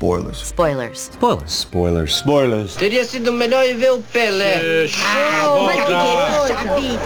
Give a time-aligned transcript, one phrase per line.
[0.00, 0.38] Spoilers.
[0.38, 0.98] Spoilers.
[0.98, 1.52] Spoilers.
[1.52, 2.14] Spoilers.
[2.14, 2.76] Spoilers.
[2.76, 4.88] Teria sido melhor ir ver o Pelé.
[4.96, 5.82] Ah, mas que
[6.66, 6.96] coisa!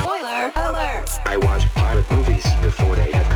[0.00, 1.10] Spoiler alert!
[1.26, 3.31] I watch pirate movies before they have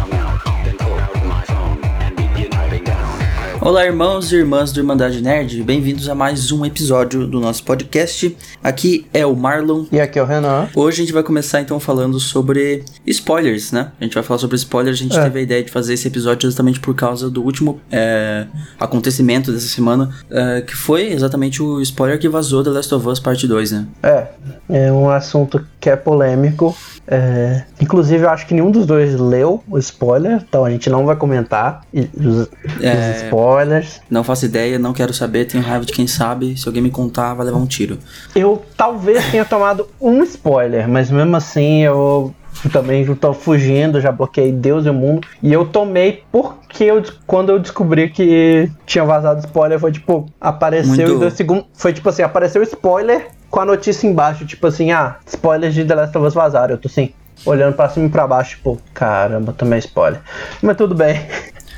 [3.67, 8.37] Olá, irmãos e irmãs do Irmandade Nerd, bem-vindos a mais um episódio do nosso podcast.
[8.63, 9.87] Aqui é o Marlon.
[9.91, 10.69] E aqui é o Renan.
[10.73, 13.91] Hoje a gente vai começar então falando sobre spoilers, né?
[14.01, 15.01] A gente vai falar sobre spoilers.
[15.01, 15.23] A gente É.
[15.25, 18.47] teve a ideia de fazer esse episódio exatamente por causa do último é,
[18.79, 23.19] acontecimento dessa semana, é, que foi exatamente o spoiler que vazou The Last of Us
[23.19, 23.87] Parte 2, né?
[24.01, 24.27] É,
[24.69, 26.77] é um assunto que é polêmico.
[27.09, 31.05] É, inclusive, eu acho que nenhum dos dois leu o spoiler, então a gente não
[31.05, 32.49] vai comentar os,
[32.81, 33.11] É.
[33.11, 33.56] os spoilers.
[34.11, 36.57] Não faço ideia, não quero saber, tenho raiva de quem sabe.
[36.57, 37.99] Se alguém me contar, vai levar um tiro.
[38.35, 42.35] Eu talvez tenha tomado um spoiler, mas mesmo assim eu
[42.73, 45.27] também tô fugindo, já bloqueei Deus e o mundo.
[45.43, 50.89] E eu tomei porque eu, quando eu descobri que tinha vazado spoiler, foi tipo, apareceu
[50.95, 51.67] Muito- em dois segundos.
[51.75, 55.95] Foi tipo assim, apareceu spoiler com a notícia embaixo, tipo assim, ah, spoilers de The
[55.95, 56.75] Last of Us vazaram.
[56.75, 57.11] Eu tô assim,
[57.45, 60.21] olhando pra cima e pra baixo, tipo, caramba, tomei spoiler.
[60.63, 61.21] Mas tudo bem.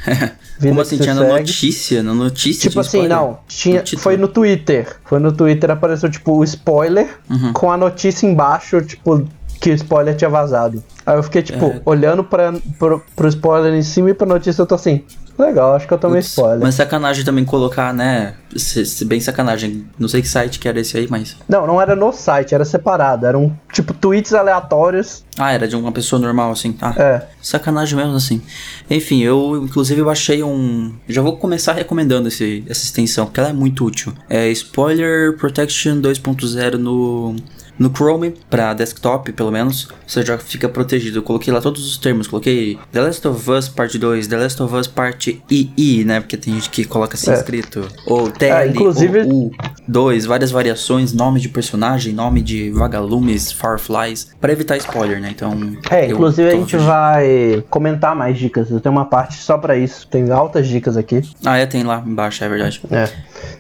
[0.60, 0.98] Como assim?
[0.98, 2.02] Tinha na notícia?
[2.02, 3.38] Na notícia Tipo assim, não.
[3.46, 4.96] Tinha, No foi no Twitter.
[5.04, 7.52] Foi no Twitter, apareceu, tipo, o spoiler Uhum.
[7.52, 9.24] com a notícia embaixo, tipo,
[9.60, 10.82] que o spoiler tinha vazado.
[11.06, 11.80] Aí eu fiquei, tipo, É.
[11.84, 15.02] olhando pra, pro, pro spoiler em cima e pra notícia eu tô assim.
[15.38, 16.58] Legal, acho que eu tomei Putz, spoiler.
[16.60, 18.34] Mas sacanagem também colocar, né?
[18.56, 19.86] Se, se bem sacanagem.
[19.96, 21.36] Não sei que site que era esse aí, mas.
[21.48, 23.24] Não, não era no site, era separado.
[23.24, 25.22] Eram, tipo, tweets aleatórios.
[25.38, 26.76] Ah, era de uma pessoa normal, assim.
[26.82, 27.26] Ah, É.
[27.40, 28.42] sacanagem mesmo, assim.
[28.90, 30.92] Enfim, eu, inclusive, eu achei um.
[31.08, 34.12] Já vou começar recomendando esse, essa extensão, porque ela é muito útil.
[34.28, 37.36] É Spoiler Protection 2.0 no.
[37.78, 41.18] No Chrome, pra desktop, pelo menos, você já fica protegido.
[41.18, 42.26] Eu coloquei lá todos os termos.
[42.26, 46.20] Coloquei The Last of Us Parte 2, The Last of Us Parte II, né?
[46.20, 47.34] Porque tem gente que coloca assim É.
[47.34, 47.86] escrito.
[48.06, 49.50] Ou TL, inclusive- ou
[49.88, 55.30] U2, várias variações, nome de personagem, nome de vagalumes, fireflies, pra evitar spoiler, né?
[55.30, 55.52] Então.
[55.90, 56.86] É, inclusive a gente fugindo.
[56.86, 58.70] vai comentar mais dicas.
[58.70, 60.06] Eu tenho uma parte só pra isso.
[60.08, 61.22] Tem altas dicas aqui.
[61.44, 62.80] Ah, é, tem lá embaixo, é verdade.
[62.90, 63.08] É.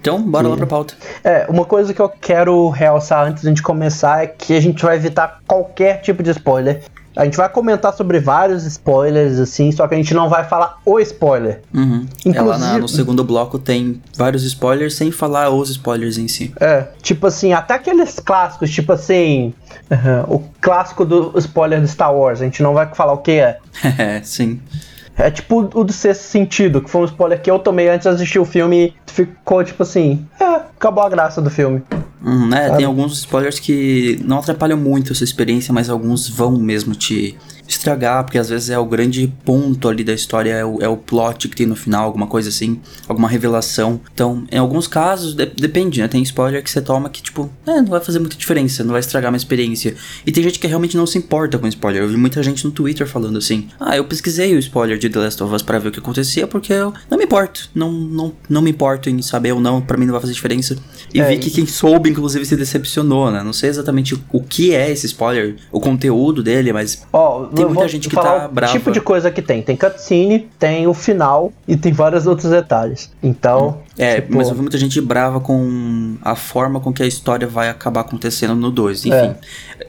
[0.00, 0.94] Então, bora lá pra pauta.
[1.22, 4.60] É, uma coisa que eu quero realçar antes de a gente começar é que a
[4.60, 6.82] gente vai evitar qualquer tipo de spoiler.
[7.16, 10.78] A gente vai comentar sobre vários spoilers, assim, só que a gente não vai falar
[10.86, 11.62] o spoiler.
[11.74, 12.06] Uhum.
[12.26, 16.28] É, lá na- Inclusive- no segundo bloco tem vários spoilers, sem falar os spoilers em
[16.28, 16.52] si.
[16.60, 19.52] É, tipo assim, até aqueles clássicos, tipo assim,
[20.28, 23.58] o clássico do spoiler do Star Wars, a gente não vai falar o que é.
[23.98, 24.60] É, sim.
[25.18, 28.14] É tipo o do sexto sentido, que foi um spoiler que eu tomei antes de
[28.14, 31.82] assistir o filme e ficou tipo assim, é, acabou a graça do filme.
[32.22, 32.66] Né?
[32.66, 32.76] Sabe?
[32.78, 37.36] Tem alguns spoilers que não atrapalham muito a sua experiência, mas alguns vão mesmo te
[37.68, 40.96] estragar, porque às vezes é o grande ponto ali da história, é o, é o
[40.96, 44.00] plot que tem no final, alguma coisa assim, alguma revelação.
[44.12, 46.08] Então, em alguns casos, de- depende, né?
[46.08, 49.00] Tem spoiler que você toma que, tipo, é, não vai fazer muita diferença, não vai
[49.00, 49.94] estragar uma experiência.
[50.26, 52.02] E tem gente que realmente não se importa com spoiler.
[52.02, 55.18] Eu vi muita gente no Twitter falando assim: ah, eu pesquisei o spoiler de The
[55.18, 58.32] Last of Us pra ver o que acontecia, porque eu não me importo, não, não,
[58.48, 60.76] não me importo em saber ou não, pra mim não vai fazer diferença.
[61.12, 63.42] E É, vi que quem soube, inclusive, se decepcionou, né?
[63.42, 67.70] Não sei exatamente o que é esse spoiler, o conteúdo dele, mas Ó, Tem eu
[67.70, 68.72] muita gente que falar tá o brava.
[68.72, 69.62] tipo de coisa que tem.
[69.62, 73.10] Tem cutscene, tem o final e tem vários outros detalhes.
[73.22, 77.06] Então, É, tipo, mas eu vi muita gente brava com a forma com que a
[77.06, 79.06] história vai acabar acontecendo no 2.
[79.06, 79.36] Enfim, É.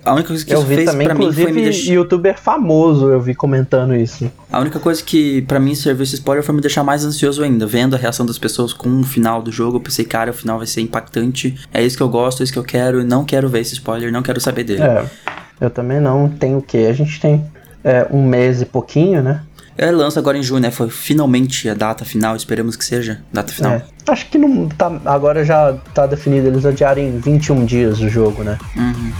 [0.03, 1.91] a única coisa que eu isso vi fez também, pra mim foi me deixar.
[1.93, 4.31] youtuber famoso eu vi comentando isso.
[4.51, 7.65] A única coisa que pra mim serviu esse spoiler foi me deixar mais ansioso ainda.
[7.67, 10.57] Vendo a reação das pessoas com o final do jogo, eu pensei, cara, o final
[10.57, 11.55] vai ser impactante.
[11.73, 13.03] É isso que eu gosto, é isso que eu quero.
[13.03, 14.81] Não quero ver esse spoiler, não quero saber dele.
[14.81, 15.05] É,
[15.61, 16.77] eu também não tenho o que.
[16.87, 17.43] A gente tem
[17.83, 19.41] é, um mês e pouquinho, né?
[19.77, 20.71] É, lança agora em junho, né?
[20.71, 23.21] Foi finalmente a data final, esperamos que seja.
[23.31, 23.71] Data final.
[23.73, 24.91] É, acho que não tá.
[25.05, 28.57] Agora já tá definido eles adiarem 21 dias o jogo, né?
[28.75, 29.11] Uhum.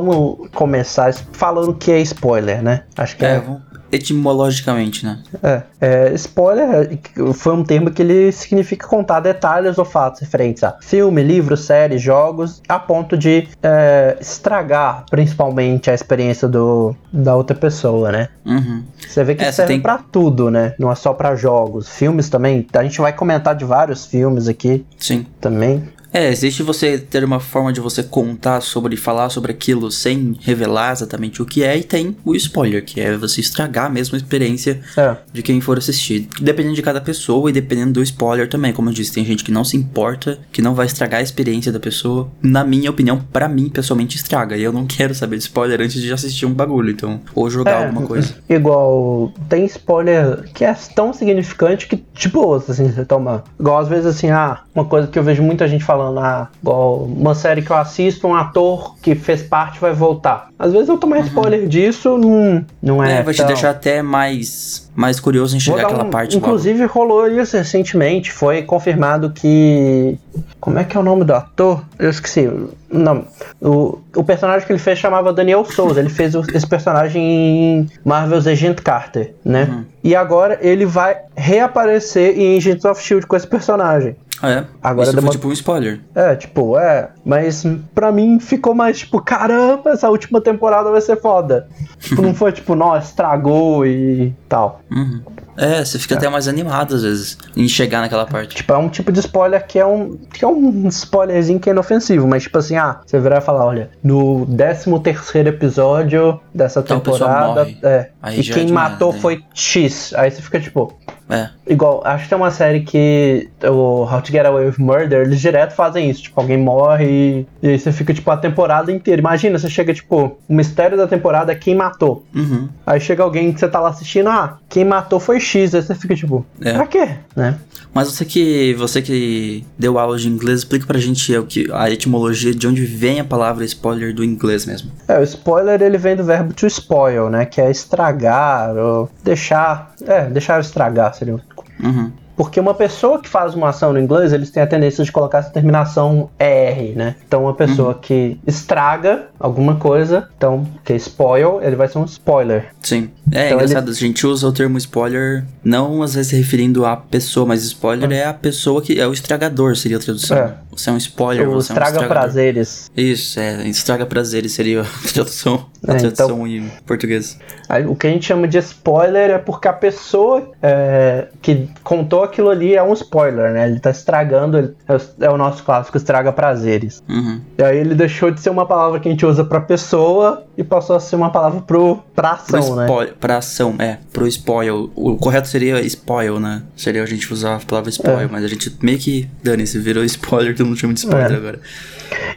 [0.00, 2.82] Vamos começar falando o que é spoiler, né?
[2.96, 3.42] Acho que É, é.
[3.90, 5.18] etimologicamente, né?
[5.42, 6.98] É, é, spoiler
[7.34, 11.98] foi um termo que ele significa contar detalhes ou fatos referentes a filme, livro, série,
[11.98, 18.28] jogos, a ponto de é, estragar principalmente a experiência do, da outra pessoa, né?
[18.46, 18.82] Uhum.
[19.06, 20.74] Você vê que É, isso você serve tem- pra tudo, né?
[20.78, 21.88] Não é só pra jogos.
[21.88, 25.26] Filmes também, a gente vai comentar de vários filmes aqui Sim.
[25.40, 25.82] também.
[26.12, 30.92] É, existe você ter uma forma de você contar sobre, falar sobre aquilo sem revelar
[30.92, 34.80] exatamente o que é, e tem o spoiler, que é você estragar mesmo a experiência
[34.96, 35.16] É.
[35.32, 36.28] de quem for assistir.
[36.40, 38.72] Dependendo de cada pessoa e dependendo do spoiler também.
[38.72, 41.72] Como eu disse, tem gente que não se importa, que não vai estragar a experiência
[41.72, 42.28] da pessoa.
[42.42, 44.56] Na minha opinião, pra mim, pessoalmente, estraga.
[44.56, 47.20] E eu não quero saber de spoiler antes de assistir um bagulho, então.
[47.34, 48.34] Ou jogar É, alguma coisa.
[48.48, 53.44] Igual, tem spoiler que é tão significante que, tipo, assim, você toma.
[53.58, 57.04] Igual às vezes assim, ah, uma coisa que eu vejo muita gente falando, ah, igual
[57.04, 60.48] uma série que eu assisto, um ator que fez parte vai voltar.
[60.58, 63.18] Às vezes eu tomar spoiler disso não, não é.
[63.18, 66.46] É, vai te deixar até mais, mais curioso em chegar dar aquela um- parte logo.
[66.46, 68.30] Inclusive rolou isso recentemente.
[68.32, 70.16] Foi confirmado que.
[70.60, 71.82] Como é que é o nome do ator?
[71.98, 72.48] Eu esqueci.
[72.90, 73.24] Não.
[73.60, 75.98] O, o personagem que ele fez chamava Daniel Souza.
[75.98, 79.64] Ele fez o- esse personagem em Marvel's Agent Carter, né?
[79.70, 79.84] Uhum.
[80.04, 84.16] E agora ele vai reaparecer em Agents of Shield com esse personagem.
[84.42, 84.64] Ah, é?
[84.82, 86.00] Agora Isso foi tipo um spoiler.
[86.16, 87.10] É, tipo, é.
[87.24, 91.68] Mas pra mim ficou mais tipo, caramba, essa última temporada vai ser foda.
[92.02, 94.80] Tipo, não foi tipo, nossa, estragou e tal.
[94.90, 95.22] Uhum.
[95.56, 98.56] É, você fica até mais animado às vezes em chegar naquela parte.
[98.56, 100.16] Tipo, é um tipo de spoiler que é um.
[100.16, 103.66] que é um spoilerzinho que é inofensivo, mas tipo assim, ah, você virar e falar,
[103.66, 107.70] olha, no 13 terceiro episódio dessa pessoa temporada.
[107.82, 108.10] É.
[108.20, 109.20] Aí e é quem demais, matou né?
[109.20, 110.12] foi X.
[110.16, 110.98] Aí você fica tipo.
[111.28, 111.48] É.
[111.66, 115.40] Igual, acho que tem uma série que o How to Get Away with Murder, eles
[115.40, 116.22] direto fazem isso.
[116.24, 119.20] Tipo, alguém morre e, e aí você fica, tipo, a temporada inteira.
[119.20, 122.24] Imagina, você chega, tipo, o mistério da temporada é quem matou.
[122.34, 122.68] Uhum.
[122.86, 125.74] Aí chega alguém que você tá lá assistindo, ah, quem matou foi X.
[125.74, 126.72] Aí você fica, tipo, É.
[126.74, 127.08] pra quê?
[127.34, 127.56] Né?
[127.94, 131.90] Mas você que você que deu aula de inglês, explica pra gente o que, a
[131.90, 134.90] etimologia de onde vem a palavra spoiler do inglês mesmo.
[135.06, 137.44] É, o spoiler ele vem do verbo to spoil, né?
[137.44, 139.92] Que é estragar ou deixar.
[140.06, 141.40] É, deixar estragar seria o.
[141.82, 142.21] Uhum.
[142.42, 145.38] Porque uma pessoa que faz uma ação no inglês, eles têm a tendência de colocar
[145.38, 147.14] essa terminação ER, né?
[147.24, 152.04] Então, uma pessoa que estraga alguma coisa, então, que é spoil, ele vai ser um
[152.04, 152.66] spoiler.
[152.82, 153.10] Sim.
[153.30, 156.96] É Então engraçado, a gente usa o termo spoiler não às vezes se referindo à
[156.96, 160.36] pessoa, mas spoiler é a pessoa que é o estragador, seria a tradução.
[160.36, 160.54] É.
[160.72, 162.90] Você é um spoiler, o você é um estraga prazeres.
[162.96, 167.38] Isso, é, estraga prazeres seria a tradução, a É, tradução em português.
[167.68, 172.24] Aí, o que a gente chama de spoiler é porque a pessoa é, que contou
[172.32, 173.68] aquilo ali é um spoiler, né?
[173.68, 177.02] Ele tá estragando, ele- é o- é o nosso clássico estraga prazeres.
[177.08, 177.40] Uhum.
[177.58, 180.64] E aí ele deixou de ser uma palavra que a gente usa pra pessoa e
[180.64, 182.84] passou a ser uma palavra pro, pra Pro ação, né?
[182.86, 184.90] spoil- Pra ação, é, pro spoil.
[184.94, 186.62] O correto seria spoil, né?
[186.76, 188.28] Seria a gente usar a palavra spoil, É.
[188.30, 191.36] mas a gente meio que, dane-se, virou spoiler, todo mundo chama de spoiler É.
[191.36, 191.60] agora.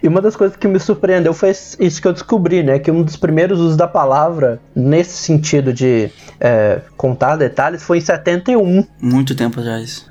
[0.02, 2.80] E uma das coisas que me surpreendeu foi isso que eu descobri, né?
[2.80, 6.10] Que um dos primeiros usos da palavra, nesse sentido de
[6.40, 8.86] é, contar detalhes, foi em 71.
[9.02, 9.62] Muito tempo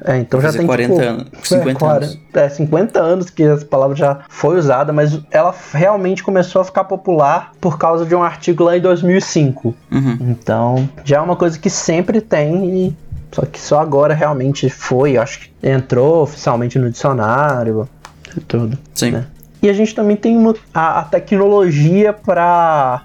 [0.04, 2.18] É, então já tem 40 tipo, anos, 50 é, 40 anos.
[2.34, 6.84] É, 50 anos que essa palavra já foi usada, mas ela realmente começou a ficar
[6.84, 9.74] popular por causa de um artigo lá em 2005.
[9.90, 10.18] Uhum.
[10.20, 12.96] Então, já é uma coisa que sempre tem e
[13.32, 17.88] só que só agora realmente foi, acho que entrou oficialmente no dicionário
[18.36, 18.78] e tudo.
[18.94, 19.10] Sim.
[19.10, 19.26] né?
[19.60, 23.02] E a gente também tem uma, a, a tecnologia para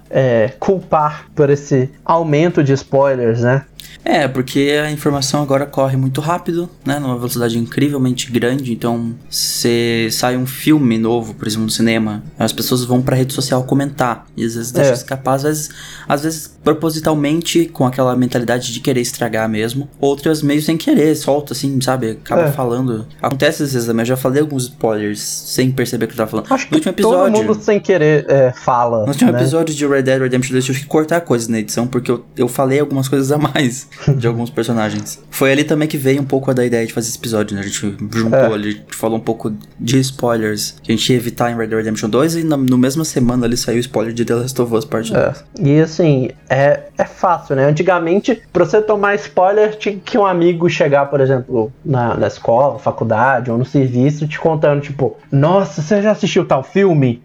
[0.60, 3.64] culpar por esse aumento de spoilers, né?
[4.04, 7.00] É, porque a informação agora corre muito rápido, né?
[7.00, 8.72] Numa velocidade incrivelmente grande.
[8.72, 13.34] Então, se sai um filme novo, por exemplo, no cinema, as pessoas vão pra rede
[13.34, 14.26] social comentar.
[14.38, 14.94] E às vezes deixa É.
[14.94, 15.70] escapar, às vezes,
[16.08, 19.90] às vezes propositalmente, com aquela mentalidade de querer estragar mesmo.
[20.00, 22.12] Outras meio sem querer, solta assim, sabe?
[22.12, 22.52] Acaba É.
[22.52, 23.06] falando.
[23.21, 24.02] Acontece às vezes também.
[24.04, 26.48] Eu já falei alguns spoilers sem perceber que eu tava falando.
[26.52, 27.48] Acho no que último todo episódio.
[27.48, 29.04] mundo sem querer é, fala.
[29.04, 29.40] No último né?
[29.40, 32.26] episódio de Red Dead Redemption 2 eu tive que cortar coisas na edição porque eu,
[32.38, 33.69] eu falei algumas coisas a mais
[34.18, 35.21] de alguns personagens.
[35.30, 37.61] Foi ali também que veio um pouco da ideia de fazer esse episódio, né?
[37.61, 37.80] A gente
[38.14, 38.54] juntou É.
[38.54, 41.68] ali, a gente falou um pouco de spoilers que a gente ia evitar em Red
[41.68, 44.61] Dead Redemption 2 e na, no mesma semana ali saiu o spoiler de The Last
[44.61, 45.23] of Us Part 2.
[45.23, 45.33] É.
[45.61, 47.66] E assim, é, é fácil, né?
[47.66, 52.80] Antigamente, pra você tomar spoiler, tinha que um amigo chegar, por exemplo, na, na escola,
[52.80, 57.21] faculdade ou no serviço, te contando, tipo, nossa, você já assistiu tal filme?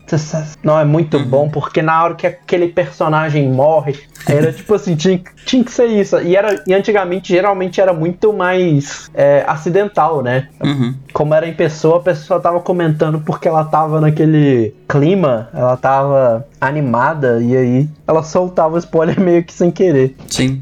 [0.62, 3.96] Não, é muito bom, porque na hora que aquele personagem morre,
[4.26, 6.18] era tipo assim, tinha, tinha que ser isso.
[6.20, 10.48] E, era, e antigamente, geralmente, era muito mais é, acidental, né?
[10.62, 10.94] Uhum.
[11.12, 16.46] como era em pessoa, a pessoa tava comentando porque ela tava naquele clima, ela tava
[16.68, 20.16] animada e aí ela soltava o spoiler meio que sem querer.
[20.28, 20.60] Sim.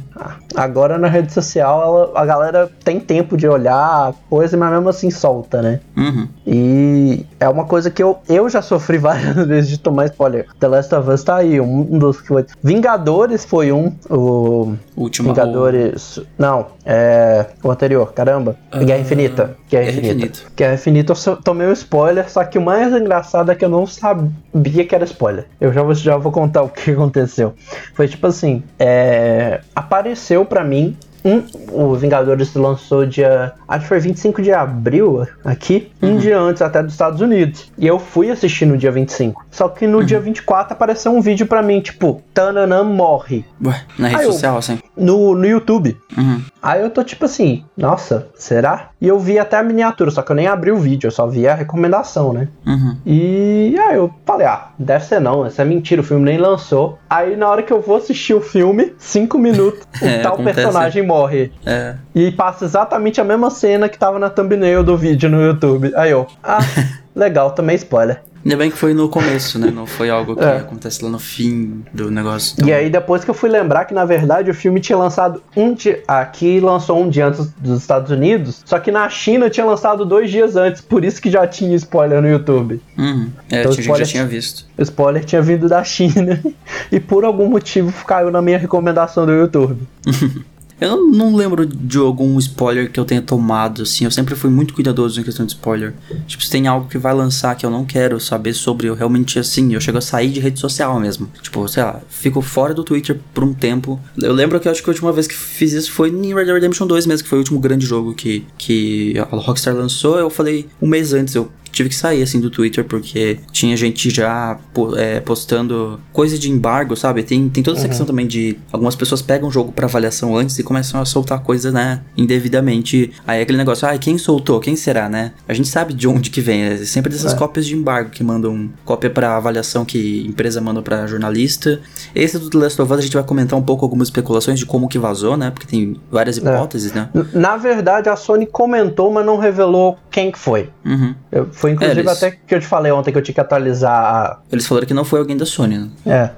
[0.55, 3.75] Agora na rede social ela- a galera tem tempo de olhar
[4.09, 5.81] a coisa, mas mesmo assim solta, né?
[5.97, 6.29] Uhum.
[6.47, 10.47] E é uma coisa que eu, eu já sofri várias vezes de tomar spoiler.
[10.61, 12.45] The Last of Us tá aí, um, dos que foi.
[12.63, 13.93] Vingadores foi um.
[14.11, 14.75] O.
[14.95, 15.29] O último.
[15.29, 16.21] Vingadores.
[16.39, 17.47] Não, é.
[17.63, 18.57] O anterior, caramba.
[18.85, 19.57] Guerra Infinita.
[19.73, 20.27] Guerra Guerra Infinita.
[20.27, 20.53] Infinita.
[20.55, 23.71] Guerra Infinita eu só tomei um spoiler, só que o mais engraçado é que eu
[23.71, 25.47] não sabia que era spoiler.
[25.59, 27.55] Eu já vou, já vou contar o que aconteceu.
[27.95, 30.97] Foi tipo assim: é, apareceu pra mim.
[31.25, 33.53] Um, o Vingadores lançou dia.
[33.69, 35.91] Acho que foi 25 de abril aqui.
[36.03, 37.71] Um dia antes até dos Estados Unidos.
[37.79, 39.45] E eu fui assistir no dia 25.
[39.51, 43.45] Só que no dia 24 apareceu um vídeo pra mim, tipo, Tananã morre.
[43.65, 44.79] Ué, na rede eu- social, assim.
[44.97, 45.97] No, no YouTube.
[46.17, 46.43] Uhum.
[46.63, 48.91] Aí eu tô tipo assim, nossa, será?
[49.01, 51.27] E eu vi até a miniatura, só que eu nem abri o vídeo, eu só
[51.27, 52.47] vi a recomendação, né?
[52.67, 52.97] Uhum.
[53.05, 56.99] E aí eu falei, ah, deve ser não, isso é mentira, o filme nem lançou.
[57.11, 60.55] Aí na hora que eu vou assistir o filme, cinco minutos, o É, tal acontece.
[60.57, 61.53] personagem morre.
[61.67, 61.95] É.
[62.15, 65.93] E passa exatamente a mesma cena que tava na thumbnail do vídeo no YouTube.
[65.95, 66.59] Aí eu, ah,
[67.15, 68.21] legal, também spoiler.
[68.45, 69.71] Ainda bem que foi no começo, né?
[69.73, 70.57] Não foi algo que É.
[70.57, 72.55] acontece lá no fim do negócio.
[72.59, 75.41] Então, E aí depois que eu fui lembrar que na verdade o filme tinha lançado
[75.57, 76.03] um dia.
[76.09, 78.61] Aqui lançou um dia antes dos Estados Unidos.
[78.67, 80.81] Só que na China tinha lançado dois dias antes.
[80.81, 82.83] Por isso que já tinha spoiler no YouTube.
[82.99, 83.31] Uhum.
[83.49, 84.67] É, Então, tinha spoiler- já tinha visto.
[84.77, 86.41] O spoiler tinha vindo da China.
[86.91, 89.87] e por algum motivo caiu na minha recomendação do YouTube.
[90.83, 94.05] Eu não, não lembro de algum spoiler que eu tenha tomado, assim.
[94.05, 95.95] Eu sempre fui muito cuidadoso em questão de spoiler.
[96.27, 99.39] Tipo, se tem algo que vai lançar que eu não quero saber sobre, eu realmente,
[99.39, 101.31] assim, eu chego a sair de rede social mesmo.
[101.41, 104.01] Tipo, sei lá, fico fora do Twitter por um tempo.
[104.21, 106.47] Eu lembro que eu acho que a última vez que fiz isso foi em Red
[106.47, 110.19] Dead Redemption 2 mesmo, que foi o último grande jogo que, que a Rockstar lançou.
[110.19, 114.11] Eu falei um mês antes, eu tive que sair assim do Twitter porque tinha gente
[114.11, 114.59] já
[114.97, 117.23] é, postando coisa de embargo, sabe?
[117.23, 120.59] Tem, tem toda essa questão também de algumas pessoas pegam o jogo pra avaliação antes
[120.59, 123.13] e começam a soltar coisa, né, indevidamente.
[123.27, 124.61] Aí é aquele negócio, ah, quem soltou?
[124.61, 125.33] Quem será, né?
[125.49, 127.37] A gente sabe de onde que vem, é sempre dessas É.
[127.37, 131.81] cópias de embargo que mandam cópia pra avaliação que empresa manda pra jornalista.
[132.15, 134.67] Esse do The Last of Us a gente vai comentar um pouco algumas especulações de
[134.67, 135.51] como que vazou, né?
[135.51, 137.09] Porque tem várias hipóteses, né?
[137.33, 140.69] Na verdade, a Sony comentou, mas não revelou quem que foi.
[140.85, 141.15] Uhum.
[141.31, 143.41] Eu- foi inclusive É, eles- até que eu te falei ontem que eu tinha que
[143.41, 144.39] atualizar a.
[144.51, 145.89] Eles falaram que não foi alguém da Sony, né?
[146.05, 146.31] É.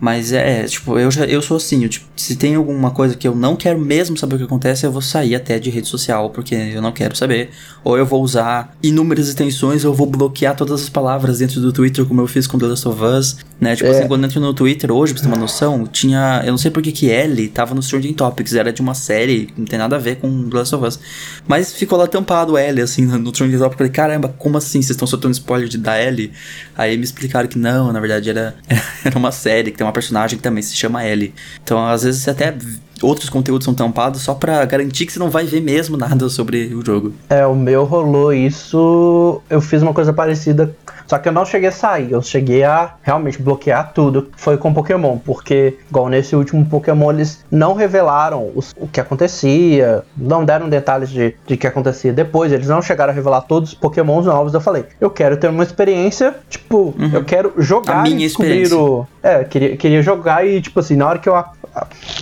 [0.00, 3.14] Mas é, é, tipo, eu, já, eu sou assim, eu, tipo, se tem alguma coisa
[3.14, 5.86] que eu não quero mesmo saber o que acontece, eu vou sair até de rede
[5.88, 7.50] social, porque eu não quero saber.
[7.84, 11.72] Ou eu vou usar inúmeras extensões, ou eu vou bloquear todas as palavras dentro do
[11.72, 13.76] Twitter, como eu fiz com The Last of Us, né?
[13.76, 13.98] Tipo É.
[13.98, 16.42] assim, quando eu entro no Twitter hoje, pra você ter uma noção, tinha.
[16.44, 19.66] Eu não sei porque que L tava no Trending Topics, era de uma série, não
[19.66, 20.98] tem nada a ver com The Last of Us.
[21.46, 23.72] Mas ficou lá tampado L, assim, no Trending Topics.
[23.72, 24.80] Eu falei, caramba, como assim?
[24.80, 26.32] Vocês estão soltando spoiler de da L?
[26.76, 28.54] Aí me explicaram que não, na verdade era,
[29.04, 31.32] era uma série que tem uma personagem que também se chama L.
[31.62, 32.54] Então, às vezes, até
[33.02, 36.74] outros conteúdos são tampados só pra garantir que você não vai ver mesmo nada sobre
[36.74, 37.14] o jogo.
[37.28, 39.40] É, o meu rolou isso.
[39.48, 40.74] Eu fiz uma coisa parecida.
[41.10, 44.30] Só que eu não cheguei a sair, eu cheguei a realmente bloquear tudo.
[44.36, 50.04] Foi com Pokémon, porque, igual nesse último Pokémon, eles não revelaram os- o que acontecia,
[50.16, 53.74] não deram detalhes de, de que acontecia depois, eles não chegaram a revelar todos os
[53.74, 54.54] Pokémons novos.
[54.54, 57.98] Eu falei, eu quero ter uma experiência, tipo, eu quero jogar Uhum.
[58.00, 59.04] A minha e descobrir o.
[59.20, 61.34] É, queria, queria jogar e, tipo assim, na hora que eu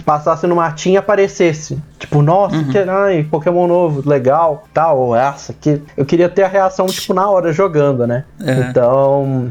[0.04, 1.78] passasse no matinho e aparecesse.
[1.98, 2.68] Tipo, nossa, Uhum.
[2.70, 7.28] que ai, Pokémon novo, legal, tal, essa que eu queria ter a reação tipo na
[7.28, 8.24] hora jogando, né?
[8.44, 8.52] É.
[8.70, 9.50] Então,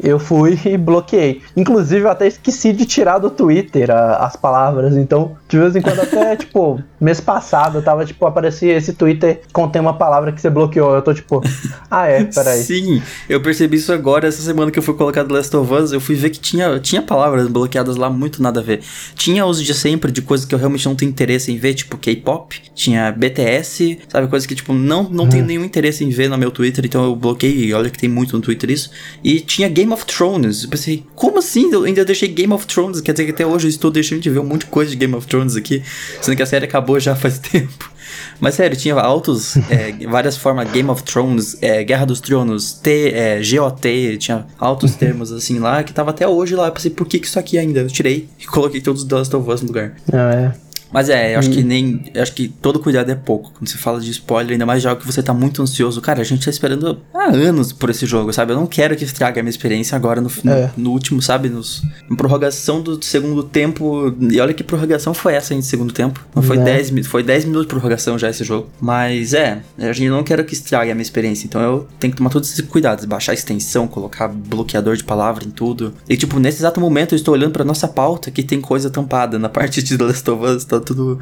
[0.00, 1.40] eu fui e bloqueei.
[1.56, 4.96] Inclusive, eu até esqueci de tirar do Twitter a- as palavras.
[4.96, 9.40] Então, de vez em quando, até, tipo, mês passado, eu tava, tipo, aparecia esse Twitter
[9.52, 10.94] contém uma palavra que você bloqueou.
[10.94, 11.42] Eu tô, tipo,
[11.90, 12.60] ah, é, peraí.
[12.62, 15.92] Sim, eu percebi isso agora, essa semana que eu fui colocar The Last of Us,
[15.92, 18.80] eu fui ver que tinha, tinha palavras bloqueadas lá, muito nada a ver.
[19.16, 21.96] Tinha os de sempre, de coisas que eu realmente não tenho interesse em ver, tipo
[21.96, 26.36] K-pop, tinha BTS, sabe, coisas que, tipo, não, não tenho nenhum interesse em ver no
[26.38, 28.90] meu Twitter, então eu bloqueei, e olha que tem muito no Twitter isso.
[29.24, 31.72] E tinha Game of Thrones, eu pensei, como assim?
[31.72, 34.30] Eu ainda deixei Game of Thrones, quer dizer que até hoje eu estou deixando de
[34.30, 35.82] ver um monte de coisa de Game of Thrones aqui,
[36.20, 37.90] sendo que a série acabou já faz tempo.
[38.38, 43.10] Mas sério, tinha altos, é, várias formas, Game of Thrones, é, Guerra dos Tronos, T,
[43.14, 46.66] é, GOT, tinha altos termos assim lá, que tava até hoje lá.
[46.66, 47.80] Eu pensei, por que, que isso aqui ainda?
[47.80, 49.94] Eu tirei e coloquei todos os Last of Us no lugar.
[50.12, 50.54] Não, é.
[50.92, 52.04] Mas é, eu acho que nem.
[52.14, 53.50] Eu acho que todo cuidado é pouco.
[53.52, 56.00] Quando você fala de spoiler, ainda mais de algo que você tá muito ansioso.
[56.00, 58.52] Cara, a gente tá esperando há anos por esse jogo, sabe?
[58.52, 60.70] Eu não quero que estrague a minha experiência agora no, no, É.
[60.76, 61.48] no último, sabe?
[61.48, 64.14] Nos, na prorrogação do segundo tempo.
[64.30, 66.24] E olha que prorrogação foi essa, hein, de segundo tempo.
[66.34, 66.62] Não foi É.
[66.64, 68.68] 10 mi- foi 10 minutos de prorrogação já esse jogo.
[68.80, 71.46] Mas é, a gente não quero que estrague a minha experiência.
[71.46, 73.04] Então eu tenho que tomar todos esses cuidados.
[73.04, 75.94] Baixar a extensão, colocar bloqueador de palavra em tudo.
[76.08, 79.38] E tipo, nesse exato momento eu estou olhando pra nossa pauta que tem coisa tampada.
[79.38, 81.18] Na parte de The Last of Us tá tudo.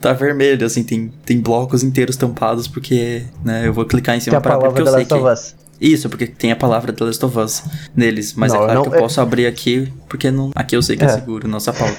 [0.00, 4.38] tá vermelho, assim, tem, tem blocos inteiros tampados porque, né, eu vou clicar em cima
[4.38, 5.64] a pra abrir, porque eu sei que.
[5.80, 7.62] Isso, porque tem a palavra The Last of Us
[7.96, 8.32] neles.
[8.34, 10.96] Mas Não, é claro não- que eu posso abrir aqui, porque não, aqui eu sei
[10.96, 11.10] que é, É.
[11.10, 11.98] seguro, nossa pauta.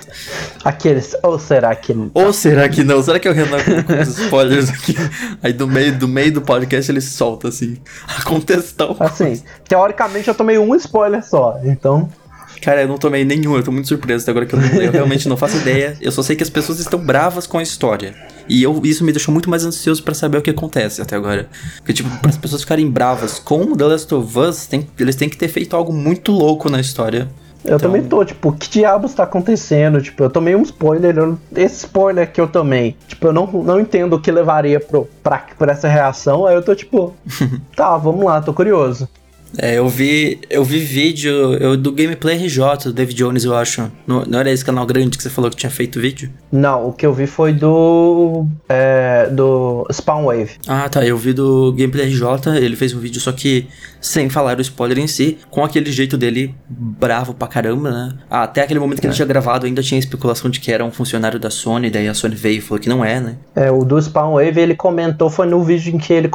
[0.63, 1.15] Aqueles.
[1.21, 1.93] Ou será que.
[2.13, 3.03] Ou será que não?
[3.03, 4.95] Será que o Renan colocou os spoilers aqui?
[5.43, 7.77] Aí do meio, do meio do podcast ele solta assim.
[8.07, 8.95] A contestar o.
[9.03, 12.09] Assim, teoricamente eu tomei um spoiler só, então.
[12.61, 14.91] Cara, eu não tomei nenhum, eu tô muito surpreso até agora que eu, não- eu
[14.91, 15.95] realmente não faço ideia.
[16.01, 18.13] Eu só sei que as pessoas estão bravas com a história.
[18.49, 21.47] E eu, isso me deixou muito mais ansioso pra saber o que acontece até agora.
[21.77, 25.29] Porque, tipo, para as pessoas ficarem bravas com The Last of Us, tem- eles têm
[25.29, 27.27] que ter feito algo muito louco na história.
[27.63, 29.99] Eu Então- também tô, tipo, que diabos tá acontecendo?
[29.99, 33.79] Tipo, eu tomei um spoiler, eu- esse spoiler que eu tomei, tipo, eu não, não
[33.79, 37.15] entendo o que levaria pro, pra, pra essa reação, aí eu tô tipo,
[37.75, 39.09] tá, vamos lá, tô curioso.
[39.57, 43.91] É, eu vi, eu vi vídeo eu, do Gameplay RJ, do David Jones, eu acho.
[44.05, 46.29] Não, não era esse canal grande que você falou que tinha feito vídeo?
[46.51, 48.45] Não, o que eu vi foi do.
[48.67, 50.51] É, do Spawn Wave.
[50.67, 51.05] Ah, tá.
[51.05, 53.67] Eu vi do Gameplay RJ, ele fez um vídeo só que
[54.05, 58.13] sem falar o spoiler em si, com aquele jeito dele bravo pra caramba, né?
[58.29, 60.91] Ah, até aquele momento que ele tinha gravado ainda tinha especulação de que era um
[60.91, 63.35] funcionário da Sony, daí a Sony veio e falou que não é, né?
[63.55, 66.29] É, o do Spawn Wave ele comentou, foi no vídeo em que ele,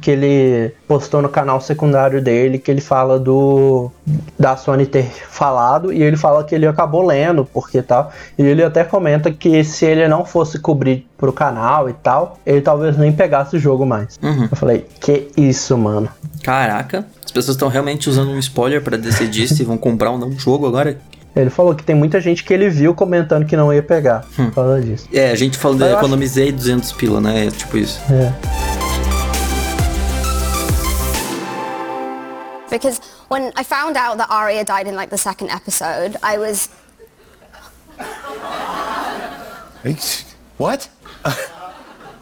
[0.00, 3.90] que ele postou no canal secundário dele, que ele fala do.
[4.38, 8.12] da Sony ter falado, e ele fala que ele acabou lendo, porque tal.
[8.38, 12.60] E ele até comenta que se ele não fosse cobrir pro canal e tal, ele
[12.60, 14.18] talvez nem pegasse o jogo mais.
[14.22, 14.48] Uhum.
[14.50, 16.08] Eu falei, que isso, mano.
[16.42, 20.28] Caraca, as pessoas estão realmente usando um spoiler pra decidir se vão comprar ou não
[20.28, 20.98] um jogo agora.
[21.34, 24.50] Ele falou que tem muita gente que ele viu comentando que não ia pegar por
[24.52, 25.08] causa disso.
[25.10, 27.46] É, a gente falou, eu acho- economizei 200 pila, né?
[27.46, 27.98] É tipo isso.
[28.10, 28.81] É.
[32.72, 32.98] Because
[33.28, 36.70] when I found out that Arya died in like the second episode, I was
[40.56, 40.88] what?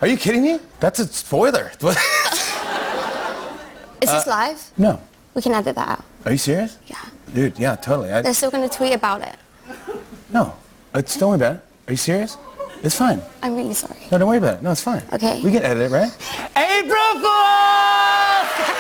[0.00, 0.58] Are you kidding me?
[0.80, 1.70] That's a spoiler.
[4.02, 4.72] Is this uh, live?
[4.76, 5.00] no.
[5.34, 6.04] We can edit that out.
[6.24, 6.78] Are you serious?
[6.86, 6.96] Yeah.
[7.32, 8.10] Dude, yeah, totally.
[8.10, 9.36] I, They're still gonna tweet about it.
[10.32, 10.56] no.
[10.92, 11.62] Uh, it's, don't worry about it.
[11.86, 12.36] Are you serious?
[12.82, 13.22] It's fine.
[13.40, 14.00] I'm really sorry.
[14.10, 14.62] No, don't worry about it.
[14.62, 15.02] No, it's fine.
[15.12, 15.40] Okay.
[15.44, 16.10] We can edit it, right?
[16.56, 18.76] April Fool!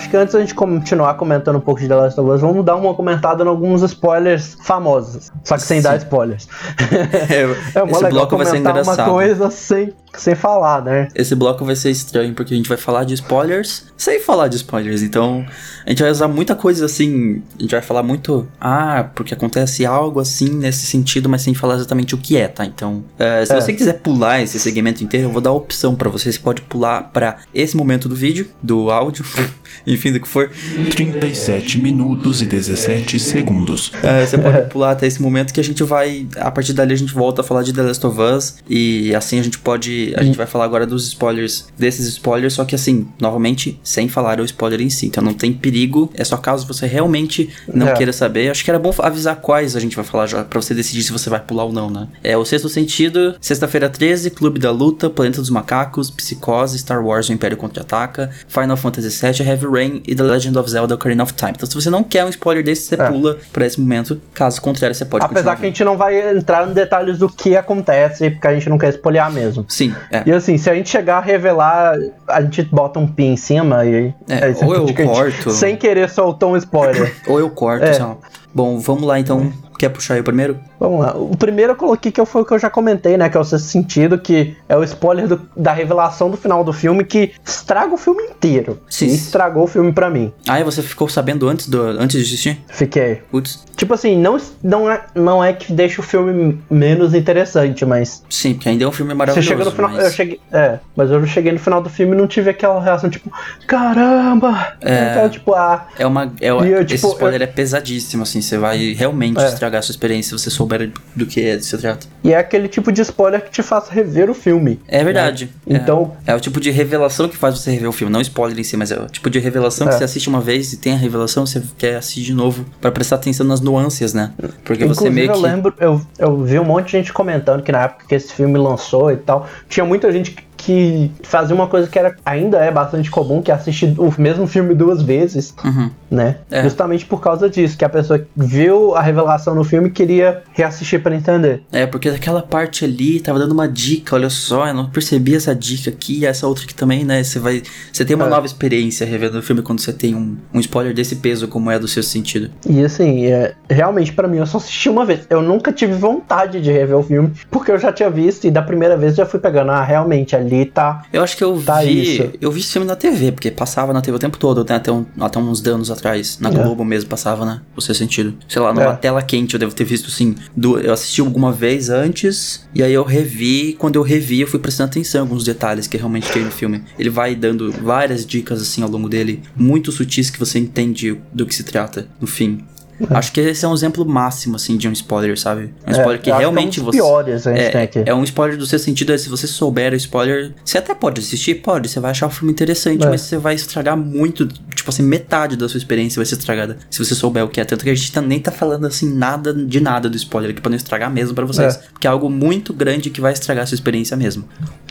[0.00, 2.64] acho que antes da gente continuar comentando um pouco de The Last of Us, vamos
[2.64, 5.30] dar uma comentada em alguns spoilers famosos.
[5.44, 6.48] Só que sem dar spoilers.
[7.74, 9.10] é mó esse bloco vai ser comentar uma engraçado.
[9.10, 11.08] coisa sem, sem falar, né?
[11.14, 14.56] Esse bloco vai ser estranho porque a gente vai falar de spoilers sem falar de
[14.56, 15.02] spoilers.
[15.02, 15.44] Então,
[15.86, 17.42] a gente vai usar muita coisa assim.
[17.58, 18.48] A gente vai falar muito.
[18.58, 22.64] Ah, porque acontece algo assim nesse sentido, mas sem falar exatamente o que é, tá?
[22.64, 23.60] Então, eh, se É.
[23.60, 26.32] você quiser pular esse segmento inteiro, eu vou dar a opção pra você.
[26.32, 29.22] Você pode pular pra esse momento do vídeo, do áudio,
[29.86, 30.50] enfim, do que for.
[30.90, 33.92] 37 minutos e 17 segundos.
[34.02, 36.26] É, você pode pular até esse momento que a gente vai.
[36.36, 38.56] A partir dali a gente volta a falar de The Last of Us.
[38.68, 39.99] E assim a gente pode.
[40.16, 41.66] A gente vai falar agora dos spoilers.
[41.78, 45.06] Desses spoilers, só que assim, novamente, sem falar o spoiler em si.
[45.06, 46.10] Então não tem perigo.
[46.14, 47.92] É só caso você realmente não É.
[47.94, 48.50] queira saber.
[48.50, 50.44] Acho que era bom avisar quais a gente vai falar já.
[50.44, 52.08] Pra você decidir se você vai pular ou não, né?
[52.22, 57.28] É o Sexto Sentido, Sexta-feira 13, Clube da Luta, Planeta dos Macacos, Psicose, Star Wars
[57.28, 61.32] O Império Contra-Ataca, Final Fantasy VII, Heavy Rain e The Legend of Zelda Ocarina of
[61.34, 61.52] Time.
[61.56, 63.08] Então se você não quer um spoiler desse, você É.
[63.10, 64.20] pula pra esse momento.
[64.34, 67.56] Caso contrário, você pode Apesar que a gente não vai entrar em detalhes do que
[67.56, 69.64] acontece, porque a gente não quer espolhar mesmo.
[69.68, 70.22] Sim, é.
[70.26, 71.94] E assim, se a gente chegar a revelar,
[72.28, 74.14] a gente bota um pin em cima e.
[74.28, 75.50] É, aí você ou eu tipo, corto.
[75.50, 77.14] Sem querer soltou um spoiler.
[77.26, 78.16] Ou eu corto, É.
[78.52, 79.52] Bom, vamos lá então.
[79.80, 80.58] Quer puxar aí o primeiro?
[80.78, 81.16] Vamos lá.
[81.16, 83.30] O primeiro eu coloquei que foi o que eu já comentei, né?
[83.30, 86.70] Que é o sexto sentido, que é o spoiler do- da revelação do final do
[86.70, 88.78] filme que estraga o filme inteiro.
[88.90, 89.06] Sim.
[89.06, 90.30] E estragou o filme pra mim.
[90.46, 92.60] Ah, e você ficou sabendo antes, do, antes de assistir?
[92.68, 93.22] Fiquei.
[93.30, 98.22] Putz, Tipo assim, não, não, é, não é que deixa o filme menos interessante, mas.
[98.28, 99.48] sim, porque ainda é um filme Você maravilhoso.
[99.48, 99.90] chega no final.
[99.92, 100.40] mas- Eu cheguei.
[100.52, 103.30] É, mas eu cheguei no final do filme e não tive aquela reação, tipo,
[103.66, 104.74] caramba!
[104.82, 105.10] É.
[105.12, 105.86] Aquela, tipo, ah.
[105.98, 106.24] É uma.
[106.40, 108.42] É, E eu, esse tipo, spoiler é pesadíssimo, assim.
[108.42, 109.46] Você vai realmente É.
[109.46, 112.06] estragar estragar a sua experiência se você souber do que é, se trata.
[112.24, 114.80] E é aquele tipo de spoiler que te faz rever o filme.
[114.88, 115.50] É verdade.
[115.66, 115.78] né?
[115.82, 118.12] Então, É, é o tipo de revelação que faz você rever o filme.
[118.12, 119.90] Não spoiler em si, mas é o tipo de revelação É.
[119.90, 122.90] que você assiste uma vez e tem a revelação, você quer assistir de novo pra
[122.90, 124.32] prestar atenção nas nuances, né?
[124.64, 125.36] Porque você Inclusive, meio que.
[125.36, 128.32] eu lembro, eu, eu vi um monte de gente comentando que na época que esse
[128.32, 132.58] filme lançou e tal, tinha muita gente que- que fazia uma coisa que era, ainda
[132.58, 135.90] é bastante comum, que é assistir o mesmo filme duas vezes, Uhum.
[136.10, 136.36] né?
[136.50, 136.62] É.
[136.62, 141.02] Justamente por causa disso, que a pessoa viu a revelação no filme e queria reassistir
[141.02, 141.62] pra entender.
[141.72, 145.54] É, porque daquela parte ali tava dando uma dica, olha só, eu não percebi essa
[145.54, 147.22] dica aqui e essa outra aqui também, né?
[147.24, 147.62] Você vai.
[147.92, 148.28] Você tem uma É.
[148.30, 151.78] nova experiência revendo o filme quando você tem um, um spoiler desse peso, como é
[151.78, 152.50] do seu sentido.
[152.68, 155.20] E assim, é, realmente pra mim eu só assisti uma vez.
[155.30, 158.60] Eu nunca tive vontade de rever o filme, porque eu já tinha visto e da
[158.62, 161.02] primeira vez já fui pegando, ah, realmente ali tá.
[161.12, 162.02] Eu acho que eu Tá vi.
[162.14, 162.30] isso.
[162.40, 164.76] Eu vi esse filme na TV, porque passava na TV o tempo todo, né?
[164.76, 166.38] Até, um- até uns anos atrás.
[166.40, 166.52] Na É.
[166.52, 167.60] Globo mesmo passava, né?
[167.78, 168.34] Seu sentido.
[168.48, 168.96] Sei lá, numa É.
[168.96, 170.34] tela quente eu devo ter visto sim.
[170.82, 173.74] Eu assisti alguma vez antes, e aí eu revi.
[173.78, 176.82] Quando eu revi, eu fui prestando atenção em alguns detalhes que realmente tem no filme.
[176.98, 181.46] Ele vai dando várias dicas assim ao longo dele, muito sutis que você entende do
[181.46, 182.62] que se trata no fim.
[183.10, 185.72] Acho que esse é um exemplo máximo, assim, de um spoiler, sabe?
[185.86, 186.98] Um spoiler que É, acho realmente é um você.
[186.98, 188.02] piores a gente tem é, aqui.
[188.06, 191.20] é um spoiler do seu sentido, é se você souber o spoiler, você até pode
[191.20, 193.08] assistir, pode, você vai achar o filme interessante, É.
[193.08, 194.46] mas você vai estragar muito,
[194.90, 197.64] tipo assim, metade da sua experiência vai ser estragada se você souber o que é.
[197.64, 200.60] Tanto que a gente tá- nem tá falando assim nada de nada do spoiler aqui
[200.60, 201.76] pra não estragar mesmo pra vocês.
[201.76, 201.80] É.
[201.92, 204.44] Porque é algo muito grande que vai estragar a sua experiência mesmo.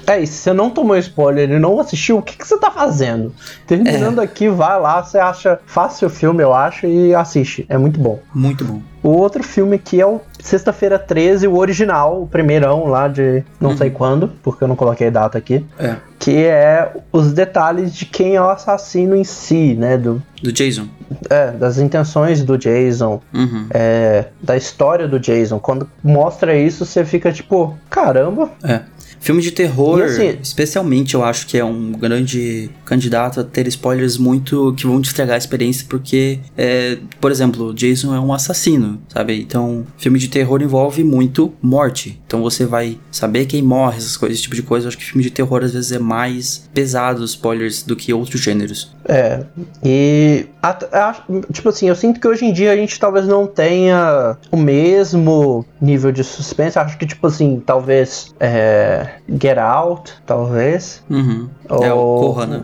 [0.07, 2.71] É, e se você não tomou spoiler e não assistiu, o que, que você tá
[2.71, 3.33] fazendo?
[3.67, 7.65] Terminando aqui, vai lá, você acha fácil o filme, eu acho, e assiste.
[7.69, 8.19] É muito bom.
[8.33, 8.81] Muito bom.
[9.03, 13.75] O outro filme aqui é o Sexta-feira 13, o original, o primeirão lá de não
[13.75, 15.65] sei quando, porque eu não coloquei data aqui.
[15.77, 15.97] É.
[16.19, 19.97] Que é os detalhes de quem é o assassino em si, né?
[19.97, 20.86] Do, Do Jason.
[21.29, 23.67] é, das intenções do Jason, Uhum.
[23.71, 25.60] é, da história do Jason.
[25.60, 28.51] Quando mostra isso, você fica tipo, caramba.
[28.63, 28.82] É.
[29.19, 34.17] Filme de terror, assim- especialmente, eu acho que é um grande candidato a ter spoilers
[34.17, 38.99] muito que vão te estragar a experiência, porque, é, por exemplo, Jason é um assassino,
[39.10, 39.41] sabe?
[39.41, 42.19] Então, filme de terror envolve muito morte.
[42.25, 44.86] Então, você vai saber quem morre, essas coisas, esse tipo de coisa.
[44.86, 48.13] Eu acho que filme de terror às vezes é mais pesado os spoilers do que
[48.13, 48.95] outros gêneros.
[49.08, 49.43] É,
[49.84, 53.45] e at- acho- tipo assim, eu sinto que hoje em dia a gente talvez não
[53.47, 56.77] tenha o mesmo nível de suspense.
[56.79, 59.09] Acho que, tipo assim, talvez é,
[59.41, 61.04] Get Out, talvez.
[61.10, 61.48] Uhum.
[61.82, 62.62] É o Ou- Corra, né?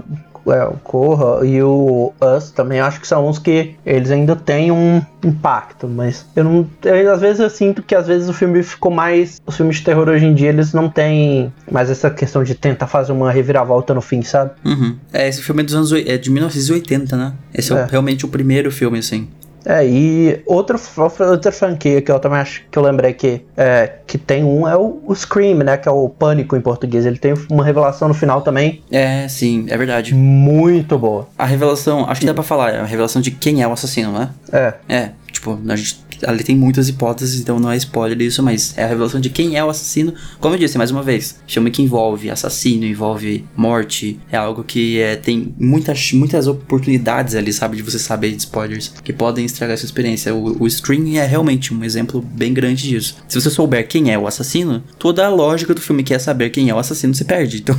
[0.48, 4.72] É, o Corra e o Us também acho que são uns que eles ainda têm
[4.72, 6.68] um impacto, mas eu não.
[6.84, 9.42] eu, às vezes eu sinto que às vezes o filme ficou mais.
[9.44, 12.86] Os filmes de terror hoje em dia eles não têm mais essa questão de tentar
[12.86, 14.52] fazer uma reviravolta no fim, sabe?
[14.64, 14.96] Uhum.
[15.12, 17.34] É, esse filme é dos anos é de 1980, né?
[17.52, 17.88] Esse é, o- É.
[17.90, 19.28] realmente o primeiro filme, assim.
[19.66, 24.18] É, e outro, outra franquia que eu também acho que eu lembrei que, é, que
[24.18, 25.76] tem um é o, o Scream, né?
[25.78, 27.06] Que é o Pânico em português.
[27.06, 30.14] Ele tem uma revelação no final também É, sim, é verdade.
[30.14, 31.28] muito boa.
[31.38, 34.12] A revelação, acho que dá pra falar, é a revelação de quem é o assassino,
[34.12, 34.30] né?
[34.52, 38.78] É, É, tipo, a gente, ali tem muitas hipóteses, então não é spoiler isso, mas
[38.78, 40.14] é a revelação de quem é o assassino.
[40.40, 45.00] Como eu disse, mais uma vez, filme que envolve assassino, envolve morte, é algo que
[45.00, 49.74] é, tem muitas, muitas oportunidades ali, sabe, de você saber de spoilers que podem estragar
[49.74, 50.34] essa experiência.
[50.34, 53.18] O, o Scream é realmente um exemplo bem grande disso.
[53.28, 56.50] Se você souber quem é o assassino, toda a lógica do filme que é saber
[56.50, 57.58] quem é o assassino se perde.
[57.58, 57.78] Então,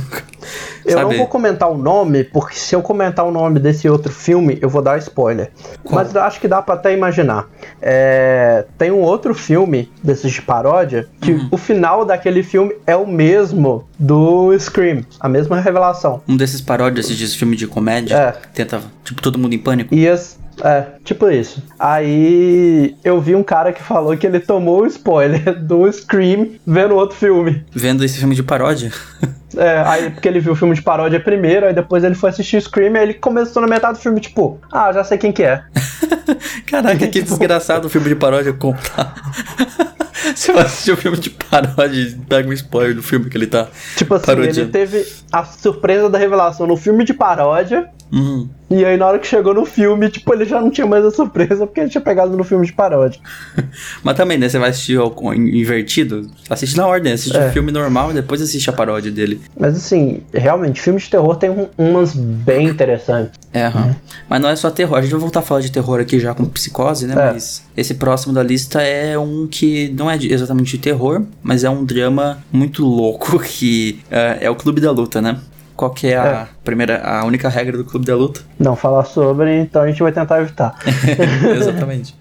[0.85, 1.11] eu sabe?
[1.11, 4.69] não vou comentar o nome, porque se eu comentar o nome desse outro filme, eu
[4.69, 5.51] vou dar spoiler.
[5.89, 7.49] Mas acho que dá pra até imaginar.
[7.81, 8.36] É,
[8.77, 11.47] tem um outro filme desses de paródia que Uhum.
[11.51, 16.21] o final daquele filme é o mesmo do Scream, a mesma revelação.
[16.27, 18.31] Um desses paródias de filme de comédia, É.
[18.53, 19.93] tenta, tipo, todo mundo em pânico.
[19.93, 21.61] E as, é, tipo isso.
[21.79, 26.95] Aí eu vi um cara que falou que ele tomou o spoiler do Scream vendo
[26.95, 27.63] outro filme.
[27.71, 28.91] Vendo esse filme de paródia.
[29.55, 32.57] É, aí porque ele viu o filme de paródia primeiro, aí depois ele foi assistir
[32.57, 35.41] o Scream, aí ele começou na metade do filme, tipo, ah, já sei quem que
[35.41, 35.63] é.
[36.67, 39.15] Caraca, que desgraçado o filme de paródia contar.
[40.35, 43.47] Você vai assistir o filme de paródia e pega um spoiler do filme que ele
[43.47, 44.59] tá Tipo assim, parodiando.
[44.61, 48.47] ele teve a surpresa da revelação no filme de paródia, Uhum.
[48.69, 51.11] e aí na hora que chegou no filme, tipo, ele já não tinha mais a
[51.11, 53.19] surpresa porque ele tinha pegado no filme de paródia.
[54.03, 54.47] Mas também, né?
[54.47, 56.29] Você vai assistir ao- invertido?
[56.49, 57.47] Assiste na ordem, assiste É.
[57.49, 59.41] o filme normal e depois assiste a paródia dele.
[59.59, 63.31] Mas assim, realmente, filme de terror tem um- umas bem interessantes.
[63.53, 63.95] É, aham.
[64.29, 64.97] Mas não é só terror.
[64.97, 67.13] A gente vai voltar a falar de terror aqui já com psicose, né?
[67.13, 67.33] É.
[67.33, 71.69] Mas esse próximo da lista é um que não é exatamente de terror, mas é
[71.69, 75.37] um drama muito louco que é, é o Clube da Luta, né?
[75.77, 78.41] Qual que é a primeira, a única regra do Clube da Luta.
[78.59, 80.75] Não falar sobre, então a gente vai tentar evitar.
[81.55, 82.15] Exatamente.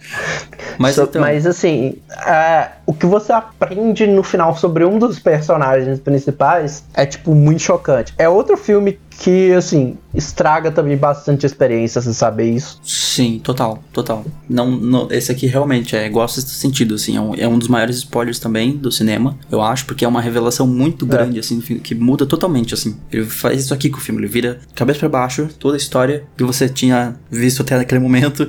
[0.78, 5.18] Mas So- então, mas assim, é, o que você aprende no final sobre um dos
[5.18, 8.12] personagens principais é, tipo, muito chocante.
[8.18, 12.78] É outro filme que, assim, estraga também bastante a experiência, você saber isso.
[12.82, 14.24] sim, total, total.
[14.48, 17.68] Não, não, esse aqui realmente é gosta desse sentido, assim, é um, é um dos
[17.68, 21.94] maiores spoilers também do cinema, eu acho, porque é uma revelação muito grande, assim, que
[21.94, 22.96] muda totalmente, assim.
[23.10, 26.24] Ele faz isso aqui com o filme, ele vira cabeça pra baixo toda a história
[26.36, 28.48] que você tinha visto até naquele momento.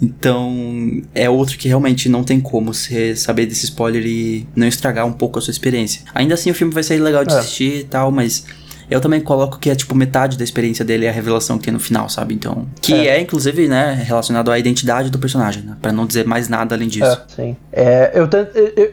[0.00, 5.06] Então, é outro que realmente não tem como você saber desse spoiler e não estragar
[5.06, 6.02] um pouco a sua experiência.
[6.14, 7.38] Ainda assim, o filme vai ser legal de É.
[7.38, 8.44] assistir e tal, mas
[8.90, 11.72] eu também coloco que é tipo metade da experiência dele é a revelação que tem
[11.72, 12.34] no final, sabe?
[12.34, 15.76] Então, que é, inclusive, né, relacionado à identidade do personagem, né?
[15.80, 17.06] Pra não dizer mais nada além disso.
[17.06, 17.56] É, sim.
[17.72, 18.28] É, eu,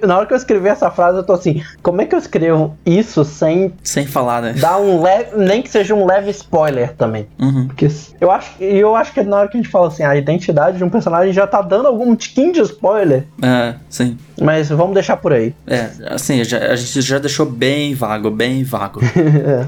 [0.01, 2.19] eu- na hora que eu escrevi essa frase, eu tô assim, como é que eu
[2.19, 4.53] escrevo isso sem Sem falar, né?
[4.53, 7.27] dar um leve, nem que seja um leve spoiler também?
[7.39, 7.67] Uhum.
[7.67, 7.87] Porque
[8.19, 10.77] eu acho, e eu acho que na hora que a gente fala assim, a identidade
[10.77, 14.17] de um personagem já tá dando algum tiquinho de spoiler, É, sim.
[14.41, 15.53] mas vamos deixar por aí.
[15.67, 18.99] É, assim, já- a gente já deixou bem vago, bem vago.
[19.43, 19.67] É.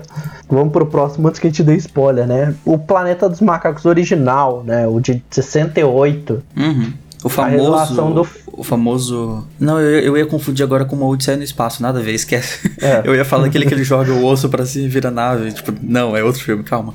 [0.49, 2.53] Vamos pro próximo antes que a gente dê spoiler, né?
[2.63, 4.87] O Planeta dos Macacos original, né?
[4.87, 6.43] O de 68.
[6.55, 6.93] Uhum.
[7.23, 7.95] O famoso.
[7.95, 9.47] do- O famoso.
[9.59, 12.71] Não, eu, eu ia confundir agora com uma Odisseia no espaço, nada a ver, esquece.
[12.81, 13.01] É.
[13.07, 15.51] Eu ia falar aquele que ele joga o osso pra cima e vira nave.
[15.51, 16.93] Tipo, não, é outro filme, calma.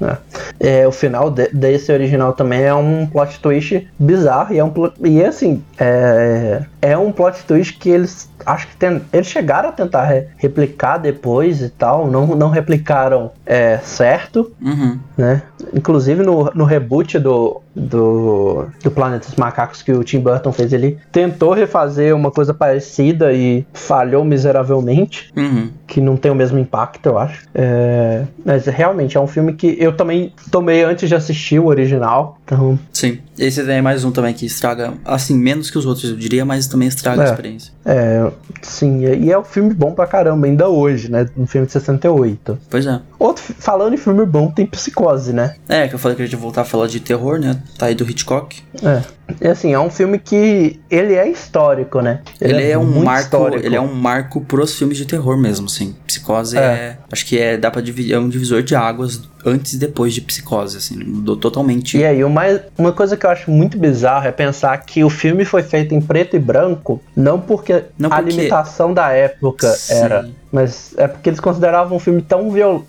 [0.00, 0.18] né?
[0.58, 4.72] É, o final de- desse original também é um plot twist bizarro e é um
[5.04, 9.72] e assim é, é um plot twist que eles acho que tem, eles chegaram a
[9.72, 14.98] tentar re- replicar depois e tal não, não replicaram é, certo Uhum.
[15.16, 15.42] né
[15.74, 20.72] inclusive no, no reboot do, do do Planeta dos Macacos que o Tim Burton fez
[20.72, 25.70] ele tentou refazer uma coisa parecida e falhou miseravelmente Uhum.
[25.86, 27.44] que não tem o mesmo impacto, eu acho.
[27.54, 32.38] É, mas realmente é um filme que eu também tomei antes de assistir o original.
[32.44, 33.18] Então, Sim.
[33.38, 36.44] Esse daí é mais um também que estraga, assim, menos que os outros, eu diria,
[36.44, 37.30] mas também estraga a É.
[37.30, 37.72] experiência.
[37.84, 38.29] é,
[38.62, 41.26] sim, e é um filme bom pra caramba, ainda hoje, né?
[41.36, 42.58] Um filme de 68.
[42.68, 43.00] Pois é.
[43.18, 45.56] Outro, falando em filme bom, tem Psicose, né?
[45.68, 47.60] É, que eu falei que a gente ia voltar a falar de terror, né?
[47.78, 48.62] Tá aí do Hitchcock.
[48.82, 49.02] É.
[49.50, 52.20] Assim, é um filme que ele é histórico, né?
[52.40, 53.66] Ele, é, um muito marco, histórico.
[53.66, 55.94] ele é um marco pros filmes de terror mesmo, assim.
[56.06, 56.98] Psicose é, É.
[57.10, 60.20] acho que é dá para dividir, é um divisor de águas antes e depois de
[60.20, 61.96] Psicose, assim, mudou totalmente.
[61.96, 62.42] E aí, uma,
[62.76, 66.00] uma coisa que eu acho muito bizarra é pensar que o filme foi feito em
[66.00, 69.94] preto e branco, não porque Não a porque- limitação da época Sim.
[69.94, 72.84] era, mas é porque eles consideravam um filme tão, viol,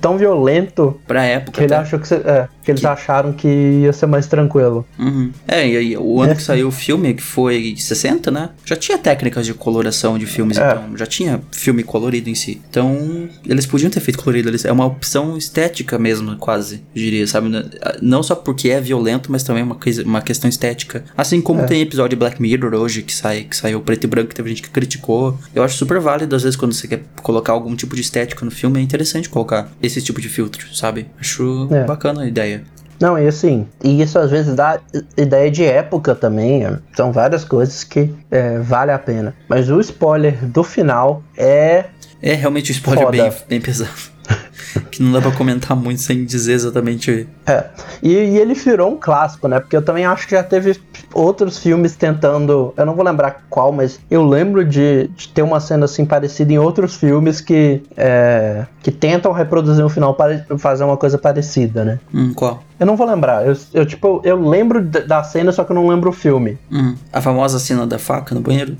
[0.00, 1.52] tão violento Pra época.
[1.58, 1.82] que, ele até.
[1.82, 4.84] achou que, se- é, que eles Que- acharam que ia ser mais tranquilo.
[4.98, 5.30] Uhum.
[5.46, 8.50] É, e aí, o ano que saiu o filme, que foi 60, né?
[8.64, 10.70] Já tinha técnicas de coloração de filmes, É.
[10.70, 10.96] então.
[10.96, 12.60] Já tinha filme colorido em si.
[12.68, 14.48] Então, eles podiam ter feito colorido.
[14.48, 17.48] Eles, é uma opção estética mesmo, quase, eu diria, sabe?
[18.02, 21.04] Não só porque é violento, mas também uma, coisa, uma questão estética.
[21.16, 21.64] Assim como É.
[21.64, 24.48] tem episódio de Black Mirror hoje, que, sai, que saiu preto e branco, que teve
[24.50, 25.38] gente que criticou.
[25.54, 28.50] Eu acho super válido, às vezes, quando você quer colocar algum tipo de estética no
[28.50, 31.08] filme, é interessante colocar esse tipo de filtro, sabe?
[31.18, 31.84] Acho É.
[31.84, 32.62] bacana a ideia.
[32.98, 34.80] Não, e assim, e isso às vezes dá
[35.18, 36.64] ideia de época também.
[36.64, 39.34] é, São várias coisas que é, vale a pena.
[39.48, 41.84] Mas o spoiler do final é
[42.22, 43.22] É realmente um spoiler Foda.
[43.22, 43.90] bem, bem pesado.
[44.90, 47.28] que não dá pra comentar muito sem dizer exatamente.
[47.46, 47.66] É,
[48.02, 49.60] e, e ele virou um clássico, né?
[49.60, 50.80] Porque eu também acho que já teve
[51.12, 52.72] outros filmes tentando.
[52.76, 56.52] Eu não vou lembrar qual, mas eu lembro de, de ter uma cena assim parecida
[56.52, 61.84] em outros filmes que, é, que tentam reproduzir um final para fazer uma coisa parecida,
[61.84, 61.98] né?
[62.12, 62.62] Hum, qual?
[62.78, 63.46] Eu não vou lembrar.
[63.46, 66.58] Eu, eu, tipo, eu lembro da cena, só que eu não lembro o filme.
[66.70, 68.76] Hum, a famosa cena da faca no banheiro?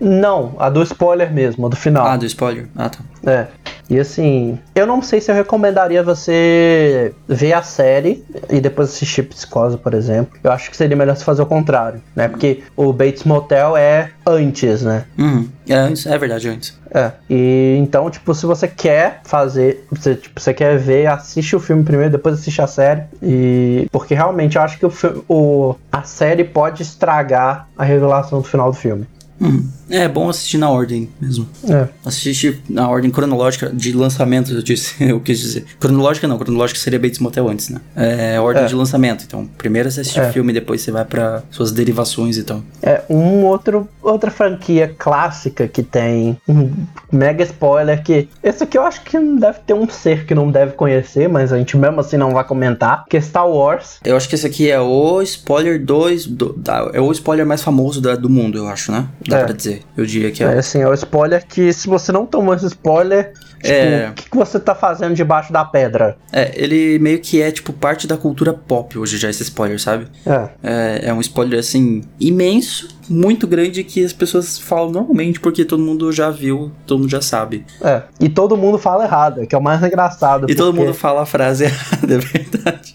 [0.00, 2.06] Não, a do spoiler mesmo, a do final.
[2.06, 2.68] Ah, do spoiler.
[2.76, 3.00] Ah, tá.
[3.26, 3.46] É.
[3.90, 9.22] E assim, eu não sei se eu recomendaria você ver a série e depois assistir
[9.24, 10.38] Psicose, por exemplo.
[10.42, 12.28] Eu acho que seria melhor você fazer o contrário, né?
[12.28, 15.04] Porque o Bates Motel é antes, né?
[15.18, 15.48] Uhum.
[15.68, 16.78] É antes, é verdade, antes.
[16.90, 17.12] É.
[17.28, 21.82] E então, tipo, se você quer fazer, você, tipo, você quer ver, assiste o filme
[21.82, 23.02] primeiro, depois assiste a série.
[23.22, 24.92] E porque realmente eu acho que o,
[25.28, 29.06] o a série pode estragar a revelação do final do filme.
[29.40, 29.68] Uhum.
[29.90, 31.48] É bom assistir na ordem mesmo.
[31.68, 31.88] É.
[32.04, 35.64] Assistir na ordem cronológica de lançamento, eu disse, eu quis dizer.
[35.80, 37.80] Cronológica não, cronológica seria Bates Motel antes, né?
[37.96, 38.66] É ordem É.
[38.66, 39.24] de lançamento.
[39.26, 40.28] Então, primeiro você assiste É.
[40.28, 42.62] o filme, depois você vai pra suas derivações e tal.
[42.82, 46.70] É um outro outra franquia clássica que tem um
[47.12, 50.50] mega spoiler que esse aqui eu acho que não deve ter um ser que não
[50.50, 53.98] deve conhecer, mas a gente mesmo assim não vai comentar, que é Star Wars.
[54.04, 56.26] Eu acho que esse aqui é o spoiler 2.
[56.26, 59.06] do- da- é o spoiler mais famoso da- do mundo, eu acho, né?
[59.28, 59.44] Dá É.
[59.44, 59.82] pra dizer.
[59.96, 60.46] Eu diria que é.
[60.54, 64.08] É assim, é o spoiler que se você não tomou esse spoiler, Tipo, É.
[64.10, 66.16] o que, que você tá fazendo debaixo da pedra?
[66.32, 70.06] É, ele meio que é, tipo, parte da cultura pop hoje já, esse spoiler, sabe?
[70.24, 70.48] É.
[70.62, 75.82] É, é um spoiler, assim, imenso, muito grande, que as pessoas falam normalmente, porque todo
[75.82, 77.66] mundo já viu, todo mundo já sabe.
[77.82, 78.02] É.
[78.20, 80.48] E todo mundo fala errado, que é o mais engraçado.
[80.48, 82.94] E todo porque- mundo fala a frase errada, é verdade.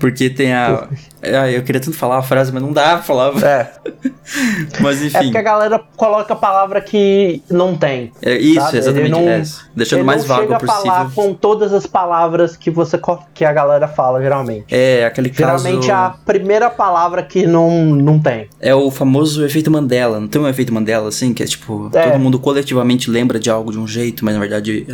[0.00, 0.88] Porque tem a.
[1.22, 3.32] Ah, eu queria tanto falar a frase, mas não dá pra falar.
[3.44, 3.70] É.
[4.80, 5.18] Mas É enfim.
[5.24, 8.12] porque a galera coloca a palavra que não tem.
[8.22, 8.78] É isso, sabe?
[8.78, 9.06] exatamente.
[9.06, 9.42] Ele não, é,
[9.74, 11.10] deixando ele mais não vago chega a falar possível.
[11.24, 12.98] com todas as palavras que você
[13.34, 14.66] que a galera fala geralmente.
[14.70, 15.62] É, aquele caso.
[15.64, 18.48] Geralmente a primeira palavra que não, não tem.
[18.60, 20.20] É o famoso efeito Mandela.
[20.20, 22.10] Não tem um efeito Mandela, assim, que é tipo, É.
[22.10, 24.86] todo mundo coletivamente lembra de algo de um jeito, mas na verdade.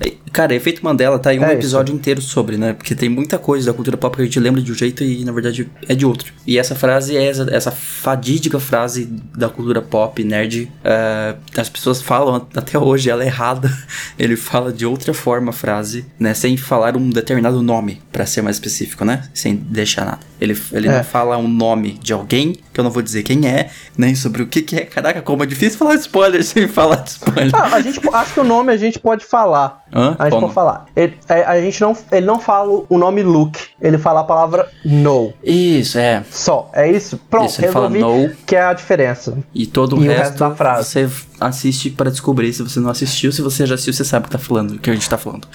[0.00, 1.54] é- Cara, efeito Mandela tá em um É isso.
[1.56, 2.72] episódio inteiro sobre, né?
[2.72, 5.24] Porque tem muita coisa da cultura pop que a gente lembra de um jeito e
[5.24, 6.32] na verdade é de outro.
[6.46, 9.04] E essa frase é essa, essa fadídica frase
[9.36, 10.70] da cultura pop, nerd.
[10.84, 13.70] é, as pessoas falam até hoje, ela é errada.
[14.18, 16.34] Ele fala de outra forma a frase, né?
[16.34, 19.28] Sem falar um determinado nome, pra ser mais específico, né?
[19.34, 20.20] Sem deixar nada.
[20.40, 20.96] Ele, ele É.
[20.96, 24.42] não fala um nome de alguém, que eu não vou dizer quem é, nem sobre
[24.42, 24.84] o que, que é.
[24.86, 27.50] Caraca, como é difícil falar spoiler sem falar de spoiler.
[27.54, 29.82] Ah, a gente, acho que o nome a gente pode falar.
[29.92, 30.16] Hã?
[30.18, 30.42] A gente Como?
[30.42, 30.86] pode falar.
[30.96, 34.68] Ele, é, a gente não, ele não fala o nome Luke, ele fala a palavra
[34.84, 35.32] no.
[35.42, 36.22] Isso, é.
[36.30, 37.18] Só, é isso?
[37.28, 38.34] Pronto, Isso, ele fala resolvi no.
[38.46, 39.36] que é a diferença.
[39.52, 40.88] E todo o E o resto, resto da frase.
[40.88, 43.32] você assiste para descobrir se você não assistiu.
[43.32, 45.18] Se você já assistiu, você sabe o que tá falando, o que a gente tá
[45.18, 45.48] falando.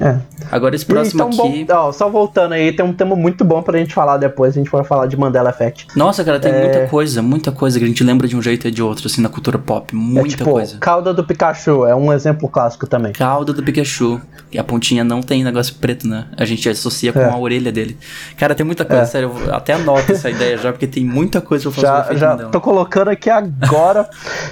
[0.00, 0.16] É.
[0.50, 1.64] Agora esse próximo então, aqui.
[1.64, 4.58] bom, ó, só voltando aí, tem um tema muito bom pra gente falar depois, a
[4.58, 5.86] gente vai falar de Mandela Effect.
[5.96, 6.60] Nossa, cara, tem É.
[6.60, 9.20] muita coisa, muita coisa que a gente lembra de um jeito e de outro, assim,
[9.20, 9.94] na cultura pop.
[9.94, 10.78] Muita é tipo, coisa.
[10.78, 13.12] cauda do Pikachu, é um exemplo clássico também.
[13.12, 14.20] Cauda do Pikachu.
[14.52, 16.26] E a pontinha não tem negócio preto, né?
[16.36, 17.28] A gente associa com É.
[17.28, 17.98] a orelha dele.
[18.36, 19.06] Cara, tem muita coisa, É.
[19.06, 19.32] sério.
[19.46, 22.60] Eu até anoto essa ideia já, porque tem muita coisa pra fazer Já, já tô
[22.60, 24.08] colocando aqui agora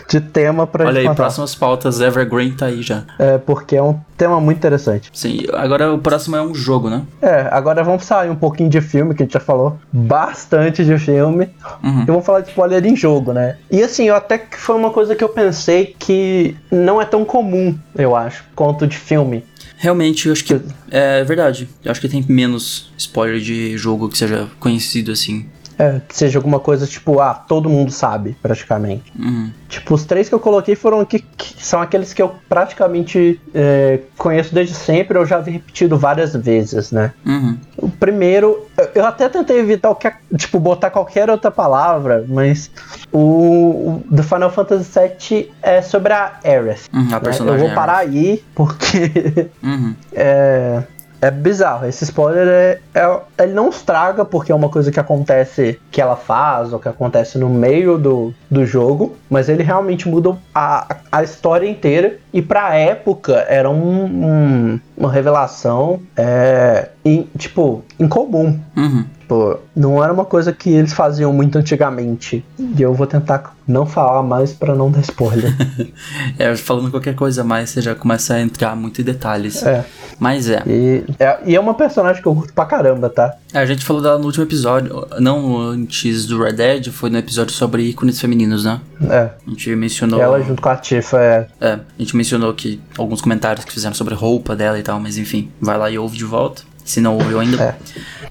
[0.09, 1.23] de tema pra Olha gente aí, contar.
[1.23, 3.05] próximas pautas, Evergreen tá aí já.
[3.19, 5.09] É, porque é um tema muito interessante.
[5.23, 7.03] Sim, agora o próximo é um jogo, né?
[7.21, 10.99] É, agora vamos sair um pouquinho de filme, que a gente já falou bastante de
[10.99, 11.49] filme.
[11.81, 12.03] Uhum.
[12.03, 13.57] E vamos falar de spoiler em jogo, né?
[13.71, 17.25] E assim, eu até que foi uma coisa que eu pensei que não é tão
[17.25, 19.45] comum, eu acho, quanto de filme.
[19.77, 21.69] Realmente, eu acho que é verdade.
[21.85, 25.47] Eu acho que tem menos spoiler de jogo que seja conhecido assim.
[25.79, 29.13] É, que seja alguma coisa tipo, ah, todo mundo sabe, praticamente.
[29.19, 29.51] Uhum.
[29.69, 34.01] Tipo, os três que eu coloquei foram aqui, que são aqueles que eu praticamente é,
[34.19, 37.13] conheço desde sempre, eu já vi repetido várias vezes, né?
[37.25, 37.57] Uhum.
[37.79, 42.71] O primeiro, eu- até tentei evitar qualquer, tipo, botar qualquer outra palavra, mas
[43.11, 46.89] o, o do Final Fantasy VII é sobre a Aerith.
[46.93, 47.21] Uhum, a né?
[47.21, 49.95] personagem Eu vou parar aí, porque Uhum.
[50.13, 50.83] é,
[51.23, 51.87] é bizarro.
[51.87, 56.17] Esse spoiler é, é- ele não estraga porque é uma coisa que acontece, que ela
[56.17, 61.23] faz, ou que acontece no meio do, do jogo, mas ele realmente muda a, a
[61.23, 62.19] história inteira.
[62.33, 68.59] E pra época era um, um- uma revelação, é, in- tipo, incomum.
[68.77, 69.05] Uhum.
[69.33, 72.45] Tipo, não era uma coisa que eles faziam muito antigamente.
[72.59, 75.53] E eu vou tentar não falar mais pra não dar spoiler.
[76.39, 79.63] É, falando qualquer coisa mais, você já começa a entrar muito em detalhes.
[79.65, 79.85] é.
[80.19, 80.63] Mas é.
[80.67, 81.39] E, é.
[81.47, 83.35] E é uma personagem que eu curto pra caramba, tá?
[83.53, 87.19] É, A gente falou dela no último episódio, não antes do Red Dead, foi no
[87.19, 88.81] episódio sobre ícones femininos, né?
[89.11, 89.31] É.
[89.47, 90.21] A gente mencionou.
[90.21, 91.47] Ela junto com a Tifa é.
[91.61, 95.19] É, a gente mencionou que alguns comentários que fizeram sobre roupa dela e tal, mas
[95.19, 96.63] enfim, vai lá e ouve de volta.
[96.85, 97.63] Se não ouviu ainda.
[97.63, 97.75] É.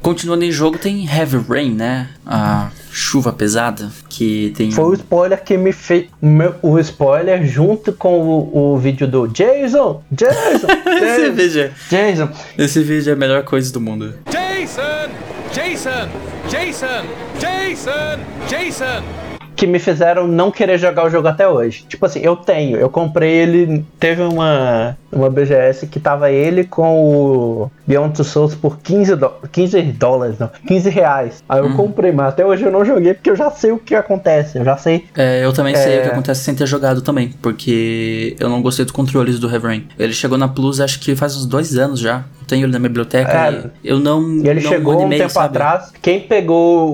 [0.01, 2.09] Continuando em jogo, tem Heavy Rain, né?
[2.25, 4.71] A chuva pesada, que tem.
[4.71, 6.07] Foi o spoiler que me fez.
[6.61, 10.03] O spoiler junto com o, o vídeo do Jason!
[10.11, 10.67] Jason!
[11.01, 11.33] Esse Jason!
[11.33, 12.29] vídeo, Jason!
[12.57, 14.13] esse vídeo é a melhor coisa do mundo.
[14.29, 15.09] Jason!
[15.53, 16.09] Jason!
[16.49, 17.05] Jason!
[17.39, 18.19] Jason!
[18.47, 19.30] Jason!
[19.55, 21.85] Que me fizeram não querer jogar o jogo até hoje.
[21.87, 23.85] Tipo assim, eu tenho, eu comprei ele.
[23.99, 29.29] Teve uma, uma BGS que tava ele com o Beyond Two Souls por 15, do,
[29.51, 31.43] 15 dólares, não, 15 reais.
[31.47, 33.93] Aí eu comprei, mas até hoje eu não joguei porque eu já sei o que
[33.93, 35.05] acontece, eu já sei.
[35.15, 35.99] É, eu também sei É.
[35.99, 39.67] o que acontece sem ter jogado também, porque eu não gostei dos controles do Heavy
[39.67, 39.87] Rain.
[39.99, 42.23] Ele chegou na Plus acho que faz uns dois anos já.
[42.51, 43.63] Tenho ele na minha biblioteca É.
[43.81, 44.21] eu não.
[44.43, 45.45] E ele não chegou um tempo sabe?
[45.57, 45.91] atrás.
[46.01, 46.89] Quem pegou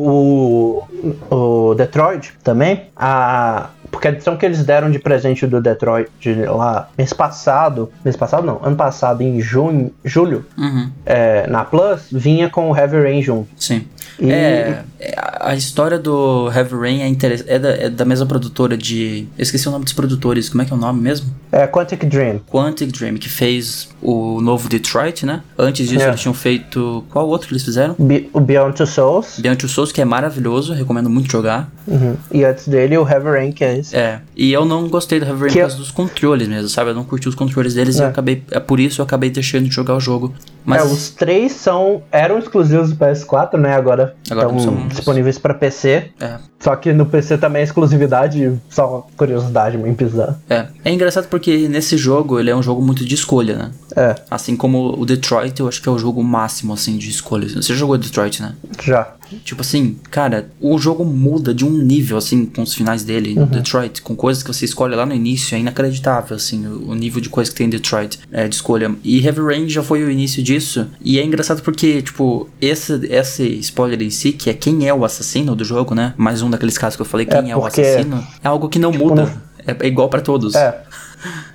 [1.32, 3.70] o, o Detroit também, a.
[3.90, 7.90] Porque a edição que eles deram de presente do Detroit de lá mês passado.
[8.06, 10.92] Mês passado não, ano passado, em junho, julho, Uhum.
[11.06, 13.48] é, na Plus, vinha com o Heavy Rain junto.
[13.58, 13.88] Sim.
[14.20, 17.16] E- É, é, a história do Heavy Rain é,
[17.48, 19.28] é, da, é da mesma produtora de.
[19.38, 21.28] Eu esqueci o nome dos produtores, como é que é o nome mesmo?
[21.52, 22.40] É Quantic Dream.
[22.52, 25.42] Quantic Dream, que fez o novo Detroit, né?
[25.58, 26.08] Antes disso, É.
[26.10, 27.04] eles tinham feito.
[27.10, 27.96] Qual outro que eles fizeram?
[27.98, 29.40] Be- o Beyond Two Souls.
[29.40, 31.72] Beyond Two Souls, que é maravilhoso, recomendo muito jogar.
[31.88, 32.16] Uhum.
[32.32, 33.96] E antes dele, o Heavy Rain, que é esse.
[33.96, 34.20] É.
[34.36, 36.90] E eu não gostei do Heavy Rain Que por eu- causa dos controles mesmo, sabe?
[36.92, 38.04] Eu não curti os controles deles e É.
[38.06, 38.44] eu acabei.
[38.52, 40.34] É por isso eu acabei deixando de jogar o jogo.
[40.68, 40.82] Mas.
[40.82, 43.74] É, os três são eram exclusivos do PS4, né?
[43.74, 46.12] Agora Agora estão disponíveis pra PC.
[46.20, 46.40] É.
[46.60, 50.38] Só que no PC também é exclusividade, só uma curiosidade muito bizarra.
[50.50, 50.68] É.
[50.84, 53.72] É engraçado porque nesse jogo ele é um jogo muito de escolha, né?
[53.96, 57.54] É, Assim como o Detroit, eu acho que é o jogo máximo, assim, de escolhas.
[57.54, 58.54] Você jogou Detroit, né?
[58.84, 59.08] já.
[59.44, 63.46] Tipo assim, cara, o jogo muda de um nível, assim, com os finais dele, no
[63.46, 67.22] Detroit, com coisas que você escolhe lá no início, é inacreditável, assim, o, o nível
[67.22, 68.94] de coisa que tem em Detroit, é, de escolha.
[69.04, 73.44] E Heavy Rain já foi o início disso, e é engraçado porque, tipo, esse, esse
[73.60, 76.14] spoiler em si, que é quem é o assassino do jogo, né?
[76.18, 78.80] Mais um daqueles casos que eu falei, quem é, o porque- assassino, é algo que
[78.80, 79.36] não muda.
[79.66, 80.56] É, é igual pra todos.
[80.56, 80.82] É.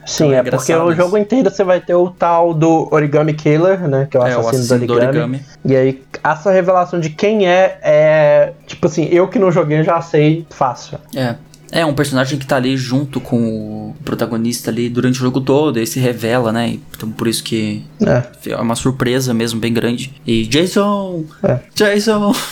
[0.04, 3.86] Sim, é é porque o jogo inteiro você vai ter o tal do Origami Killer,
[3.88, 4.08] né?
[4.10, 5.18] Que é o É, o assassino, assassino do, do origami.
[5.18, 5.40] origami.
[5.64, 8.52] E aí, essa revelação de quem é, é.
[8.66, 10.98] Tipo assim, eu que não joguei já sei fácil.
[11.14, 11.36] É.
[11.74, 15.80] É um personagem que tá ali junto com o protagonista ali durante o jogo todo,
[15.80, 16.78] e se revela, né?
[16.94, 18.22] Então por isso que É.
[18.50, 20.12] é uma surpresa mesmo, bem grande.
[20.26, 21.24] E Jason!
[21.42, 21.60] É.
[21.74, 22.34] Jason!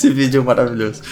[0.00, 1.02] Esse vídeo é maravilhoso.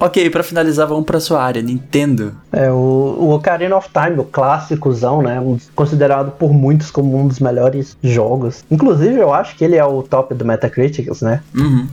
[0.00, 2.34] Ok, pra finalizar, vamos pra sua área, Nintendo.
[2.52, 5.40] É, o, o Ocarina of Time, o clássicozão, né?
[5.74, 8.64] Considerado por muitos como um dos melhores jogos.
[8.68, 11.40] Inclusive, eu acho que ele é o top do Metacritic, né?
[11.54, 11.86] Uhum.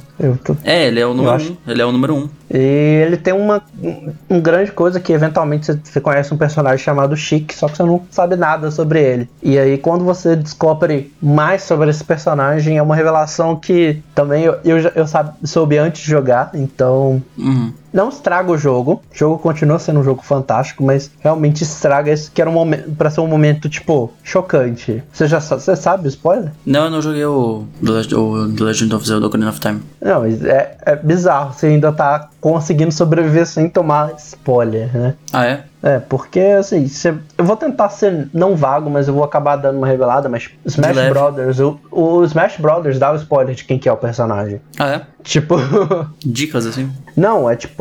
[0.44, 1.58] Tô- É, ele é o número um.
[1.68, 2.30] Ele é o número um.
[2.54, 2.58] E
[3.06, 7.52] ele tem uma um, um grande coisa que eventualmente você, conhece um personagem chamado Chic,
[7.54, 9.30] só que você não sabe nada sobre ele.
[9.42, 14.58] E aí quando você descobre mais sobre esse personagem, é uma revelação que também eu,
[14.66, 17.74] eu, eu sabe- soube antes de jogar, então Uhum.
[17.94, 19.02] Não estraga o jogo.
[19.14, 22.92] O jogo continua sendo um jogo fantástico, mas realmente estraga esse que era um momento
[22.96, 25.04] para ser um momento tipo chocante.
[25.12, 26.52] Você já você sabe o spoiler?
[26.66, 29.82] Não, eu não joguei o The Legend, o The Legend of Zelda Ocarina of Time.
[30.02, 31.54] Não, mas é, é bizarro.
[31.54, 35.14] Você ainda tá conseguindo sobreviver sem tomar spoiler, né?
[35.32, 35.64] Ah, é?
[35.84, 39.78] É, porque assim, cê- eu vou tentar ser não vago, mas eu vou acabar dando
[39.80, 41.10] uma revelada, mas Smash leve.
[41.10, 44.62] Brothers, o, o Smash Brothers dá o spoiler de quem que é o personagem.
[44.78, 45.02] Ah, é?
[45.24, 45.56] Tipo,
[46.24, 46.92] Dicas assim?
[47.18, 47.81] não, é tipo,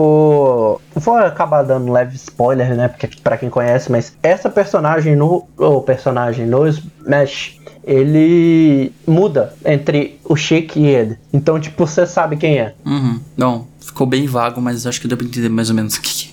[0.95, 5.47] vou acabar dando um leve spoiler, né, porque pra quem conhece, mas essa personagem no,
[5.57, 11.19] o personagem no Smash, ele muda entre o Chic e ele.
[11.33, 12.75] Então, tipo, você sabe quem é.
[12.85, 13.21] Uhum.
[13.37, 16.29] Não, ficou bem vago, mas acho que deu pra entender mais ou menos o que
[16.29, 16.31] é.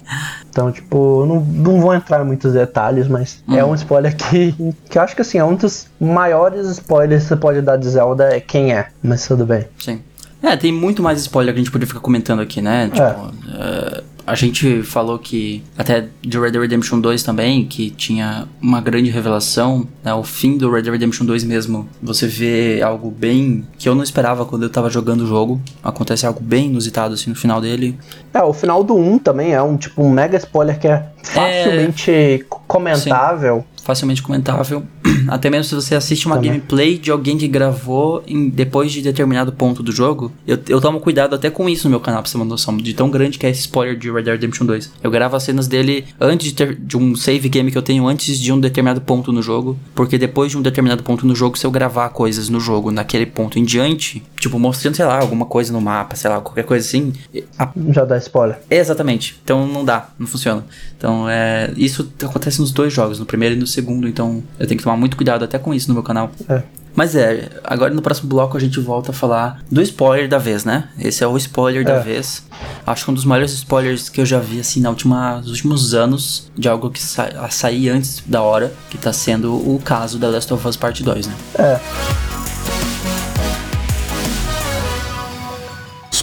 [0.49, 4.53] Então, tipo, não, não vou entrar em muitos detalhes, mas é um spoiler que,
[4.89, 7.87] que eu acho que assim, é um dos maiores spoilers que você pode dar de
[7.87, 9.67] Zelda é quem é, mas tudo bem.
[9.77, 10.01] Sim.
[10.41, 12.89] É, tem muito mais spoiler que a gente poderia ficar comentando aqui, né?
[12.89, 18.45] Tipo, é, a gente falou que até de Red Dead Redemption 2 também, que tinha
[18.61, 20.13] uma grande revelação, né?
[20.13, 24.03] O fim do Red Dead Redemption 2 mesmo, você vê algo bem que eu não
[24.03, 25.61] esperava quando eu tava jogando o jogo.
[25.81, 27.97] Acontece algo bem inusitado assim no final dele.
[28.33, 32.45] É, o final do 1 também é um tipo um mega spoiler que é facilmente
[32.67, 33.65] comentável.
[33.87, 34.83] Facilmente comentável.
[35.29, 36.51] Até mesmo se você assiste uma Também.
[36.51, 40.31] gameplay de alguém que gravou em- depois de determinado ponto do jogo.
[40.45, 42.77] Eu, eu tomo cuidado até com isso no meu canal, pra você ter uma noção
[42.77, 44.91] de tão grande que é esse spoiler de Red Dead Redemption 2.
[45.03, 48.07] Eu gravo as cenas dele antes de, ter, de um save game que eu tenho
[48.07, 49.77] antes de um determinado ponto no jogo.
[49.95, 53.25] Porque depois de um determinado ponto no jogo, se eu gravar coisas no jogo naquele
[53.25, 56.85] ponto em diante, tipo mostrando, sei lá, alguma coisa no mapa, sei lá, qualquer coisa
[56.85, 57.13] assim,
[57.59, 58.59] a Já dá spoiler.
[58.69, 59.39] Exatamente.
[59.43, 60.65] Então não dá, não funciona.
[60.97, 61.71] Então é.
[61.75, 64.07] Isso acontece nos dois jogos, no primeiro e no segundo.
[64.07, 66.31] Então eu tenho que tomar muito cuidado até com isso no meu canal.
[66.49, 66.61] É.
[66.95, 70.65] Mas é, agora no próximo bloco a gente volta a falar do spoiler da vez,
[70.65, 70.89] né?
[70.97, 71.99] Esse é o spoiler da É.
[71.99, 72.43] vez.
[72.87, 75.93] Acho que um dos maiores spoilers que eu já vi, assim, na última, nos últimos
[75.93, 80.17] anos, de algo que sa a sair antes da hora, que tá sendo o caso
[80.17, 81.33] da Last of Us Part 2, né?
[81.59, 82.36] É.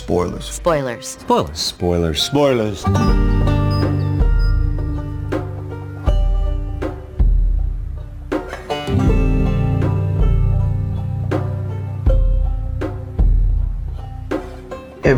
[0.04, 0.50] Spoilers.
[0.50, 1.16] Spoilers.
[1.18, 1.60] Spoilers.
[1.62, 2.22] Spoilers.
[2.24, 2.84] Spoilers.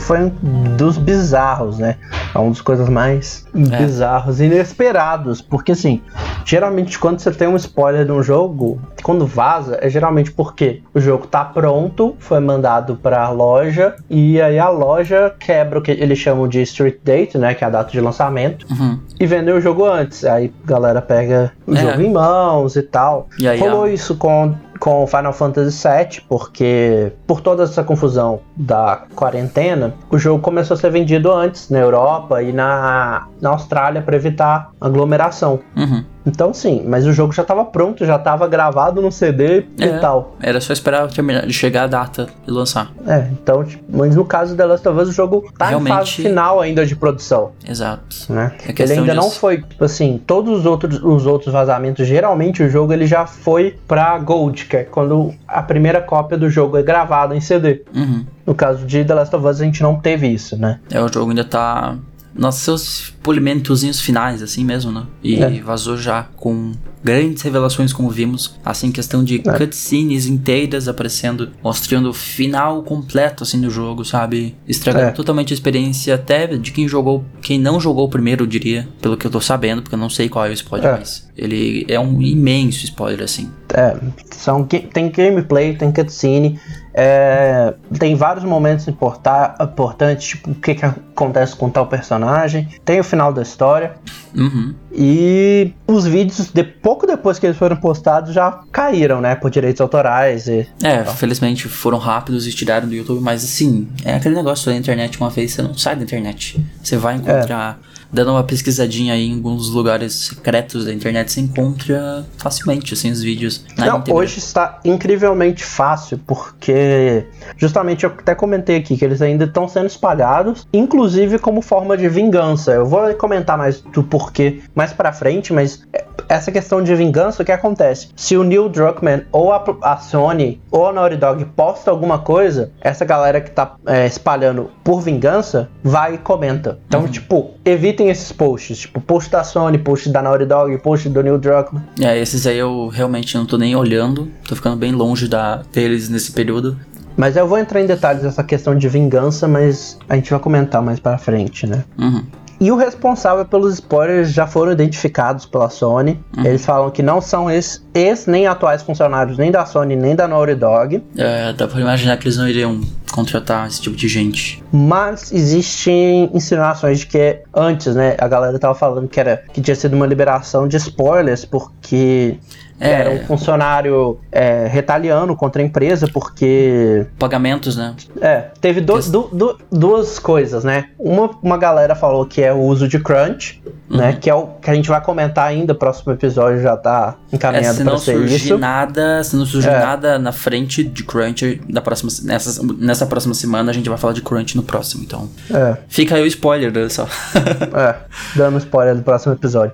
[0.01, 0.29] Foi um
[0.77, 1.97] dos bizarros, né?
[2.37, 3.77] É uma das coisas mais É.
[3.79, 5.41] bizarros, inesperados.
[5.41, 6.03] Porque assim,
[6.45, 11.01] geralmente quando você tem um spoiler de um jogo, quando vaza, é geralmente porque o
[11.01, 16.19] jogo tá pronto, foi mandado pra loja, e aí a loja quebra o que eles
[16.19, 17.55] chamam de street date, né?
[17.55, 18.99] Que é a data de lançamento, Uhum.
[19.19, 20.25] e vende o jogo antes.
[20.25, 21.77] Aí a galera pega o É.
[21.81, 23.29] jogo em mãos e tal.
[23.39, 28.41] E aí, Rolou a- isso com com Final Fantasy VII, porque por toda essa confusão
[28.57, 34.03] da quarentena, o jogo começou a ser vendido antes na Europa e na, na Austrália
[34.03, 35.61] para evitar aglomeração.
[35.77, 36.05] Uhum.
[36.27, 39.99] Então sim, mas o jogo já estava pronto, já estava gravado no CD e É,
[39.99, 40.35] tal.
[40.43, 42.91] Era só esperar terminar, chegar a data e lançar.
[43.07, 45.75] É, então, tipo, mas no caso de The Last of Us, o jogo tá em
[45.75, 47.53] fase Realmente- final ainda de produção.
[47.67, 48.05] Exato.
[48.29, 48.53] né?
[48.67, 52.69] É ele ainda não foi, tipo assim, todos os outros, os outros vazamentos, geralmente o
[52.69, 56.83] jogo ele já foi pra Gold, que é quando a primeira cópia do jogo é
[56.83, 57.83] gravada em CD.
[57.95, 58.27] Uhum.
[58.45, 60.81] No caso de The Last of Us, a gente não teve isso, né?
[60.91, 61.97] É, o jogo ainda tá
[62.37, 65.05] nos seus polimentozinhos finais, assim mesmo, né?
[65.23, 65.61] E É.
[65.61, 66.73] vazou já com
[67.03, 68.57] grandes revelações, como vimos.
[68.65, 69.53] Assim, questão de É.
[69.59, 74.55] cutscenes inteiras aparecendo, mostrando o final completo, assim, do jogo, sabe?
[74.67, 75.11] Estragando É.
[75.13, 79.17] totalmente a experiência até de quem jogou, quem não jogou o primeiro, eu diria, pelo
[79.17, 80.99] que eu tô sabendo, porque eu não sei qual é o spoiler, É.
[80.99, 83.51] mas ele é um imenso spoiler, assim.
[83.73, 83.97] É,
[84.33, 86.59] são, tem gameplay, tem cutscene,
[86.99, 92.99] é, tem vários momentos importa- importantes, tipo o que, que acontece com tal personagem, tem
[92.99, 93.93] o final da história.
[94.35, 94.75] Uhum.
[94.91, 99.35] E os vídeos, de, pouco depois que eles foram postados, já caíram, né?
[99.35, 100.49] Por direitos autorais.
[100.49, 104.77] E, É, felizmente foram rápidos e tiraram do YouTube, mas assim, é aquele negócio da
[104.77, 106.65] internet, uma vez você não sai da internet.
[106.83, 107.79] Você vai encontrar,
[108.17, 113.23] dando uma pesquisadinha aí em alguns lugares secretos da internet, você encontra facilmente, assim, os
[113.23, 117.27] vídeos na Não, hoje está incrivelmente fácil, porque
[117.59, 122.09] justamente eu até comentei aqui que eles ainda estão sendo espalhados, inclusive como forma de
[122.09, 122.73] vingança.
[122.73, 125.83] Eu vou comentar mais do porquê mais pra frente, mas
[126.29, 128.09] essa questão de vingança, o que acontece?
[128.17, 132.73] Se o Neil Druckmann ou a, a Sony ou a Naughty Dog posta alguma coisa,
[132.81, 136.79] essa galera que tá é, espalhando por vingança vai e comenta.
[136.87, 141.23] Então, tipo, evitem esses posts, tipo, post da Sony, post da Naughty Dog, post do
[141.23, 141.83] Neil Druckmann.
[142.01, 146.09] É, esses aí eu realmente não tô nem olhando, tô ficando bem longe da, deles
[146.09, 146.79] nesse período.
[147.17, 150.83] Mas eu vou entrar em detalhes dessa questão de vingança, mas a gente vai comentar
[150.83, 151.85] mais pra frente, né?
[151.99, 152.23] Uhum.
[152.59, 156.19] E o responsável pelos spoilers já foram identificados pela Sony.
[156.43, 160.27] Eles falam que não são ex, ex nem atuais funcionários nem da Sony nem da
[160.27, 161.03] Naughty Dog.
[161.17, 162.81] É, dá pra imaginar que eles não iriam
[163.17, 164.63] contratar esse tipo de gente.
[164.71, 169.75] Mas existem insinuações de que antes, né, a galera tava falando que era que tinha
[169.75, 172.39] sido uma liberação de spoilers porque
[172.79, 172.91] É.
[172.91, 177.95] era um funcionário é, retaliando contra a empresa porque Pagamentos, né?
[178.21, 180.87] É, teve do- du- du- duas coisas, né?
[180.99, 184.17] Uma, uma galera falou que é o uso de crunch, né?
[184.21, 187.77] Que é o que a gente vai comentar ainda, próximo episódio já tá É, encaminhado
[187.77, 188.59] se pra não ser surgir isso.
[188.59, 189.79] nada, se não surgir É.
[189.79, 194.13] nada na frente de Crunch da próxima, nessa, nessa próxima semana, a gente vai falar
[194.13, 195.29] de Crunch no próximo, então.
[195.53, 197.07] É, Fica aí o spoiler, né, só.
[197.35, 197.95] é,
[198.35, 199.73] dando spoiler do próximo episódio.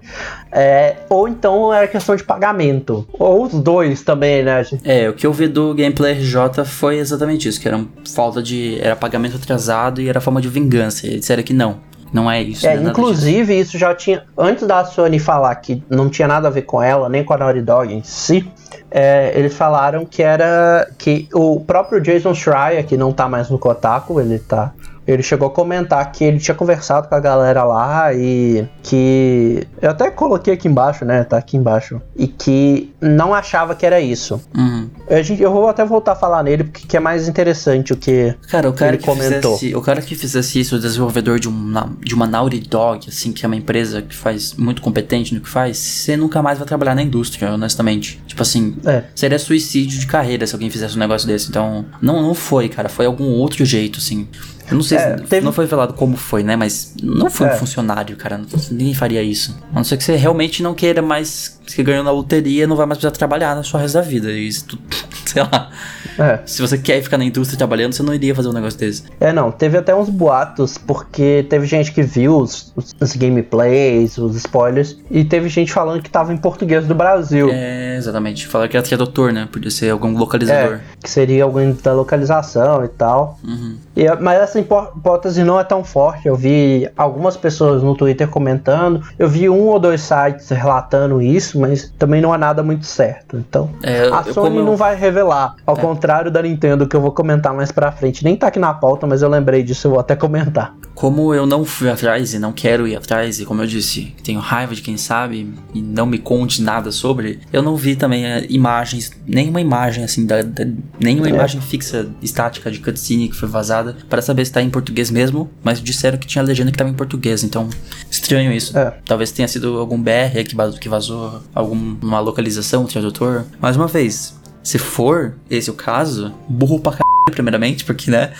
[0.50, 2.91] É, ou então era questão de pagamento.
[3.12, 4.64] Ou os dois também, né?
[4.84, 7.80] é, o que eu vi do Gameplay RJ foi exatamente isso, que era
[8.14, 8.78] falta de.
[8.80, 11.06] era pagamento atrasado e era forma de vingança.
[11.06, 11.92] Eles disseram que não.
[12.12, 12.66] Não é isso.
[12.66, 14.24] É, é nada inclusive, isso já tinha.
[14.36, 17.38] Antes da Sony falar que não tinha nada a ver com ela, nem com a
[17.38, 18.46] Naughty Dog em si,
[18.90, 20.88] é, eles falaram que era.
[20.98, 24.72] que o próprio Jason Schreier, que não tá mais no Kotaku, ele tá.
[25.06, 29.66] Ele chegou a comentar que ele tinha conversado com a galera lá e que.
[29.80, 31.24] Eu até coloquei aqui embaixo, né?
[31.24, 32.00] Tá aqui embaixo.
[32.16, 34.40] E que não achava que era isso.
[34.56, 34.88] Uhum.
[35.22, 38.34] Gente- eu vou até voltar a falar nele porque que é mais interessante o que.
[38.48, 39.56] Cara, o cara Ele que comentou.
[39.58, 43.32] fizesse, o cara que fizesse isso, o desenvolvedor de uma, de uma Naughty Dog, assim,
[43.32, 46.66] que é uma empresa que faz muito competente no que faz, você nunca mais vai
[46.66, 48.22] trabalhar na indústria, honestamente.
[48.26, 49.02] Tipo assim, É.
[49.14, 51.48] seria suicídio de carreira se alguém fizesse um negócio desse.
[51.48, 54.28] Então, não, não foi, cara, foi algum outro jeito, assim.
[54.72, 56.56] Eu não sei É, se teve- não foi falado como foi, né?
[56.56, 57.54] Mas não foi É.
[57.54, 58.40] um funcionário, cara.
[58.70, 59.56] Ninguém faria isso.
[59.72, 61.60] A não ser que você realmente não queira mais.
[61.66, 64.30] Você ganhou na loteria, não vai mais precisar trabalhar na sua resto da vida.
[64.32, 64.78] E Isso, tu-
[65.26, 65.70] sei lá.
[66.18, 66.40] É.
[66.44, 69.04] Se você quer ficar na indústria trabalhando, você não iria fazer um negócio desse.
[69.20, 74.36] É, não, teve até uns boatos, porque teve gente que viu os, os- gameplays, os
[74.36, 77.48] spoilers, e teve gente falando que tava em português do Brasil.
[77.50, 78.46] É, exatamente.
[78.46, 79.48] Falaram que era tradutor, né?
[79.50, 80.74] Podia ser algum localizador.
[80.76, 83.38] É, que seria alguém da localização e tal.
[83.44, 83.76] Uhum.
[83.96, 86.26] E, mas hipó- hipótese não é tão forte.
[86.26, 89.02] Eu vi algumas pessoas no Twitter comentando.
[89.18, 93.36] Eu vi um ou dois sites relatando isso, mas também não é nada muito certo.
[93.36, 95.54] Então, É, a eu- Sony como eu- não vai revelar.
[95.66, 95.80] Ao É.
[95.80, 98.24] contrário da Nintendo, que eu vou comentar mais pra frente.
[98.24, 100.74] Nem tá aqui na pauta, mas eu lembrei disso, eu vou até comentar.
[100.94, 104.38] Como eu não fui atrás e não quero ir atrás, e como eu disse, tenho
[104.40, 108.46] raiva de quem sabe e não me conte nada sobre, eu não vi também é,
[108.50, 110.66] imagens, nenhuma imagem assim, da, da-
[111.00, 111.30] nenhuma É.
[111.30, 115.50] imagem fixa, estática de cutscene que foi vazada para saber se tá em português mesmo,
[115.64, 117.68] mas disseram que tinha legenda que tava em português, então
[118.10, 118.76] estranho isso.
[118.76, 118.94] É.
[119.04, 123.44] Talvez tenha sido algum BR que vazou, que vazou alguma localização, tradutor.
[123.60, 126.92] Mais uma vez, Se for esse o caso, burro pra
[127.30, 128.32] primeiramente, porque, né?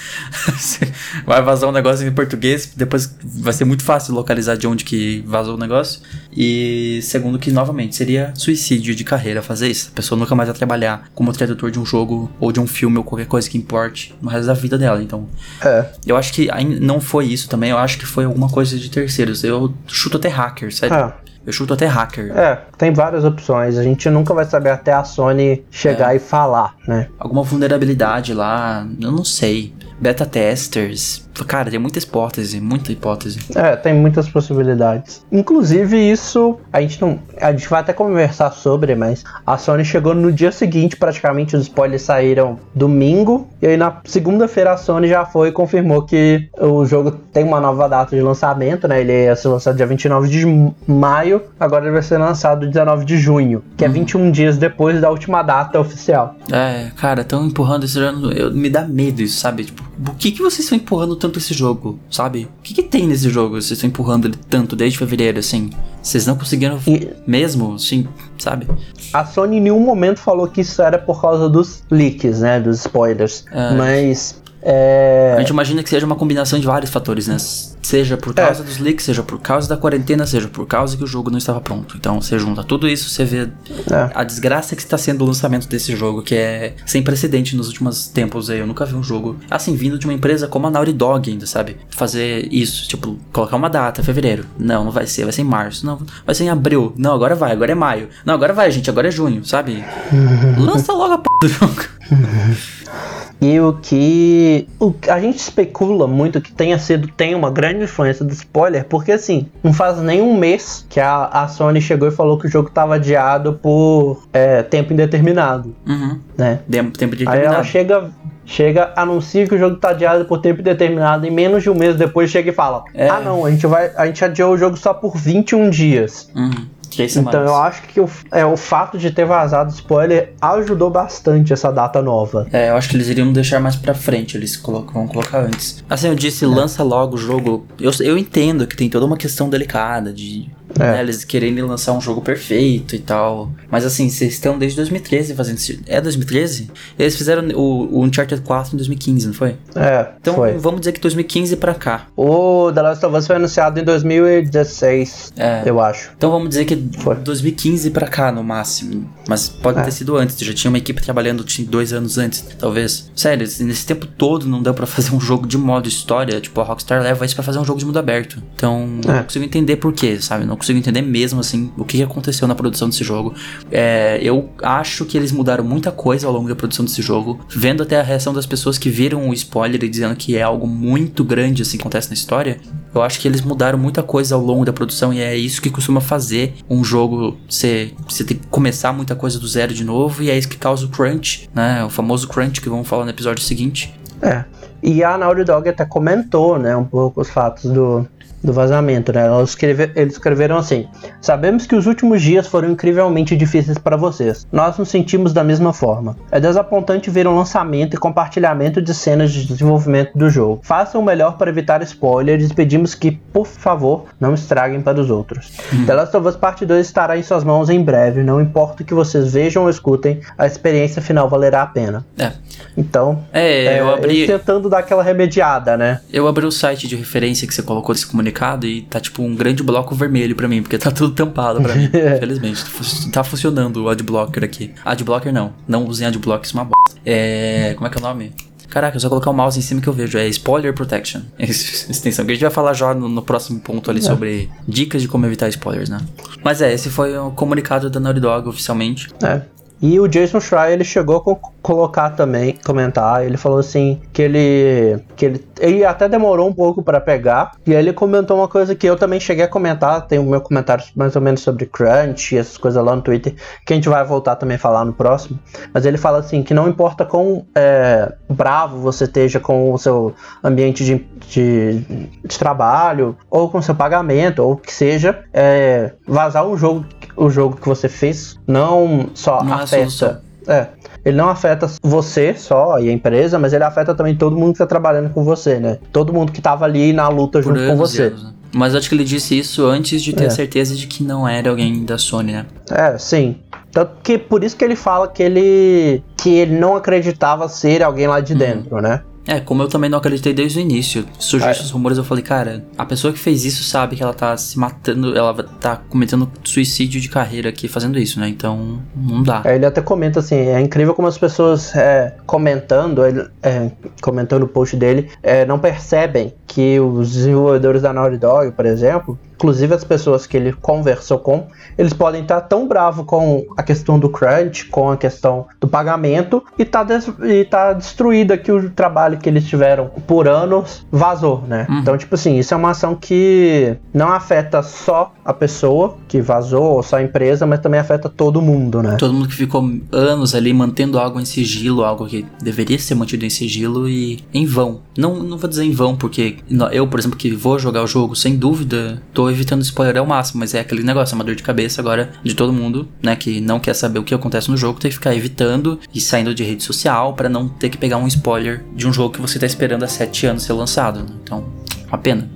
[1.25, 5.23] vai vazar um negócio em português, depois vai ser muito fácil localizar de onde que
[5.27, 6.01] vazou o negócio.
[6.35, 9.91] E segundo que, novamente, seria suicídio de carreira fazer isso.
[9.93, 12.99] A pessoa nunca mais vai trabalhar como tradutor de um jogo ou de um filme
[12.99, 15.03] ou qualquer coisa que importe no resto da vida dela.
[15.03, 15.29] Então,
[15.65, 15.87] É.
[16.07, 16.49] eu acho que
[16.81, 19.45] não foi isso também, eu acho que foi alguma coisa de terceiros.
[19.45, 20.97] Eu chuto até hacker, sério.
[20.97, 21.15] Ah.
[21.45, 22.37] Eu chuto até hacker.
[22.37, 23.77] É, tem várias opções.
[23.77, 27.09] A gente nunca vai saber até a Sony chegar e falar, né?
[27.19, 29.75] Alguma vulnerabilidade lá, eu não sei.
[30.03, 31.25] Beta testers.
[31.47, 33.39] Cara, tem muita hipótese, muita hipótese.
[33.55, 35.25] É, tem muitas possibilidades.
[35.31, 37.21] Inclusive, isso a gente não.
[37.41, 41.63] A gente vai até conversar sobre, mas a Sony chegou no dia seguinte, praticamente, os
[41.63, 43.49] spoilers saíram domingo.
[43.63, 47.61] E aí na segunda-feira a Sony já foi e confirmou que o jogo tem uma
[47.61, 49.01] nova data de lançamento, né?
[49.01, 50.45] Ele ia ser lançado dia 29 de
[50.87, 55.11] maio, agora ele vai ser lançado 19 de junho, que é 21 dias depois da
[55.11, 56.35] última data oficial.
[56.51, 57.99] É, cara, tão empurrando esse.
[57.99, 59.65] Eu, me dá medo isso, sabe?
[59.65, 62.49] Tipo, por que, que vocês estão empurrando tanto esse jogo, sabe?
[62.59, 63.55] O que, que tem nesse jogo?
[63.61, 65.71] Vocês estão empurrando ele tanto desde fevereiro, assim?
[66.03, 68.07] Vocês não conseguiram E- mesmo, assim,
[68.39, 68.67] sabe?
[69.13, 72.59] A Sony em nenhum momento falou que isso era por causa dos leaks, né?
[72.61, 73.45] Dos spoilers.
[73.53, 73.75] É.
[73.77, 74.42] Mas.
[74.65, 75.35] É.
[75.37, 77.37] A gente imagina que seja uma combinação de vários fatores, né?
[77.83, 81.07] Seja por causa dos leaks, seja por causa da quarentena, seja por causa que o
[81.07, 81.97] jogo não estava pronto.
[81.99, 83.49] Então você junta tudo isso, você vê
[83.91, 84.11] É.
[84.15, 88.07] a desgraça que está sendo o lançamento desse jogo, que é sem precedente nos últimos
[88.07, 88.61] tempos aí.
[88.61, 91.45] Eu nunca vi um jogo assim vindo de uma empresa como a Naughty Dog ainda,
[91.47, 91.77] sabe?
[91.91, 94.47] Fazer isso, tipo, colocar uma data, fevereiro.
[94.57, 95.85] Não, não vai ser, vai ser em março.
[95.85, 96.93] Não, vai ser em abril.
[96.97, 98.09] Não, agora vai, agora é maio.
[98.25, 99.85] Não, agora vai, gente, agora é junho, sabe?
[100.57, 101.83] Lança logo a p do jogo.
[103.43, 104.69] E o que.
[104.79, 107.09] O, a gente especula muito que tenha sido.
[107.09, 111.25] Tem uma grande influência do spoiler, porque assim, não faz nem um mês que a,
[111.25, 116.21] a Sony chegou e falou que o jogo estava adiado por é, tempo indeterminado, Uhum.
[116.39, 116.61] né?
[116.69, 118.11] Dem- Tempo de Aí ela chega.
[118.45, 121.95] Chega, anuncia que o jogo tá adiado por tempo indeterminado e menos de um mês
[121.97, 123.09] depois chega e fala: É.
[123.09, 123.91] Ah, não, a gente vai.
[123.97, 126.29] A gente adiou o jogo só por 21 dias.
[126.35, 126.67] Uhum.
[126.95, 127.51] Três Então semanas.
[127.51, 132.03] eu acho que o, é, o fato de ter vazado spoiler ajudou bastante essa data
[132.03, 132.47] nova.
[132.53, 135.83] É, eu acho que eles iriam deixar mais pra frente, eles colocam, vão colocar antes.
[135.89, 137.67] Assim, eu disse, lança logo o jogo.
[137.81, 140.93] Eu, eu entendo que tem toda uma questão delicada de É.
[140.93, 143.51] né, eles quererem lançar um jogo perfeito e tal.
[143.71, 145.79] Mas assim, vocês estão desde 2013 fazendo isso.
[145.87, 146.71] É 2013?
[146.99, 149.57] Eles fizeram o, o Uncharted 4 em 2015, não foi?
[149.75, 150.53] É, Então foi.
[150.59, 152.07] vamos dizer que 2015 pra cá.
[152.17, 155.63] O The Last of Us foi anunciado em 2016, É.
[155.67, 156.11] eu acho.
[156.17, 157.15] Então vamos dizer que Foi.
[157.17, 159.09] 2015 pra cá, no máximo.
[159.29, 159.83] Mas pode É.
[159.83, 160.39] ter sido antes.
[160.39, 163.11] Já tinha uma equipe trabalhando tinha dois anos antes, talvez.
[163.15, 166.41] Sério, nesse tempo todo não deu pra fazer um jogo de modo história.
[166.41, 168.43] Tipo, a Rockstar leva isso pra fazer um jogo de mundo aberto.
[168.55, 169.13] Então, É.
[169.13, 170.45] não consigo entender por quê, sabe?
[170.45, 173.35] Não consigo entender mesmo, assim, o que aconteceu na produção desse jogo.
[173.71, 177.41] É, eu acho que eles mudaram muita coisa ao longo da produção desse jogo.
[177.49, 180.67] Vendo até a reação das pessoas que viram o spoiler e dizendo que é algo
[180.67, 182.59] muito grande, assim, que acontece na história.
[182.95, 185.71] Eu acho que eles mudaram muita coisa ao longo da produção e é isso que
[185.71, 187.95] costuma fazer um jogo ser.
[188.09, 190.87] Você ter que começar muita coisa do zero de novo e é isso que causa
[190.87, 191.85] o crunch, né?
[191.85, 193.95] O famoso crunch que vamos falar no episódio seguinte.
[194.21, 194.45] É.
[194.83, 198.07] E a Naughty Dog até comentou, né, um pouco os fatos do,
[198.43, 199.27] do vazamento, né?
[199.37, 200.87] Eles, escreve- eles escreveram assim:
[201.21, 204.47] Sabemos que os últimos dias foram incrivelmente difíceis para vocês.
[204.51, 206.17] Nós nos sentimos da mesma forma.
[206.31, 210.61] É desapontante ver o lançamento e compartilhamento de cenas de desenvolvimento do jogo.
[210.65, 215.09] Façam o melhor para evitar spoilers e pedimos que, por favor, não estraguem para os
[215.11, 215.53] outros.
[215.87, 218.23] The Last of Us Parte 2 estará em suas mãos em breve.
[218.23, 222.05] Não importa o que vocês vejam ou escutem, a experiência final valerá a pena.
[222.19, 222.33] É.
[222.77, 224.27] Então, É, eu abri.
[224.27, 226.01] tentando dar aquela remediada, né?
[226.13, 228.32] Eu abri o site de referência que você colocou desse comunicado
[228.67, 231.85] e tá tipo um grande bloco vermelho pra mim, porque tá tudo tampado pra mim.
[232.17, 232.57] Infelizmente.
[232.65, 234.73] Fu- Tá funcionando o adblocker aqui.
[234.85, 235.53] Adblocker não.
[235.69, 237.01] Não usem adblock, isso é uma bosta.
[237.05, 237.75] É.
[237.75, 238.33] Como é que é o nome?
[238.69, 240.17] Caraca, é só colocar o mouse em cima que eu vejo.
[240.17, 241.21] É Spoiler Protection.
[241.39, 242.25] Extensão.
[242.25, 245.27] Que a gente vai falar já no, no próximo ponto ali sobre dicas de como
[245.27, 245.99] evitar spoilers, né?
[246.43, 249.09] Mas é, esse foi o comunicado da Naughty Dog oficialmente.
[249.23, 249.43] É.
[249.81, 254.21] E o Jason Schreier, ele chegou a co- colocar também, comentar, ele falou assim, que
[254.21, 258.49] ele, que ele, ele até demorou um pouco pra pegar, e aí ele comentou uma
[258.49, 261.67] coisa que eu também cheguei a comentar, tem o meu comentário mais ou menos sobre
[261.67, 263.35] crunch e essas coisas lá no Twitter,
[263.65, 265.39] que a gente vai voltar também a falar no próximo,
[265.73, 270.15] mas ele fala assim, que não importa quão é, bravo você esteja com o seu
[270.43, 271.79] ambiente de, de,
[272.25, 276.85] de trabalho, ou com o seu pagamento, ou o que seja, é, vazar um jogo,
[277.17, 280.23] o jogo que você fez, não só Não afeta.
[280.49, 280.67] É,
[281.05, 284.59] ele não afeta você só e a empresa, mas ele afeta também todo mundo que
[284.59, 285.79] tá trabalhando com você, né?
[285.93, 288.03] Todo mundo que tava ali na luta Por junto com anos você.
[288.05, 288.31] anos, né?
[288.55, 290.27] Mas acho que ele disse isso antes de ter É.
[290.27, 292.47] a certeza de que não era alguém da Sony, né?
[292.71, 293.37] É, sim.
[293.73, 298.07] Tanto que por isso que ele fala que ele que ele não acreditava ser alguém
[298.07, 298.23] lá Uhum.
[298.23, 299.01] de dentro, né?
[299.27, 301.05] É, como eu também não acreditei desde o início.
[301.19, 301.53] Surgiu É.
[301.53, 304.59] esses rumores, eu falei, cara, a pessoa que fez isso sabe que ela tá se
[304.59, 308.29] matando, ela tá cometendo suicídio de carreira aqui fazendo isso, né?
[308.29, 309.43] Então, não dá.
[309.45, 313.71] Aí ele até comenta assim, é incrível como as pessoas é, comentando, ele, é,
[314.01, 319.19] comentando o post dele, é, não percebem que os desenvolvedores da Naughty Dog, por exemplo,
[319.35, 323.99] inclusive as pessoas que ele conversou com, eles podem estar tão bravos com a questão
[323.99, 326.87] do crunch, com a questão do pagamento, e tá,
[327.25, 331.67] e tá destruída que o trabalho que eles tiveram por anos vazou, né?
[331.71, 336.65] Então, tipo assim, isso é uma ação que não afeta só a pessoa que vazou,
[336.65, 338.97] ou só a empresa, mas também afeta todo mundo, né?
[338.99, 343.25] Todo mundo que ficou anos ali mantendo algo em sigilo, algo que deveria ser mantido
[343.25, 344.81] em sigilo e em vão.
[344.97, 346.37] Não, não vou dizer em vão, porque
[346.73, 350.41] eu, por exemplo, que vou jogar o jogo, sem dúvida, tô evitando spoiler ao máximo,
[350.41, 353.41] mas é aquele negócio, é uma dor de cabeça agora de todo mundo, né, que
[353.41, 356.45] não quer saber o que acontece no jogo, tem que ficar evitando e saindo de
[356.45, 359.47] rede social pra não ter que pegar um spoiler de um jogo que você tá
[359.47, 361.01] esperando há sete anos ser lançado.
[361.01, 361.07] né?
[361.23, 361.45] Então,
[361.89, 362.29] uma pena.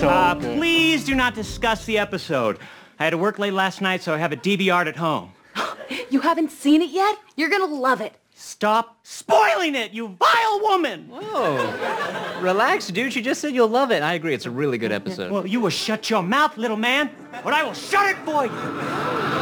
[0.00, 2.58] Uh, please do not discuss the episode.
[2.98, 5.32] I had to work late last night, so I have a DVR at home.
[6.10, 7.18] You haven't seen it yet?
[7.36, 8.14] You're gonna love it.
[8.40, 11.08] Stop spoiling it, you vile woman!
[11.10, 12.40] Whoa.
[12.40, 13.12] Relax, dude.
[13.12, 14.00] She just said you'll love it.
[14.00, 14.32] I agree.
[14.32, 15.32] It's a really good episode.
[15.32, 17.10] Well, you will shut your mouth, little man,
[17.44, 19.37] or I will shut it for you!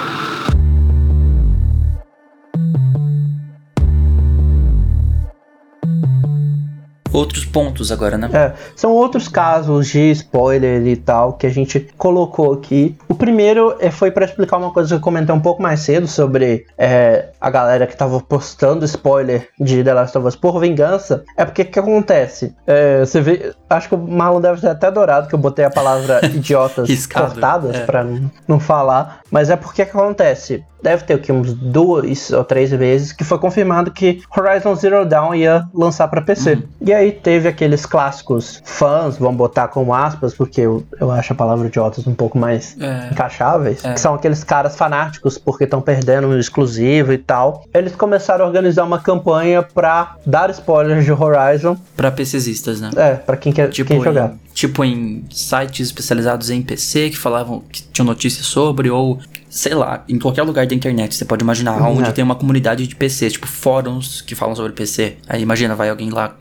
[7.16, 8.28] Outros pontos agora, né?
[8.30, 12.94] É, são outros casos de spoiler e tal que a gente colocou aqui.
[13.08, 16.06] O primeiro é, foi pra explicar uma coisa que eu comentei um pouco mais cedo
[16.06, 21.24] sobre é, a galera que tava postando spoiler de The Last of Us por vingança.
[21.38, 22.54] É porque o que acontece?
[22.66, 25.70] É, você vê, acho que o Marlon deve ter até adorado que eu botei a
[25.70, 27.86] palavra idiotas cortadas é.
[27.86, 30.64] pra não, não falar, mas é porque que acontece?
[30.82, 35.34] Deve ter aqui uns duas ou três vezes que foi confirmado que Horizon Zero Dawn
[35.34, 36.62] ia lançar pra PC.
[36.80, 41.36] E aí teve aqueles clássicos fãs, vamos botar como aspas, porque eu, eu acho a
[41.36, 43.08] palavra idiotas um pouco mais É.
[43.10, 43.94] encaixáveis, É.
[43.94, 47.64] que são aqueles caras fanáticos porque estão perdendo um exclusivo e tal.
[47.74, 52.90] Eles começaram a organizar uma campanha pra dar spoilers de Horizon, Pra PCistas, né?
[52.96, 54.34] é, pra quem quer Tipo quem jogar.
[54.56, 59.18] Tipo em sites especializados em PC que falavam que tinham notícias sobre, ou
[59.50, 61.14] sei lá, em qualquer lugar da internet.
[61.14, 62.12] Você pode imaginar Uhum, onde é.
[62.12, 65.18] tem uma comunidade de PC, tipo fóruns que falam sobre PC.
[65.28, 66.34] Aí imagina, vai alguém lá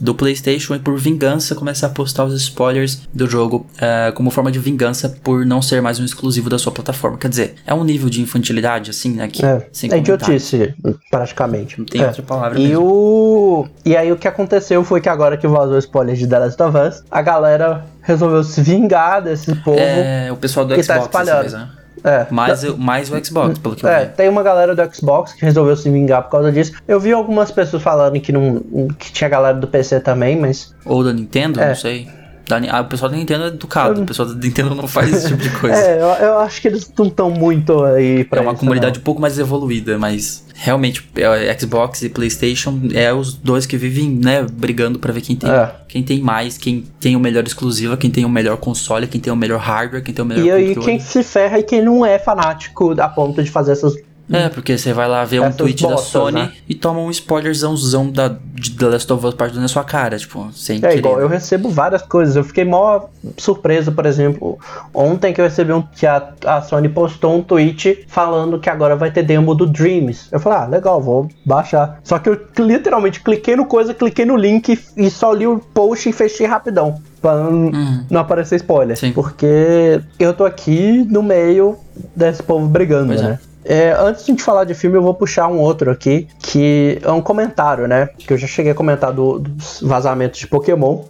[0.00, 4.50] do PlayStation e por vingança começar a postar os spoilers do jogo eh, como forma
[4.52, 7.16] de vingança por não ser mais um exclusivo da sua plataforma.
[7.18, 9.28] Quer dizer, é um nível de infantilidade assim, né?
[9.28, 10.74] Que, É, sem é idiotice,
[11.10, 11.78] praticamente.
[11.78, 12.06] Não tem É.
[12.06, 12.82] outra palavra E mesmo.
[12.84, 13.68] o.
[13.84, 16.62] E aí o que aconteceu foi que agora que vazou o spoiler de The Last
[16.62, 19.78] of Us, a galera resolveu se vingar desse povo.
[19.78, 21.40] É, o pessoal do que tá Xbox dessa espalhando.
[21.40, 21.68] vez, né?
[22.04, 22.26] É.
[22.30, 24.12] Mais, o- mais o Xbox, pelo que eu É, vi.
[24.12, 26.72] tem uma galera do Xbox que resolveu se vingar por causa disso.
[26.88, 28.60] Eu vi algumas pessoas falando que não
[28.98, 31.68] que tinha galera do PC também, mas Ou da Nintendo, É.
[31.68, 32.08] não sei.
[32.70, 35.42] Ah, o pessoal da Nintendo é educado, o pessoal da Nintendo não faz esse tipo
[35.42, 35.76] de coisa.
[35.76, 38.98] é, eu, eu acho que eles não estão muito aí pra É uma isso, comunidade
[38.98, 44.10] um pouco mais evoluída, mas realmente é, Xbox e PlayStation é os dois que vivem,
[44.10, 45.70] né, brigando pra ver quem tem, É.
[45.88, 49.32] quem tem mais, quem tem o melhor exclusivo, quem tem o melhor console, quem tem
[49.32, 50.36] o melhor hardware, quem tem o não.
[50.36, 53.72] melhor E aí quem se ferra é quem não é fanático a ponto de fazer
[53.72, 53.94] essas
[54.32, 56.52] É, porque você vai lá ver um tweet da bostas, Sony né?
[56.68, 60.48] e toma um spoilerzãozão da, de The Last of Us partindo na sua cara, tipo,
[60.52, 60.98] sem É querer.
[60.98, 62.36] igual, eu recebo várias coisas.
[62.36, 63.00] Eu fiquei mó
[63.36, 64.58] surpreso, por exemplo,
[64.94, 68.94] ontem que eu recebi um que a, a Sony postou um tweet falando que agora
[68.94, 70.28] vai ter demo do Dreams.
[70.30, 71.98] Eu falei, ah, legal, vou baixar.
[72.04, 76.08] Só que eu literalmente cliquei no coisa, cliquei no link e só li o post
[76.08, 77.00] e fechei rapidão.
[77.20, 77.70] Pra não,
[78.08, 78.96] não aparecer spoiler.
[78.96, 79.12] Sim.
[79.12, 81.76] Porque eu tô aqui no meio
[82.16, 83.24] desse povo brigando, Pois é.
[83.24, 83.38] né?
[83.42, 83.49] É,
[84.00, 87.10] antes de a gente falar de filme, eu vou puxar um outro aqui, que é
[87.10, 88.08] um comentário, né?
[88.18, 91.02] Que eu já cheguei a comentar do- dos vazamentos de Pokémon.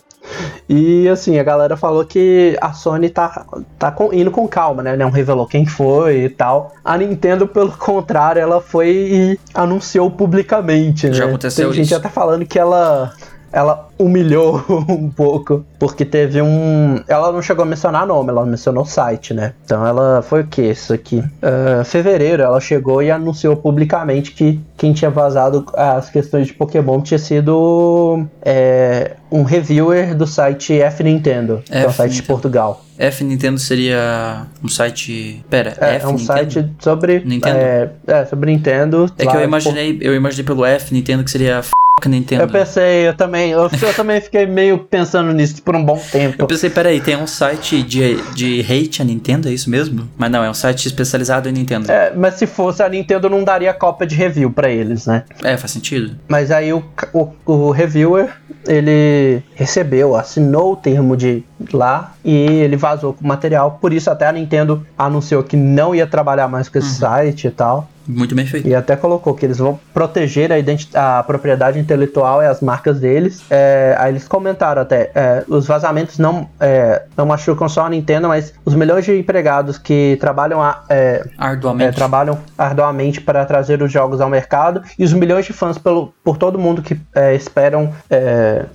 [0.68, 3.44] E assim, a galera falou que a Sony tá,
[3.78, 4.96] tá com- indo com calma, né?
[4.96, 6.72] Não revelou quem foi e tal.
[6.84, 11.14] A Nintendo, pelo contrário, ela foi e anunciou publicamente, né?
[11.14, 11.96] Já aconteceu Tem gente isso.
[11.96, 13.12] até falando que ela.
[13.52, 17.00] Ela humilhou um pouco, porque teve um.
[17.08, 19.54] Ela não chegou a mencionar nome, ela mencionou site, né?
[19.64, 20.62] Então ela foi o que?
[20.62, 21.22] Isso aqui.
[21.42, 27.00] Ah, fevereiro, ela chegou e anunciou publicamente que quem tinha vazado as questões de Pokémon
[27.00, 32.16] tinha sido é, um reviewer do site F Nintendo, que é um F site de
[32.16, 32.32] Nintendo.
[32.32, 32.84] Portugal.
[32.98, 35.44] F Nintendo seria um site.
[35.48, 36.26] Pera, É, F é um Nintendo?
[36.26, 37.22] site sobre.
[37.24, 37.58] Nintendo?
[37.58, 39.10] É, é, sobre Nintendo.
[39.18, 41.62] É que eu tipo, imaginei, eu imaginei pelo F Nintendo que seria
[42.00, 42.42] f Nintendo.
[42.42, 43.50] Eu pensei, eu também.
[43.50, 46.36] Eu, eu também fiquei meio pensando nisso por um bom tempo.
[46.38, 50.08] Eu pensei, peraí, tem um site de, de hate a Nintendo, é isso mesmo?
[50.16, 51.90] Mas não, é um site especializado em Nintendo.
[51.90, 55.24] É, mas se fosse a Nintendo não daria cópia de review pra eles, né?
[55.42, 56.16] É, faz sentido.
[56.28, 56.82] Mas aí o,
[57.12, 58.30] o, o reviewer,
[58.66, 63.78] ele recebeu, assinou o termo de lá e ele vazou com o material.
[63.80, 66.94] Por isso até a Nintendo anunciou que não ia trabalhar mais com esse Uhum.
[66.94, 67.88] site e tal.
[68.10, 68.66] Muito bem feito.
[68.68, 70.50] E até colocou que eles vão proteger
[70.94, 73.42] a, a propriedade intelectual e as marcas deles.
[73.50, 78.28] É, aí eles comentaram até, é, os vazamentos não, é, não machucam só a Nintendo,
[78.28, 81.88] mas os milhões de empregados que trabalham, a- é, Arduamente.
[81.88, 86.12] é, trabalham arduamente para trazer os jogos ao mercado e os milhões de fãs pelo,
[86.24, 87.92] por todo mundo que é, esperam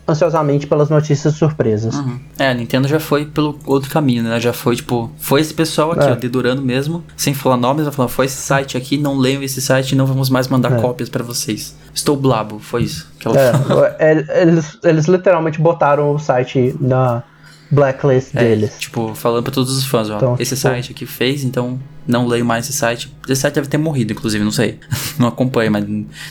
[0.07, 1.95] ansiosamente pelas notícias surpresas.
[1.95, 2.19] Uhum.
[2.37, 4.39] É, a Nintendo já foi pelo outro caminho, né?
[4.39, 8.07] Já foi, tipo, foi esse pessoal aqui, ó, dedurando mesmo, sem falar nomes, vai falar,
[8.09, 10.81] foi esse site aqui, não leiam esse site, não vamos mais mandar É.
[10.81, 11.75] cópias pra vocês.
[11.93, 13.85] Estou blabo, foi isso que ela falou.
[13.85, 13.95] É,
[14.29, 17.23] é, eles, eles literalmente botaram o site na
[17.71, 18.77] blacklist É, deles.
[18.77, 22.27] tipo, falando pra todos os fãs, ó, Então, esse tipo- site aqui fez, então não
[22.27, 23.11] leio mais esse site.
[23.27, 24.79] Esse site deve ter morrido, inclusive, não sei.
[25.17, 25.83] não acompanho, mas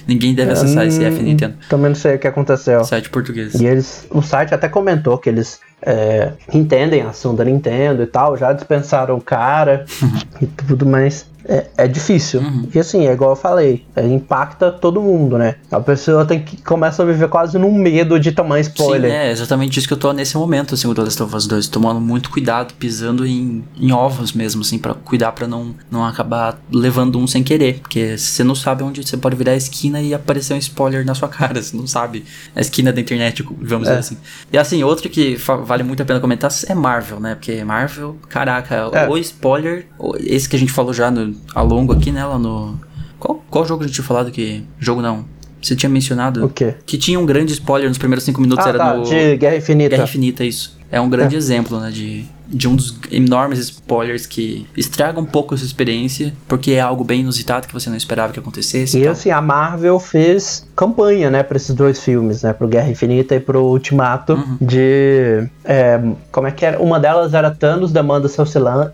[0.07, 1.55] ninguém deve acessar esse F Hum, Nintendo.
[1.68, 2.84] Também não sei o que aconteceu.
[2.84, 3.55] Site português.
[3.55, 8.07] E eles, o site até comentou que eles é, entendem a ação da Nintendo e
[8.07, 9.84] tal, já dispensaram o cara
[10.40, 12.42] e tudo, mas é, é difícil.
[12.74, 15.57] E assim, é igual eu falei, é, impacta todo mundo, né?
[15.70, 19.11] A pessoa tem que começa a viver quase num medo de tomar spoiler.
[19.11, 21.47] Sim, é exatamente isso que eu tô nesse momento, assim, o The Last of Us
[21.47, 26.05] 2, tomando muito cuidado, pisando em, em ovos mesmo, assim, pra cuidar pra não, não
[26.05, 30.01] acabar levando um sem querer, porque você não sabe onde você pode virar a esquina
[30.01, 32.24] e aparecer um spoiler na sua cara, você não sabe
[32.55, 33.90] a esquina da internet, vamos É.
[33.90, 34.16] dizer assim.
[34.53, 38.90] E assim, outro que vale muito a pena comentar é Marvel, né, porque Marvel, caraca,
[38.92, 39.09] É.
[39.09, 39.86] o spoiler,
[40.20, 42.78] esse que a gente falou já no, ao longo aqui, né, lá no...
[43.18, 44.62] Qual, qual jogo a gente tinha falado que...
[44.78, 45.24] Jogo não...
[45.62, 46.74] Você tinha mencionado O quê?
[46.85, 49.57] que tinha um grande spoiler nos primeiros cinco minutos, Ah, era tá, no de Guerra
[49.57, 49.89] Infinita.
[49.91, 50.76] Guerra Infinita, isso.
[50.95, 51.38] É um grande É.
[51.38, 56.72] exemplo, né, de, de um dos enormes spoilers que estraga um pouco essa experiência, porque
[56.72, 58.99] é algo bem inusitado que você não esperava que acontecesse.
[58.99, 59.12] E tal.
[59.12, 63.40] assim, a Marvel fez campanha, né, pra esses dois filmes, né, pro Guerra Infinita e
[63.40, 64.57] pro Ultimato, Uhum.
[64.61, 65.49] de.
[65.64, 66.80] é, como é que era?
[66.80, 68.45] Uma delas era Thanos demanda seu,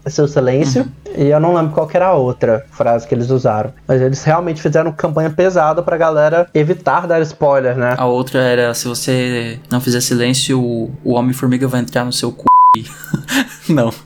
[0.07, 1.13] seu silêncio, Uhum.
[1.25, 3.73] e eu não lembro qual era a outra frase que eles usaram.
[3.89, 7.95] Mas eles realmente fizeram campanha pesada pra galera evitar dar spoiler, né?
[7.99, 12.33] A outra era, se você não fizer silêncio, o, o Homem-Formiga vai entrar no seu
[12.33, 12.47] cu.
[13.69, 13.91] não.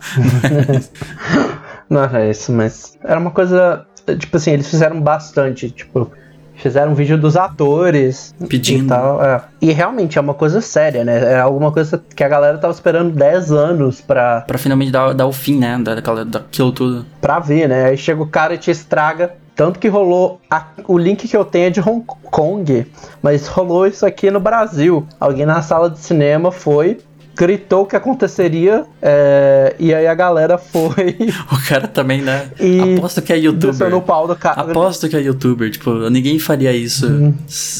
[1.88, 3.86] Não era isso, mas era uma coisa.
[4.18, 6.10] Tipo assim, eles fizeram bastante, tipo.
[6.56, 8.84] Fizeram um vídeo dos atores Pedindo.
[8.84, 9.22] e tal.
[9.22, 9.42] é.
[9.60, 11.32] E realmente é uma coisa séria, né?
[11.34, 15.26] É alguma coisa que a galera tava esperando 10 anos pra, Pra finalmente dar, dar
[15.26, 17.04] o fim, né, daquela, daquilo tudo.
[17.20, 17.86] pra ver, né?
[17.86, 19.34] Aí chega o cara e te estraga.
[19.56, 20.40] Tanto que rolou.
[20.48, 22.86] a- o link que eu tenho é de Hong Kong,
[23.20, 25.06] mas rolou isso aqui no Brasil.
[25.18, 26.98] Alguém na sala de cinema foi.
[27.36, 31.16] Gritou o que aconteceria, é, e aí a galera foi
[31.50, 32.48] O cara também, né?
[32.60, 33.90] E Aposto que é youtuber.
[33.90, 34.60] no pau do cara.
[34.60, 37.34] Aposto que é youtuber, tipo, ninguém faria isso Uhum.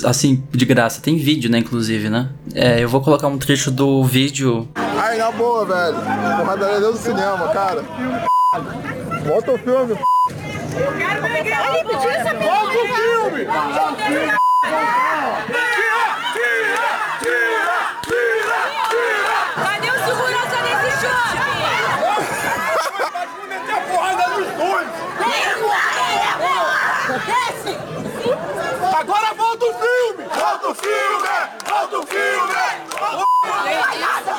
[0.04, 1.00] assim, de graça.
[1.00, 2.30] Tem vídeo, né, inclusive, né?
[2.54, 4.68] É, eu vou colocar um trecho do vídeo.
[4.74, 5.96] Ai, na boa, velho.
[6.38, 7.82] Porradaria dentro do cinema, cara.
[9.26, 9.96] Bota o filme.
[10.76, 12.60] Ele pediu essa porra.
[12.60, 13.46] Bota o filme.
[18.54, 21.38] Cadê o segurança desse shopping?
[22.98, 24.88] Vai meter a porrada nos dois.
[27.26, 27.78] Desce!
[28.96, 30.24] Agora volta o filme.
[30.34, 31.28] Volta o filme.
[31.68, 32.54] Volta o filme.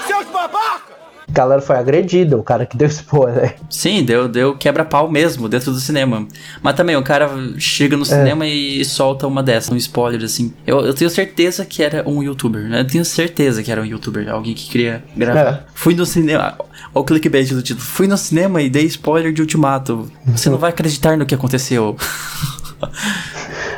[0.07, 0.95] Seus babacas.
[1.27, 3.55] Galera foi agredida, o cara que deu spoiler.
[3.69, 6.25] Sim, deu, deu quebra-pau mesmo dentro do cinema.
[6.61, 8.05] Mas também o cara chega no É.
[8.05, 10.53] cinema e solta uma dessa, um spoiler assim.
[10.65, 12.81] Eu, eu tenho certeza que era um youtuber, né?
[12.81, 15.39] Eu tenho certeza que era um youtuber, alguém que queria gravar.
[15.41, 15.63] É.
[15.73, 16.55] Fui no cinema.
[16.57, 17.85] Olha o clickbait do título.
[17.85, 20.09] Fui no cinema e dei spoiler de Ultimato.
[20.27, 21.97] Você não vai acreditar no que aconteceu.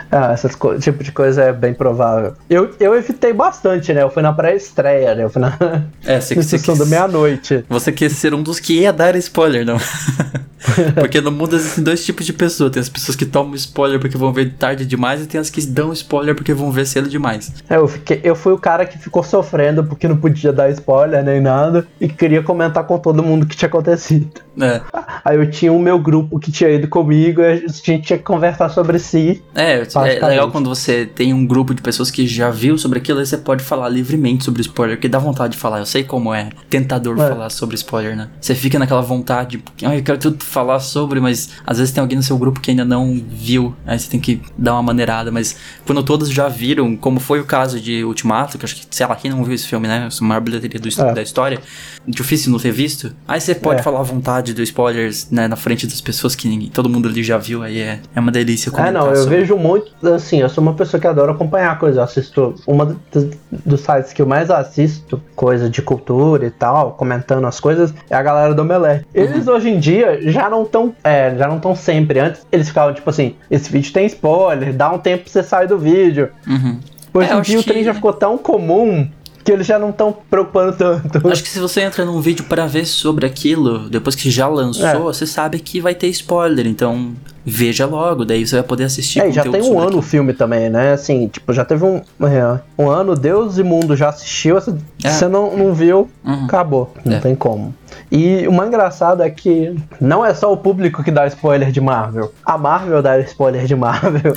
[0.10, 0.48] Ah, esse
[0.80, 2.34] tipo de coisa é bem provável.
[2.50, 4.04] Eu, eu evitei bastante, né?
[4.04, 5.26] Eu fui na pré-estreia, né?
[5.26, 5.58] Eu fui na,
[6.06, 7.66] É, você, na você sessão quis- da meia-noite.
[7.68, 9.78] Você quer ser um dos que ia dar spoiler, não?
[10.96, 12.72] porque no mundo existem dois tipos de pessoas.
[12.72, 15.66] Tem as pessoas que tomam spoiler porque vão ver tarde demais e tem as que
[15.66, 17.54] dão spoiler porque vão ver cedo demais.
[17.70, 21.24] É, eu, fiquei, eu fui o cara que ficou sofrendo porque não podia dar spoiler
[21.24, 24.30] nem nada e queria comentar com todo mundo o que tinha acontecido.
[24.60, 24.82] É.
[25.24, 28.24] Aí eu tinha o meu grupo que tinha ido comigo e a gente tinha que
[28.24, 29.44] conversar sobre si.
[29.54, 33.20] É, é legal quando você tem um grupo de pessoas que já viu sobre aquilo,
[33.20, 35.80] aí você pode falar livremente sobre spoiler, que dá vontade de falar.
[35.80, 37.30] Eu sei como é tentador É.
[37.30, 38.30] falar sobre spoiler, né?
[38.42, 42.18] Você fica naquela vontade, ah, eu quero tudo falar sobre, mas às vezes tem alguém
[42.18, 45.56] no seu grupo que ainda não viu, aí você tem que dar uma maneirada, mas
[45.86, 49.16] quando todos já viram, como foi o caso de Ultimato, que acho que, sei lá,
[49.16, 50.08] quem não viu esse filme, né?
[50.20, 51.14] A maior bilheteria do, É.
[51.14, 51.60] da história,
[52.08, 53.84] difícil não ter visto, aí você pode É.
[53.84, 57.24] falar à vontade do spoilers, né, na frente das pessoas que ninguém, todo mundo ali
[57.24, 59.38] já viu, aí é, é uma delícia É, não, eu sobre.
[59.38, 61.98] vejo muito, assim, eu sou uma pessoa que adora acompanhar coisas.
[61.98, 63.28] Eu assisto, uma dos,
[63.66, 68.16] dos sites que eu mais assisto, coisa de cultura e tal, comentando as coisas, é
[68.16, 69.04] a galera do Melé.
[69.14, 72.20] Eles hoje em dia já não estão, é, já não estão sempre.
[72.20, 75.68] Antes eles ficavam tipo assim, esse vídeo tem spoiler, dá um tempo pra você sair
[75.68, 76.30] do vídeo.
[76.48, 76.80] Uhum.
[77.14, 79.10] Hoje É, em dia o trem que- já ficou tão comum
[79.44, 81.26] que eles já não estão preocupando tanto.
[81.32, 84.86] Acho que se você entra num vídeo pra ver sobre aquilo, depois que já lançou,
[84.86, 84.96] É.
[84.98, 87.14] você sabe que vai ter spoiler, então
[87.50, 90.70] veja logo, daí você vai poder assistir É, já tem um ano o filme também,
[90.70, 90.92] né?
[90.92, 95.10] Assim, tipo, já teve um, é, um ano, Deus e Mundo já assistiu, se É.
[95.10, 96.44] você não, não viu, Uhum.
[96.46, 96.94] acabou.
[97.06, 97.20] Não É.
[97.22, 97.74] tem como.
[98.12, 101.80] E o mais engraçado é que não é só o público que dá spoiler de
[101.80, 102.34] Marvel.
[102.46, 104.34] A Marvel dá spoiler de Marvel.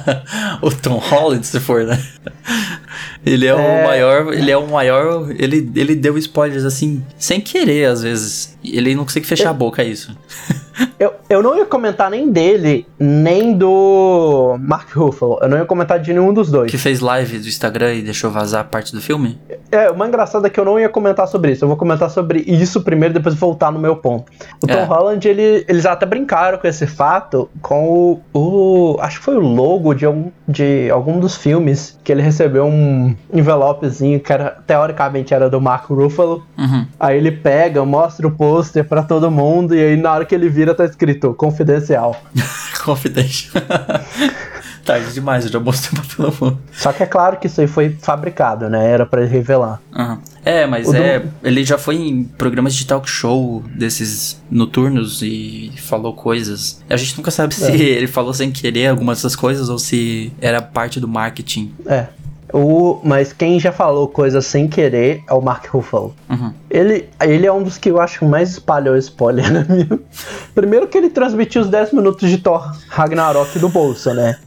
[0.62, 2.02] o Tom Holland, se for, né?
[3.24, 3.54] Ele é, É.
[3.54, 8.56] o maior, ele é o maior, ele, ele deu spoilers assim, sem querer às vezes.
[8.64, 10.16] Ele não consegue fechar a boca, é isso.
[10.98, 12.53] eu, eu não ia comentar nem dele,
[12.98, 15.38] nem do Mark Ruffalo.
[15.42, 16.70] Eu não ia comentar de nenhum dos dois.
[16.70, 19.38] Que fez live do Instagram e deixou vazar parte do filme?
[19.70, 21.64] É, o mais engraçado é que eu não ia comentar sobre isso.
[21.64, 24.30] Eu vou comentar sobre isso primeiro, depois voltar no meu ponto.
[24.62, 24.84] O Tom É.
[24.84, 29.40] Holland, ele, eles até brincaram com esse fato com o, o- Acho que foi o
[29.40, 35.32] logo de algum, de algum dos filmes que ele recebeu um envelopezinho que era, teoricamente
[35.32, 36.46] era do Mark Ruffalo.
[36.58, 36.86] Uhum.
[37.00, 40.48] Aí ele pega, mostra o pôster pra todo mundo, e aí na hora que ele
[40.48, 42.16] vira tá escrito confidencial.
[42.84, 43.62] Confidential.
[44.84, 46.58] Tarde demais, eu já mostrei pra todo mundo.
[46.72, 48.90] Só que é claro que isso aí foi fabricado, né?
[48.90, 49.80] Era pra ele revelar.
[49.94, 50.20] Aham.
[50.44, 51.22] É, mas O é.
[51.42, 56.82] Ele já foi em programas de talk show desses noturnos e falou coisas.
[56.88, 57.74] A gente nunca sabe se É.
[57.74, 61.72] ele falou sem querer algumas dessas coisas ou se era parte do marketing.
[61.86, 62.06] É.
[62.52, 66.14] O, mas quem já falou coisas sem querer é o Mark Ruffalo.
[66.30, 66.52] Uhum.
[66.70, 69.98] Ele, ele é um dos que eu acho mais espalhou spoiler na minha.
[70.54, 74.38] Primeiro que ele transmitiu os 10 minutos de Thor Ragnarok do bolso, né?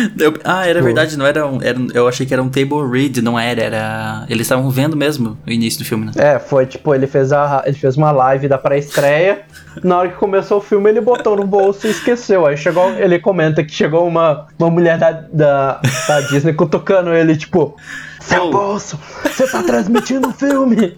[0.18, 0.84] Eu- ah, era Pô.
[0.86, 4.26] verdade, não era, um, era Eu achei que era um table read, não era, era.
[4.28, 6.12] Eles estavam vendo mesmo o início do filme, né?
[6.16, 9.42] É, foi tipo, ele fez, a, ele fez uma live da pré-estreia.
[9.82, 12.46] Na hora que começou o filme, ele botou no bolso e esqueceu.
[12.46, 17.36] Aí chegou, ele comenta que chegou uma, uma mulher da, da, da Disney cutucando ele,
[17.36, 17.76] tipo,
[18.20, 20.94] seu bolso, você tá transmitindo o filme.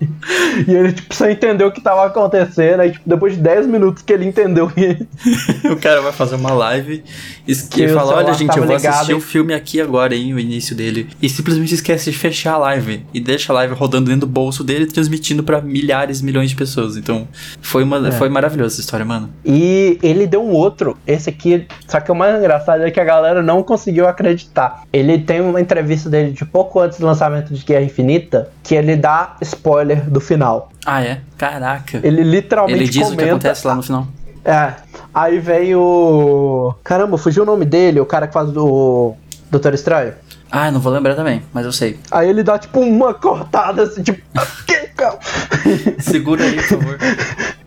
[0.66, 2.80] E ele, tipo, só entendeu o que tava acontecendo.
[2.80, 5.06] Aí, tipo, depois de 10 minutos que ele entendeu que.
[5.68, 7.02] o cara vai fazer uma live
[7.46, 10.34] e Que fala: Olha, gente, eu vou ligado, assistir hein?" o filme aqui agora, hein?
[10.34, 11.08] O início dele.
[11.20, 13.04] E simplesmente esquece de fechar a live.
[13.14, 16.96] E deixa a live rodando dentro do bolso dele, transmitindo pra milhares, milhões de pessoas.
[16.96, 17.26] Então,
[17.60, 18.12] foi, uma, É.
[18.12, 19.30] foi maravilhosa essa história, mano.
[19.44, 23.04] E ele deu um outro, esse aqui, só que o mais engraçado é que a
[23.04, 24.82] galera não conseguiu acreditar.
[24.92, 28.96] Ele tem uma entrevista dele de pouco antes do lançamento de Guerra Infinita, que ele
[28.96, 30.70] dá spoiler do final.
[30.84, 31.20] Ah, é?
[31.38, 32.00] Caraca.
[32.02, 34.06] Ele literalmente Ele diz o que comenta- acontece lá no final.
[34.44, 34.72] É.
[35.14, 36.74] Aí vem o.
[36.82, 39.14] Caramba, fugiu o nome dele, o cara que faz do
[39.50, 40.14] Doutor Estranho.
[40.50, 41.98] Ah, não vou lembrar também, mas eu sei.
[42.10, 44.20] Aí ele dá tipo uma cortada assim, tipo.
[46.00, 46.98] Segura aí, por favor.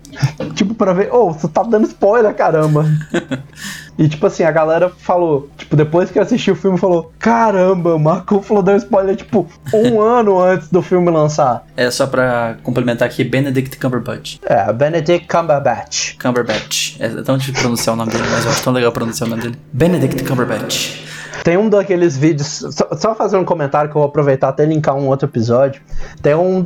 [0.54, 2.86] tipo, pra ver, ô, você tá dando spoiler, caramba.
[3.98, 8.00] e tipo assim, a galera falou, tipo, depois que assistiu o filme, falou: Caramba, o
[8.00, 11.66] Marco falou deu spoiler, tipo, um ano antes do filme lançar.
[11.76, 14.38] É só pra complementar aqui, Benedict Cumberbatch.
[14.44, 16.18] É, Benedict Cumberbatch.
[16.18, 16.98] Cumberbatch.
[17.00, 19.44] É tão difícil pronunciar o nome dele, mas eu acho tão legal pronunciar o nome
[19.44, 19.58] dele.
[19.72, 21.15] Benedict Cumberbatch.
[21.46, 24.96] Tem um daqueles vídeos, só, só fazer um comentário que eu vou aproveitar até linkar
[24.96, 25.80] um outro episódio.
[26.20, 26.66] Tem um,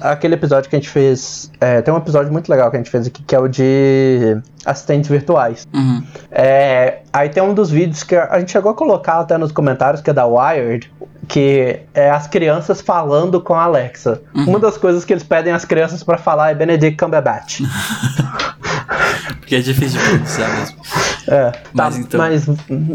[0.00, 2.90] aquele episódio que a gente fez, é, tem um episódio muito legal que a gente
[2.90, 5.64] fez aqui, que é o de assistentes virtuais.
[5.72, 6.02] Uhum.
[6.32, 10.02] É, aí tem um dos vídeos que a gente chegou a colocar até nos comentários,
[10.02, 10.92] que é da Wired,
[11.28, 14.22] que é as crianças falando com a Alexa.
[14.34, 17.60] Uma das coisas que eles pedem às crianças pra falar é Benedict Cumberbatch.
[19.38, 20.76] Porque é difícil de pronunciar mesmo.
[21.28, 22.46] É, Mas tá, então- mas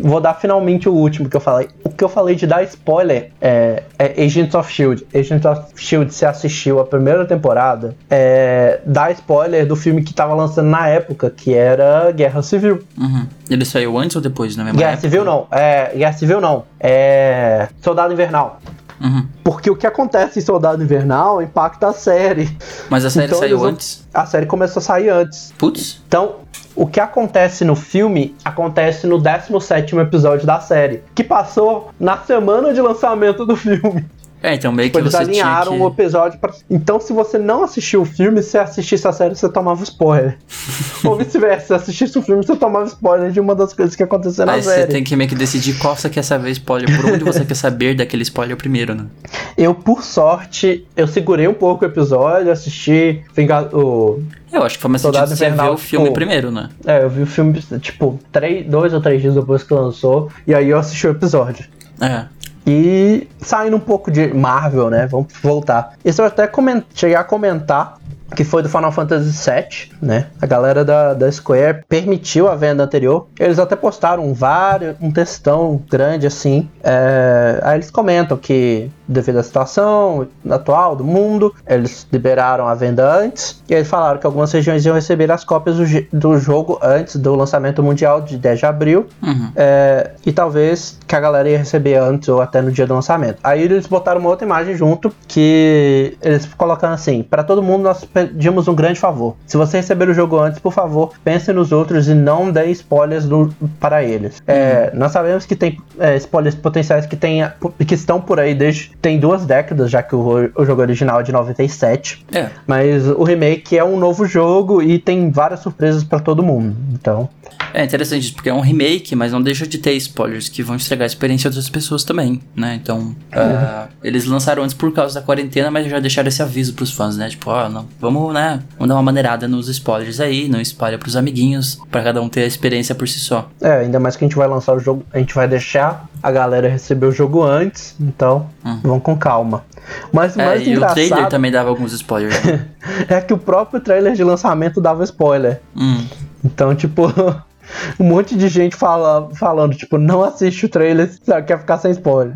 [0.04, 1.68] vou dar finalmente o último que eu falei.
[1.84, 5.06] O que eu falei de dar spoiler é, é Agents of Shield.
[5.14, 10.34] Agents of Shield, se assistiu a primeira temporada, é, dá spoiler do filme que tava
[10.34, 12.82] lançando na época, que era Guerra Civil.
[12.98, 13.28] Uhum.
[13.50, 15.10] Ele saiu antes ou depois, na mesma Guerra época?
[15.10, 18.62] Civil não, é, Guerra Civil não, é Soldado Invernal.
[19.02, 19.26] Uhum.
[19.44, 22.56] Porque o que acontece em Soldado Invernal impacta a série.
[22.90, 24.08] Mas a série Então, saiu antes?
[24.14, 25.54] A série começou a sair antes.
[25.58, 26.02] Putz.
[26.08, 26.36] Então,
[26.76, 32.74] o que acontece no filme acontece no 17 episódio da série, que passou na semana
[32.74, 34.06] de lançamento do filme.
[34.44, 35.84] É, então meio Tipo, que eles você tinha alinharam que...
[35.84, 36.52] o episódio pra...
[36.70, 40.38] Então, se você não assistiu o filme, se assistisse a série, você tomava spoiler.
[41.06, 44.46] Ou vice-versa, se assistisse o filme, você tomava spoiler de uma das coisas que aconteceu
[44.46, 44.92] na Aí você série.
[44.92, 47.96] tem que meio que decidir qual você quer saber spoiler, por onde você quer saber
[47.96, 49.06] daquele spoiler primeiro, né?
[49.58, 54.82] Eu, por sorte, eu segurei um pouco o episódio, assisti Vinga- o Eu acho que
[54.82, 56.70] foi mais Soldado sentido você ver Invernal, o filme tipo, primeiro, né?
[56.86, 60.56] É, eu vi o filme, tipo, três, dois ou três dias depois que lançou, e
[60.56, 61.66] aí eu assisti o episódio.
[62.00, 62.26] É.
[62.66, 65.08] E saindo um pouco de Marvel, né?
[65.08, 65.94] Vamos voltar.
[66.06, 66.84] Isso eu até coment...
[66.94, 67.98] cheguei a comentar
[68.36, 70.28] que foi do Final Fantasy VII, né?
[70.42, 73.28] A galera da, da Square permitiu a venda anterior.
[73.40, 76.70] Eles até postaram vários, um textão grande assim.
[76.84, 83.08] É, aí eles comentam que devido à situação atual do mundo, eles liberaram a venda
[83.20, 83.62] antes.
[83.70, 87.36] E eles falaram que algumas regiões iam receber as cópias do, do jogo antes do
[87.36, 89.08] lançamento mundial de 10 de abril.
[89.22, 89.52] Uhum.
[89.56, 93.38] É, e talvez que a galera ia receber antes ou até no dia do lançamento.
[93.44, 98.04] Aí eles botaram uma outra imagem junto que eles colocando assim: para todo mundo nós
[98.06, 99.36] pedimos um grande favor.
[99.46, 103.26] Se você receber o jogo antes, por favor, pense nos outros e não dê spoilers
[103.26, 104.42] do- para eles.
[104.48, 107.42] É, nós sabemos que tem é, spoilers potenciais que, tem,
[107.88, 111.24] que estão por aí desde tem duas décadas, já que o, o jogo original é
[111.24, 112.26] de 97.
[112.34, 112.50] É.
[112.68, 116.76] Mas o remake é um novo jogo e tem várias surpresas para todo mundo.
[116.94, 117.28] Então,
[117.74, 120.76] É interessante isso, porque é um remake, mas não deixa de ter spoilers que vão
[120.76, 122.80] estragar a experiência outras pessoas também, né?
[122.82, 126.92] Então, ah, eles lançaram antes por causa da quarentena, mas já deixaram esse aviso pros
[126.92, 127.30] fãs, né?
[127.30, 128.62] Tipo, ó, não, vamos, né?
[128.78, 132.42] Vamos dar uma maneirada nos spoilers aí, não espalha pros amiguinhos, pra cada um ter
[132.44, 133.50] a experiência por si só.
[133.62, 136.32] É, ainda mais que a gente vai lançar o jogo, a gente vai deixar a
[136.32, 138.48] galera receber o jogo antes, então
[138.92, 139.64] vão com calma.
[140.12, 142.44] Mas o É, mais e o trailer engraçado também dava alguns spoilers.
[142.44, 142.68] né?
[143.10, 145.62] é que o próprio trailer de lançamento dava spoiler.
[145.76, 146.06] Hum.
[146.44, 147.04] Então, tipo,
[148.00, 151.92] um monte de gente fala, falando, tipo, não assiste o trailer se quer ficar sem
[151.92, 152.36] spoiler.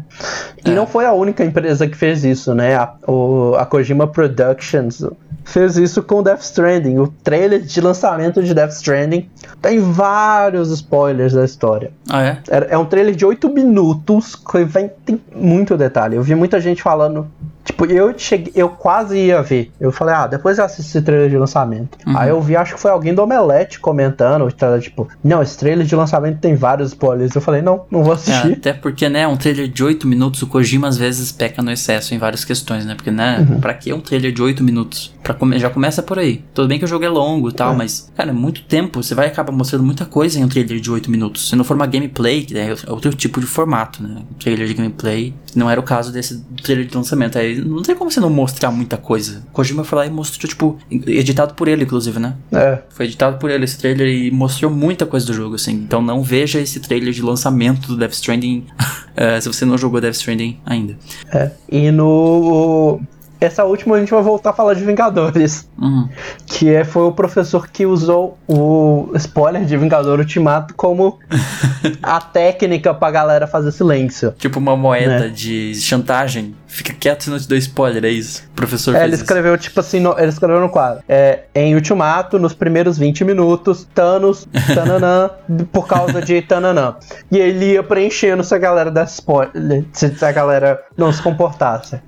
[0.64, 2.76] E não foi a única empresa que fez isso, né?
[2.76, 5.04] A, o, a Kojima Productions
[5.46, 6.98] fez isso com Death Stranding.
[6.98, 9.30] O trailer de lançamento de Death Stranding
[9.62, 11.92] tem vários spoilers da história.
[12.10, 12.40] Ah, é?
[12.50, 16.16] É, é um trailer de 8 minutos que vem, tem muito detalhe.
[16.18, 17.28] Eu vi muita gente falando.
[17.66, 19.72] Tipo, eu cheguei, eu quase ia ver.
[19.80, 21.98] Eu falei, ah, depois eu assisto esse trailer de lançamento.
[22.06, 22.18] Uhum.
[22.18, 24.48] Aí eu vi, acho que foi alguém do Omelete comentando,
[24.80, 27.34] tipo, não, esse trailer de lançamento tem vários spoilers.
[27.34, 28.54] Eu falei, não, não vou É, assistir.
[28.54, 32.14] até porque, né, um trailer de 8 minutos, o Kojima às vezes peca no excesso
[32.14, 32.94] em várias questões, né?
[32.96, 33.60] Porque, né, Uhum.
[33.60, 35.14] pra que um trailer de 8 minutos?
[35.24, 36.44] Pra come- já começa por aí.
[36.54, 37.76] Tudo bem que o jogo é longo e tal, É.
[37.76, 39.02] mas, cara, é muito tempo.
[39.02, 41.50] Você vai acabar mostrando muita coisa em um trailer de 8 minutos.
[41.50, 44.22] Se não for uma gameplay, que é outro tipo de formato, né?
[44.32, 47.40] Um trailer de gameplay não era o caso desse trailer de lançamento.
[47.40, 49.44] Aí não tem como você não mostrar muita coisa.
[49.52, 52.36] Kojima foi lá e mostrou, tipo, editado por ele, inclusive, né?
[52.52, 52.80] É.
[52.90, 55.74] Foi editado por ele esse trailer e mostrou muita coisa do jogo, assim.
[55.74, 58.66] Então não veja esse trailer de lançamento do Death Stranding
[59.16, 60.98] eh, se você não jogou Death Stranding ainda.
[61.32, 61.52] É.
[61.72, 63.00] E no.
[63.46, 65.70] Essa última a gente vai voltar a falar de Vingadores.
[65.80, 66.08] Uhum.
[66.46, 71.20] Que é, foi o professor que usou o spoiler de Vingador Ultimato como
[72.02, 74.34] a técnica pra galera fazer silêncio.
[74.38, 75.28] Tipo uma moeda Né?
[75.30, 76.56] de chantagem.
[76.68, 78.44] Fica quieto e não te dou spoiler, é isso?
[78.52, 79.24] O professor É, fez ele isso.
[79.24, 81.02] escreveu, tipo assim, no- ele escreveu no quadro.
[81.08, 85.30] É, em Ultimato, nos primeiros 20 minutos, Thanos, tananã,
[85.72, 86.96] por causa de tananã.
[87.32, 91.22] E ele ia preenchendo se a galera desse spoiler, se se a galera não se
[91.22, 92.00] comportasse.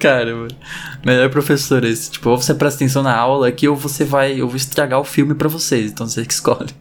[0.00, 0.56] Cara, mano.
[1.04, 2.10] Melhor professor esse.
[2.10, 4.40] Tipo, ou você presta atenção na aula aqui, ou você vai.
[4.40, 5.92] Eu vou estragar o filme pra vocês.
[5.92, 6.74] Então você que escolhe.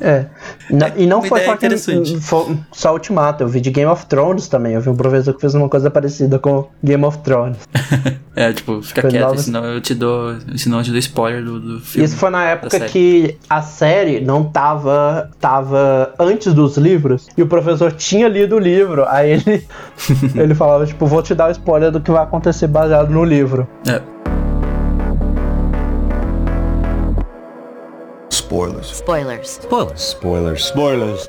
[0.00, 0.26] É.
[0.70, 1.76] Na- e não foi só, que,
[2.20, 4.74] foi só Ultimato, eu vi de Game of Thrones também.
[4.74, 7.56] Eu vi um professor que fez uma coisa parecida com Game of Thrones.
[8.38, 10.36] É, tipo, fica Foi quieto, nova- senão eu te dou.
[10.58, 12.04] Senão eu te dou spoiler do, do filme.
[12.04, 17.46] Isso foi na época que a série não tava, tava antes dos livros e o
[17.46, 19.06] professor tinha lido o livro.
[19.08, 19.66] Aí ele,
[20.36, 23.66] ele falava, tipo, vou te dar o spoiler do que vai acontecer baseado no livro.
[23.88, 24.02] É.
[28.46, 28.92] Spoilers.
[28.92, 29.58] Spoilers.
[29.58, 30.00] Spoilers.
[30.10, 30.64] Spoilers.
[30.66, 31.26] Spoilers.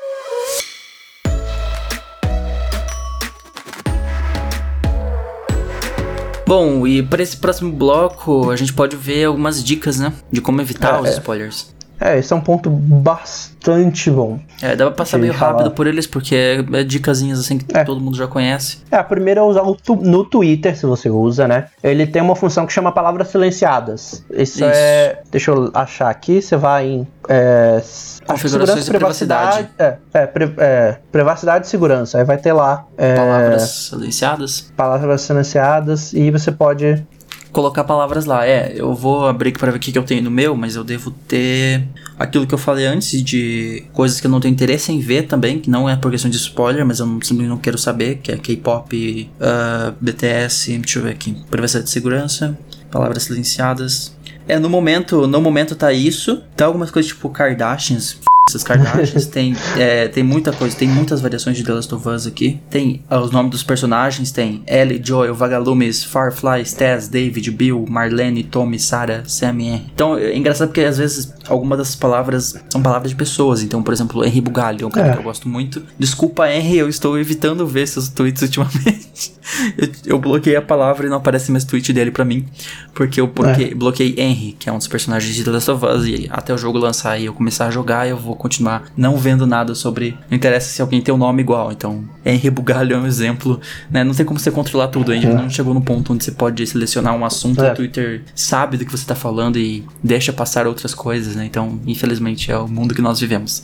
[6.46, 10.12] Bom, e para esse próximo bloco, a gente pode ver algumas dicas, né?
[10.32, 11.12] De como evitar É, os é.
[11.14, 11.74] spoilers.
[12.00, 14.38] É, esse é um ponto bastante bom.
[14.62, 15.52] É, dá pra passar meio falar.
[15.52, 18.78] rápido por eles, porque é, é dicasinhas assim que todo mundo já conhece.
[18.90, 21.66] É, a primeira é usar tu- no Twitter, se você usa, né?
[21.82, 24.24] Ele tem uma função que chama palavras silenciadas.
[24.30, 24.64] Isso, Isso.
[24.64, 25.20] é.
[25.30, 26.40] Deixa eu achar aqui.
[26.40, 27.06] Você vai em.
[27.28, 27.82] É,
[28.26, 29.68] Configurações e privacidade.
[29.78, 32.18] É, é, pri- é, privacidade e segurança.
[32.18, 32.84] Aí vai ter lá.
[32.96, 34.72] é, Palavras silenciadas.
[34.76, 37.06] palavras silenciadas e você pode.
[37.52, 38.46] Colocar palavras lá.
[38.46, 40.84] É, eu vou abrir pra ver o que, que eu tenho no meu, mas eu
[40.84, 41.84] devo ter
[42.18, 45.58] aquilo que eu falei antes de coisas que eu não tenho interesse em ver também,
[45.58, 48.32] que não é por questão de spoiler, mas eu não, simplesmente não quero saber, que
[48.32, 52.58] é K-pop, ah, BTS, deixa eu ver aqui, privacidade e segurança,
[52.90, 54.16] palavras silenciadas.
[54.48, 56.42] É, no momento, no momento tá isso.
[56.56, 58.18] Tem algumas coisas tipo Kardashians,
[58.48, 62.26] essas Kardashians, tem, é, tem muita coisa, tem muitas variações de The Last of Us
[62.26, 62.60] aqui.
[62.70, 68.42] Tem ah, os nomes dos personagens, tem Ellie, Joel, Vagalumes, Firefly, Tess, David, Bill, Marlene,
[68.44, 69.82] Tommy, Sarah, Sam Henry.
[69.94, 73.62] Então é engraçado porque às vezes algumas das palavras são palavras de pessoas.
[73.62, 75.12] Então, por exemplo, Henry Bugalho é um cara É.
[75.12, 75.82] que eu gosto muito.
[75.98, 79.32] Desculpa, Henry, eu estou evitando ver seus tweets ultimamente.
[79.76, 82.46] eu, eu bloqueei a palavra e não aparece mais tweet dele pra mim.
[82.94, 86.04] Porque eu bloqueei, bloqueei Henry, que é um dos personagens de The Last of Us.
[86.06, 89.46] E até o jogo lançar e eu começar a jogar, eu vou continuar não vendo
[89.46, 90.16] nada sobre.
[90.30, 91.70] Não interessa se alguém tem um nome igual.
[91.72, 93.60] Então, Henry Bugalho é um exemplo.
[93.90, 94.04] Né?
[94.04, 95.12] Não tem como você controlar tudo.
[95.12, 97.62] Ainda não chegou no ponto onde você pode selecionar um assunto.
[97.62, 97.72] É.
[97.72, 101.44] O Twitter sabe do que você tá falando e deixa passar outras coisas, né?
[101.44, 103.62] Então, infelizmente, é o mundo que nós vivemos.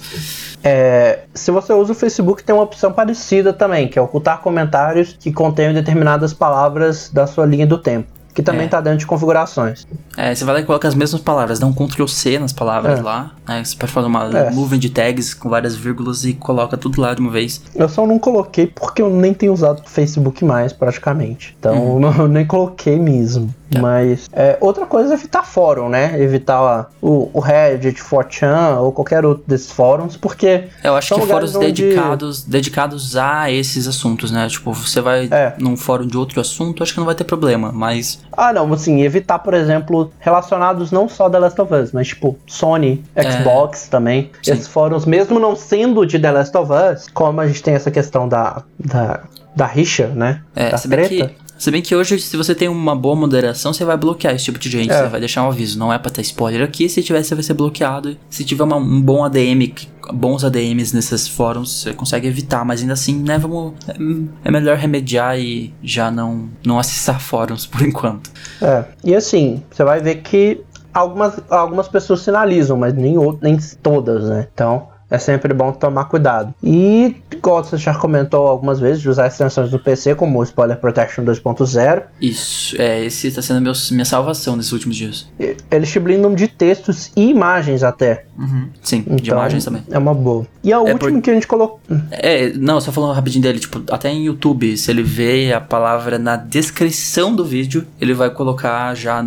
[0.63, 5.17] É, se você usa o Facebook, tem uma opção parecida também, que é ocultar comentários
[5.19, 8.09] que contenham determinadas palavras da sua linha do tempo.
[8.35, 8.65] Que também É.
[8.65, 9.87] está dentro de configurações.
[10.17, 12.99] É, você vai lá e coloca as mesmas palavras, dá um Ctrl C nas palavras
[12.99, 13.03] É.
[13.03, 13.31] lá.
[13.47, 13.63] né?
[13.63, 14.51] Você pode fazer uma É.
[14.51, 17.63] nuvem de tags com várias vírgulas e coloca tudo lá de uma vez.
[17.75, 21.55] Eu só não coloquei porque eu nem tenho usado o Facebook mais, praticamente.
[21.59, 22.13] Então, Uhum.
[22.23, 23.55] eu nem coloquei mesmo.
[23.81, 26.21] Mas, é, outra coisa é evitar fórum, né?
[26.21, 30.65] Evitar o, o Reddit, 4chan ou qualquer outro desses fóruns, porque.
[30.83, 34.47] Eu acho que fóruns onde- dedicados, dedicados a esses assuntos, né?
[34.49, 35.55] Tipo, você vai É.
[35.59, 39.03] num fórum de outro assunto, acho que não vai ter problema, mas Ah, não, assim,
[39.03, 43.31] evitar, por exemplo, relacionados não só The Last of Us, mas tipo Sony, É.
[43.31, 44.31] Xbox também.
[44.43, 44.53] Sim.
[44.53, 47.91] Esses fóruns, mesmo não sendo de The Last of Us, como a gente tem essa
[47.91, 49.21] questão da, da,
[49.55, 50.43] da rixa, né?
[50.55, 51.29] É, da se bem, treta.
[51.29, 51.35] que,
[51.65, 54.59] se bem que hoje, se você tem uma boa moderação, você vai bloquear esse tipo
[54.59, 54.91] de gente.
[54.93, 55.03] É.
[55.03, 55.79] Você vai deixar um aviso.
[55.79, 56.89] Não é pra ter spoiler aqui.
[56.89, 58.17] Se tiver, você vai ser bloqueado.
[58.29, 59.73] Se tiver uma- um bom ADM,
[60.13, 62.65] bons ADMs nesses fóruns, você consegue evitar.
[62.65, 63.73] Mas ainda assim, né, vamos.
[63.89, 68.31] É, é melhor remediar e já não, não acessar fóruns por enquanto.
[68.61, 70.61] É, e assim, você vai ver que
[70.93, 74.49] algumas, algumas pessoas sinalizam, mas nem, nem todas, né?
[74.53, 76.53] Então é sempre bom tomar cuidado.
[76.63, 80.79] E, igual você já comentou algumas vezes, de usar extensões do PC, como o Spoiler
[80.79, 85.29] Protection 2.0, Isso, é, esse tá sendo meu, minha salvação nesses últimos dias.
[85.71, 88.25] eles te blindam de textos e imagens até.
[88.39, 89.83] Uhum, Sim, de Então, imagens também.
[89.91, 90.47] É uma boa.
[90.63, 91.81] E a última por- que a gente colocou.
[92.11, 96.19] É, não, só falando rapidinho dele, tipo, até em YouTube, se ele vê a palavra
[96.19, 99.25] na descrição do vídeo, ele vai colocar já,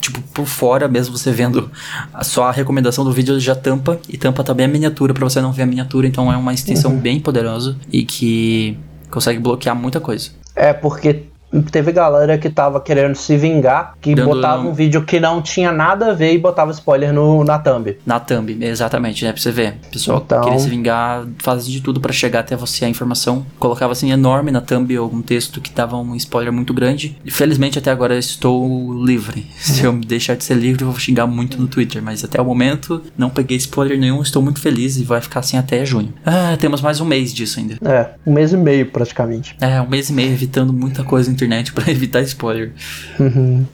[0.00, 1.70] tipo, por fora, mesmo você vendo
[2.12, 5.24] a- só a recomendação do vídeo, ele já tampa, e tampa também a miniatura pra
[5.24, 6.98] você não ver a miniatura, então é uma extensão Uhum.
[7.00, 8.78] bem poderosa e que
[9.10, 10.30] consegue bloquear muita coisa.
[10.54, 11.24] É, porque
[11.62, 15.72] teve galera que tava querendo se vingar, que Dando- botava um vídeo que não tinha
[15.72, 17.96] nada a ver e botava spoiler no, na thumb.
[18.04, 19.32] Na thumb, exatamente, né?
[19.32, 19.76] Pra você ver.
[19.88, 23.44] O pessoal Então- queria se vingar, fazia de tudo pra chegar até você a informação.
[23.58, 27.16] Colocava assim enorme na thumb algum texto que dava um spoiler muito grande.
[27.28, 29.46] Felizmente até agora eu estou livre.
[29.58, 32.02] Se eu deixar de ser livre, eu vou xingar muito no Twitter.
[32.02, 35.56] Mas até o momento não peguei spoiler nenhum, estou muito feliz e vai ficar assim
[35.56, 36.12] até junho.
[36.24, 37.76] Ah, temos mais um mês disso ainda.
[37.84, 39.56] É, um mês e meio praticamente.
[39.60, 42.72] É, um mês e meio evitando muita coisa na internet pra evitar spoiler.
[43.18, 43.64] Uhum.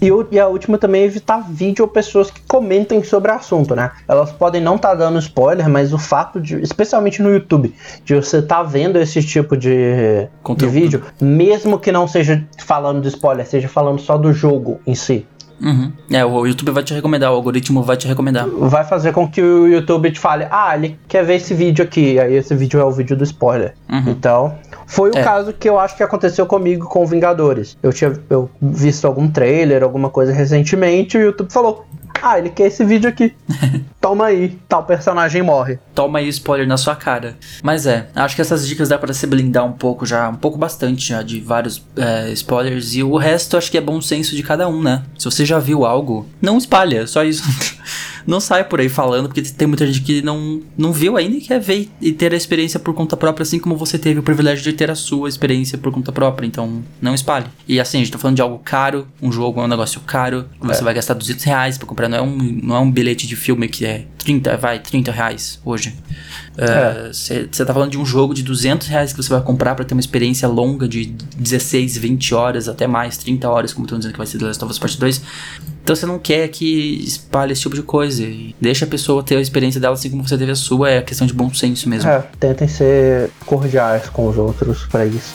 [0.00, 3.34] E, o- e a última também é evitar vídeo ou pessoas que comentem sobre o
[3.34, 3.90] assunto, né?
[4.08, 7.74] Elas podem não estar dando spoiler, mas o fato de, especialmente no YouTube,
[8.04, 13.08] de você estar vendo esse tipo de, de vídeo, mesmo que não seja falando de
[13.08, 15.26] spoiler, seja falando só do jogo em si,
[15.58, 15.90] Uhum.
[16.12, 18.46] É, o YouTube vai te recomendar, o algoritmo vai te recomendar.
[18.46, 22.20] vai fazer com que o YouTube te fale, ah, ele quer ver esse vídeo aqui,
[22.20, 23.72] aí esse vídeo é o vídeo do spoiler.
[23.90, 24.04] Uhum.
[24.10, 24.54] Então,
[24.86, 25.22] foi o É.
[25.22, 27.76] caso que eu acho que aconteceu comigo com Vingadores.
[27.82, 31.84] Eu tinha eu visto algum trailer, alguma coisa recentemente, e o YouTube falou,
[32.22, 33.34] ah, ele quer esse vídeo aqui.
[34.00, 35.78] Toma aí, tal personagem morre.
[35.94, 37.36] toma aí o spoiler na sua cara.
[37.62, 40.56] Mas é, acho que essas dicas dá pra se blindar um pouco já, um pouco
[40.56, 42.94] bastante já de vários é, spoilers.
[42.94, 45.02] E o resto acho que é bom senso de cada um, né?
[45.18, 47.42] Se você já viu algo, não espalha, só isso.
[48.26, 51.40] não sai por aí falando, porque tem muita gente que não, não viu ainda e
[51.40, 54.64] quer ver e ter a experiência por conta própria, assim como você teve o privilégio
[54.64, 56.46] de ter a sua experiência por conta própria.
[56.46, 57.46] Então, não espalhe.
[57.68, 60.46] E assim, a gente tá falando de algo caro, um jogo é um negócio caro,
[60.60, 60.84] você É.
[60.84, 63.68] vai gastar 200 reais pra comprar, não é um, não é um bilhete de filme
[63.68, 65.94] que é 30, vai, 30 reais hoje.
[67.12, 69.94] Você tá falando de um jogo de 200 reais que você vai comprar pra ter
[69.94, 74.18] uma experiência longa de 16, 20 horas, até mais, 30 horas, como estão dizendo que
[74.18, 75.22] vai ser The Last of Us Part 2.
[75.84, 78.24] Então você não quer que espalhe esse tipo de coisa.
[78.24, 80.90] E deixa a pessoa ter a experiência dela assim como você teve a sua.
[80.90, 82.10] É questão de bom senso mesmo.
[82.10, 85.34] É, tentem ser cordiais com os outros pra isso.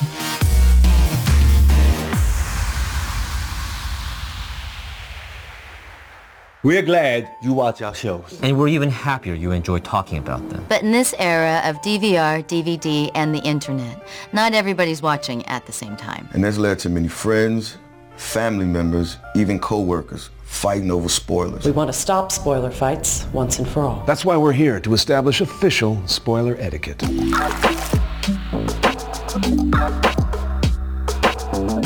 [6.64, 8.40] We're glad you watch our shows.
[8.44, 10.64] And we're even happier you enjoy talking about them.
[10.70, 15.72] But in this era of DVR, DVD, and the internet, not everybody's watching at the
[15.72, 16.30] same time.
[16.34, 17.78] And that's led to many friends,
[18.16, 21.66] family members, even co-workers fighting over spoilers.
[21.66, 24.04] We want to stop spoiler fights once and for all.
[24.06, 27.02] That's why we're here to establish official spoiler etiquette.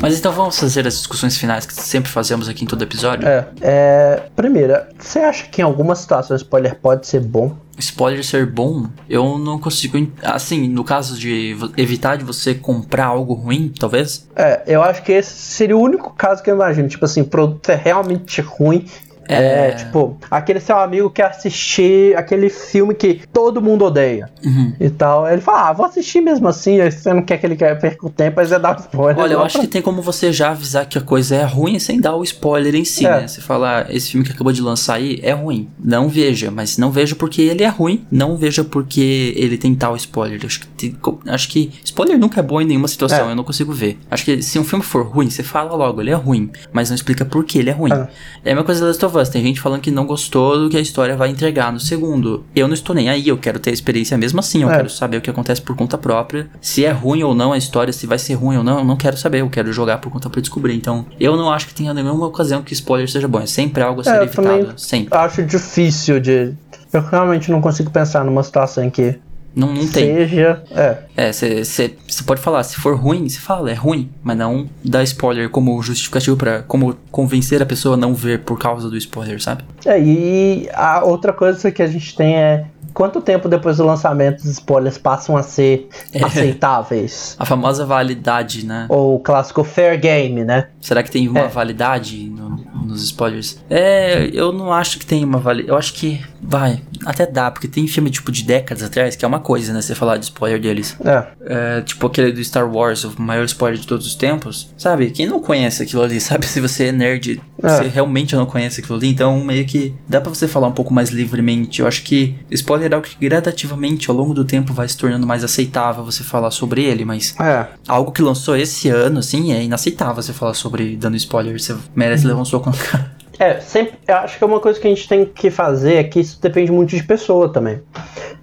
[0.05, 3.27] Mas então vamos fazer as discussões finais que sempre fazemos aqui em todo episódio.
[3.27, 7.57] É, é primeira, você acha que em alguma situação spoiler pode ser bom?
[7.79, 9.97] Spoiler ser bom, eu não consigo.
[10.21, 14.29] Assim, no caso de evitar de você comprar algo ruim, talvez?
[14.35, 16.87] É, eu acho que esse seria o único caso que eu imagino.
[16.87, 18.85] Tipo assim, o produto é realmente ruim
[19.27, 19.69] é...
[19.69, 24.73] é, tipo, aquele seu amigo quer assistir aquele filme que todo mundo odeia uhum.
[24.79, 25.27] e tal.
[25.27, 26.79] Ele fala, ah, vou assistir mesmo assim.
[26.81, 29.23] Aí você não quer que ele perca o tempo, aí você dá o spoiler.
[29.23, 29.61] Olha, eu acho pra...
[29.65, 32.75] que tem como você já avisar que a coisa é ruim sem dar o spoiler
[32.75, 33.21] em si, é.
[33.21, 33.27] né?
[33.27, 35.69] Você falar, esse filme que acabou de lançar aí é ruim.
[35.79, 38.05] Não veja, mas não veja porque ele é ruim.
[38.11, 40.39] Não veja porque ele tem tal spoiler.
[40.45, 40.95] Acho que, tem,
[41.27, 43.31] acho que spoiler nunca é bom em nenhuma situação, é.
[43.31, 43.97] eu não consigo ver.
[44.09, 46.95] Acho que se um filme for ruim, você fala logo, ele é ruim, mas não
[46.95, 47.91] explica por que ele é ruim.
[47.91, 48.07] É,
[48.45, 50.77] é a mesma coisa da Last of Tem gente falando que não gostou do que
[50.77, 52.43] a história vai entregar no segundo.
[52.55, 54.63] Eu não estou nem aí, eu quero ter a experiência mesmo assim.
[54.63, 54.75] Eu é.
[54.77, 56.47] quero saber o que acontece por conta própria.
[56.59, 58.97] Se é ruim ou não a história, se vai ser ruim ou não, eu não
[58.97, 59.41] quero saber.
[59.41, 60.75] Eu quero jogar por conta pra descobrir.
[60.75, 63.39] Então, eu não acho que tenha nenhuma ocasião que spoiler seja bom.
[63.39, 64.73] É sempre algo a ser é, evitado.
[64.77, 65.17] Sempre.
[65.17, 66.53] Acho difícil de.
[66.91, 69.19] Eu realmente não consigo pensar numa situação em que
[69.55, 70.13] não, não tem.
[70.13, 70.63] Seja.
[70.71, 70.97] É.
[71.15, 71.95] É, você
[72.25, 76.35] pode falar, se for ruim, você fala, é ruim, mas não dá spoiler como justificativo
[76.35, 79.63] para como convencer a pessoa a não ver por causa do spoiler, sabe?
[79.85, 82.65] É, e a outra coisa que a gente tem é
[82.95, 86.23] quanto tempo depois do lançamento os spoilers passam a ser é.
[86.23, 87.35] aceitáveis?
[87.39, 88.85] A famosa validade, né?
[88.89, 90.69] Ou o clássico fair game, né?
[90.79, 91.47] Será que tem uma é.
[91.47, 92.49] validade no,
[92.85, 93.59] nos spoilers?
[93.69, 95.69] É, eu não acho que tem uma validade.
[95.69, 99.27] Eu acho que vai, até dá, porque tem filme tipo de décadas atrás que é
[99.27, 99.81] uma coisa, né?
[99.81, 100.97] Você falar de spoiler deles.
[101.03, 101.27] É.
[101.45, 101.81] é.
[101.81, 104.73] Tipo aquele do Star Wars, o maior spoiler de todos os tempos.
[104.77, 105.11] Sabe?
[105.11, 106.45] Quem não conhece aquilo ali, sabe?
[106.45, 107.69] Se você é nerd, é.
[107.69, 109.09] você realmente não conhece aquilo ali.
[109.09, 111.81] Então, meio que dá para você falar um pouco mais livremente.
[111.81, 115.27] Eu acho que spoiler é algo que gradativamente, ao longo do tempo, vai se tornando
[115.27, 117.67] mais aceitável você falar sobre ele, mas é.
[117.87, 121.59] algo que lançou esse ano, assim, é inaceitável você falar sobre dando spoiler.
[121.59, 123.15] Você merece levar um soco na cara.
[123.39, 123.97] É, sempre.
[124.07, 126.41] Eu acho que é uma coisa que a gente tem que fazer é que isso
[126.41, 127.81] depende muito de pessoa também.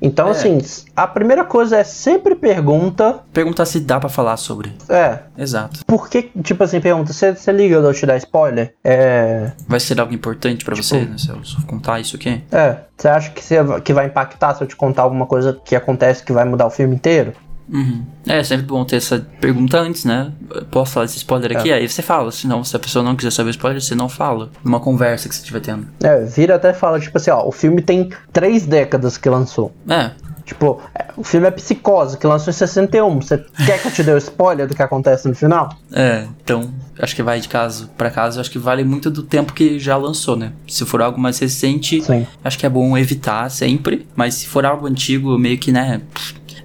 [0.01, 0.31] Então, É.
[0.33, 0.59] assim,
[0.97, 3.21] a primeira coisa é sempre pergunta.
[3.33, 4.73] Perguntar se dá pra falar sobre.
[4.89, 5.21] É.
[5.39, 5.85] Exato.
[5.87, 8.75] Por que, tipo assim, pergunta, você, você liga eu te dar spoiler?
[8.85, 9.53] É.
[9.67, 11.17] Vai ser algo importante pra você, né?
[11.17, 12.43] Se eu contar isso aqui.
[12.51, 12.77] É.
[12.97, 16.25] Você acha que, você, que vai impactar se eu te contar alguma coisa que acontece
[16.25, 17.33] que vai mudar o filme inteiro?
[17.73, 18.05] Uhum.
[18.27, 20.31] É sempre bom ter essa pergunta antes, né?
[20.71, 21.71] Posso falar esse spoiler aqui?
[21.71, 21.75] É.
[21.75, 22.31] Aí você fala.
[22.31, 24.51] Senão, se a pessoa não quiser saber o spoiler, você não fala.
[24.63, 25.87] Numa conversa que você estiver tendo.
[26.03, 29.73] É, vira até fala, tipo assim, ó, o filme tem três décadas que lançou.
[29.89, 30.11] É.
[30.45, 33.21] Tipo, é, o filme é Psicose, que lançou em 61.
[33.21, 35.75] Você quer que eu te dê o spoiler do que acontece no final?
[35.93, 39.53] É, então, acho que vai de caso pra caso, acho que vale muito do tempo
[39.53, 40.53] que já lançou, né?
[40.69, 42.27] Se for algo mais recente, Sim.
[42.45, 44.07] acho que é bom evitar sempre.
[44.17, 46.03] Mas se for algo antigo, meio que, né?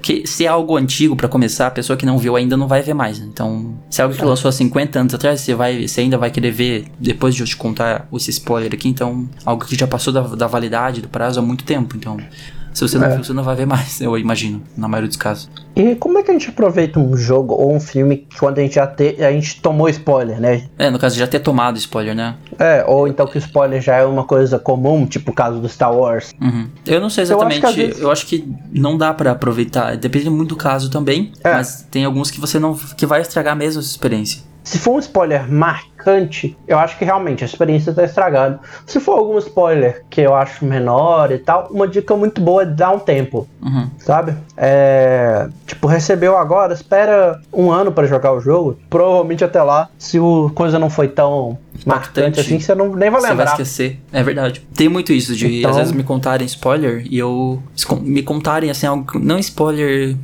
[0.08, 2.82] Que se é algo antigo para começar, a pessoa que não viu ainda não vai
[2.82, 3.20] ver mais.
[3.20, 3.28] Né?
[3.30, 6.32] Então, se é algo que lançou há 50 anos atrás, você vai, você ainda vai
[6.32, 8.88] querer ver depois de eu te contar esse spoiler aqui.
[8.88, 11.98] Então, algo que já passou da, da validade, do prazo há muito tempo.
[11.98, 12.16] Então,
[12.78, 13.10] se você não É.
[13.16, 15.50] viu, você não vai ver mais, eu imagino, na maioria dos casos.
[15.76, 18.76] E como é que a gente aproveita um jogo ou um filme quando a gente
[18.76, 20.64] já te, a gente tomou spoiler, né?
[20.78, 22.36] É, no caso de já ter tomado spoiler, né?
[22.60, 25.68] É, ou então que o spoiler já é uma coisa comum, tipo o caso do
[25.70, 26.34] Star Wars.
[26.42, 26.68] Uhum.
[26.86, 27.68] Eu não sei Eu acho exatamente.
[27.76, 29.96] que vezes- Eu acho que não dá pra aproveitar.
[29.98, 31.32] Depende muito do caso também.
[31.44, 31.54] É.
[31.54, 32.76] Mas tem alguns que você não.
[32.76, 34.42] que vai estragar mesmo essa experiência.
[34.64, 35.50] Se for um spoiler
[36.12, 38.60] marcante, eu acho que realmente a experiência tá estragada.
[38.86, 42.66] Se for algum spoiler que eu acho menor e tal, uma dica muito boa é
[42.66, 43.88] dar um tempo, Uhum.
[43.98, 44.34] sabe?
[44.56, 48.78] É, tipo, recebeu agora, espera um ano pra jogar o jogo.
[48.90, 53.22] Provavelmente até lá, se o coisa não foi tão marcante assim você não, nem vai
[53.22, 53.46] Você lembrar.
[53.46, 54.00] vai esquecer.
[54.12, 54.62] É verdade.
[54.76, 57.62] Tem muito isso de, Então- às vezes, me contarem spoiler e eu.
[58.02, 59.20] Me contarem, assim, algo.
[59.20, 60.16] Não spoiler,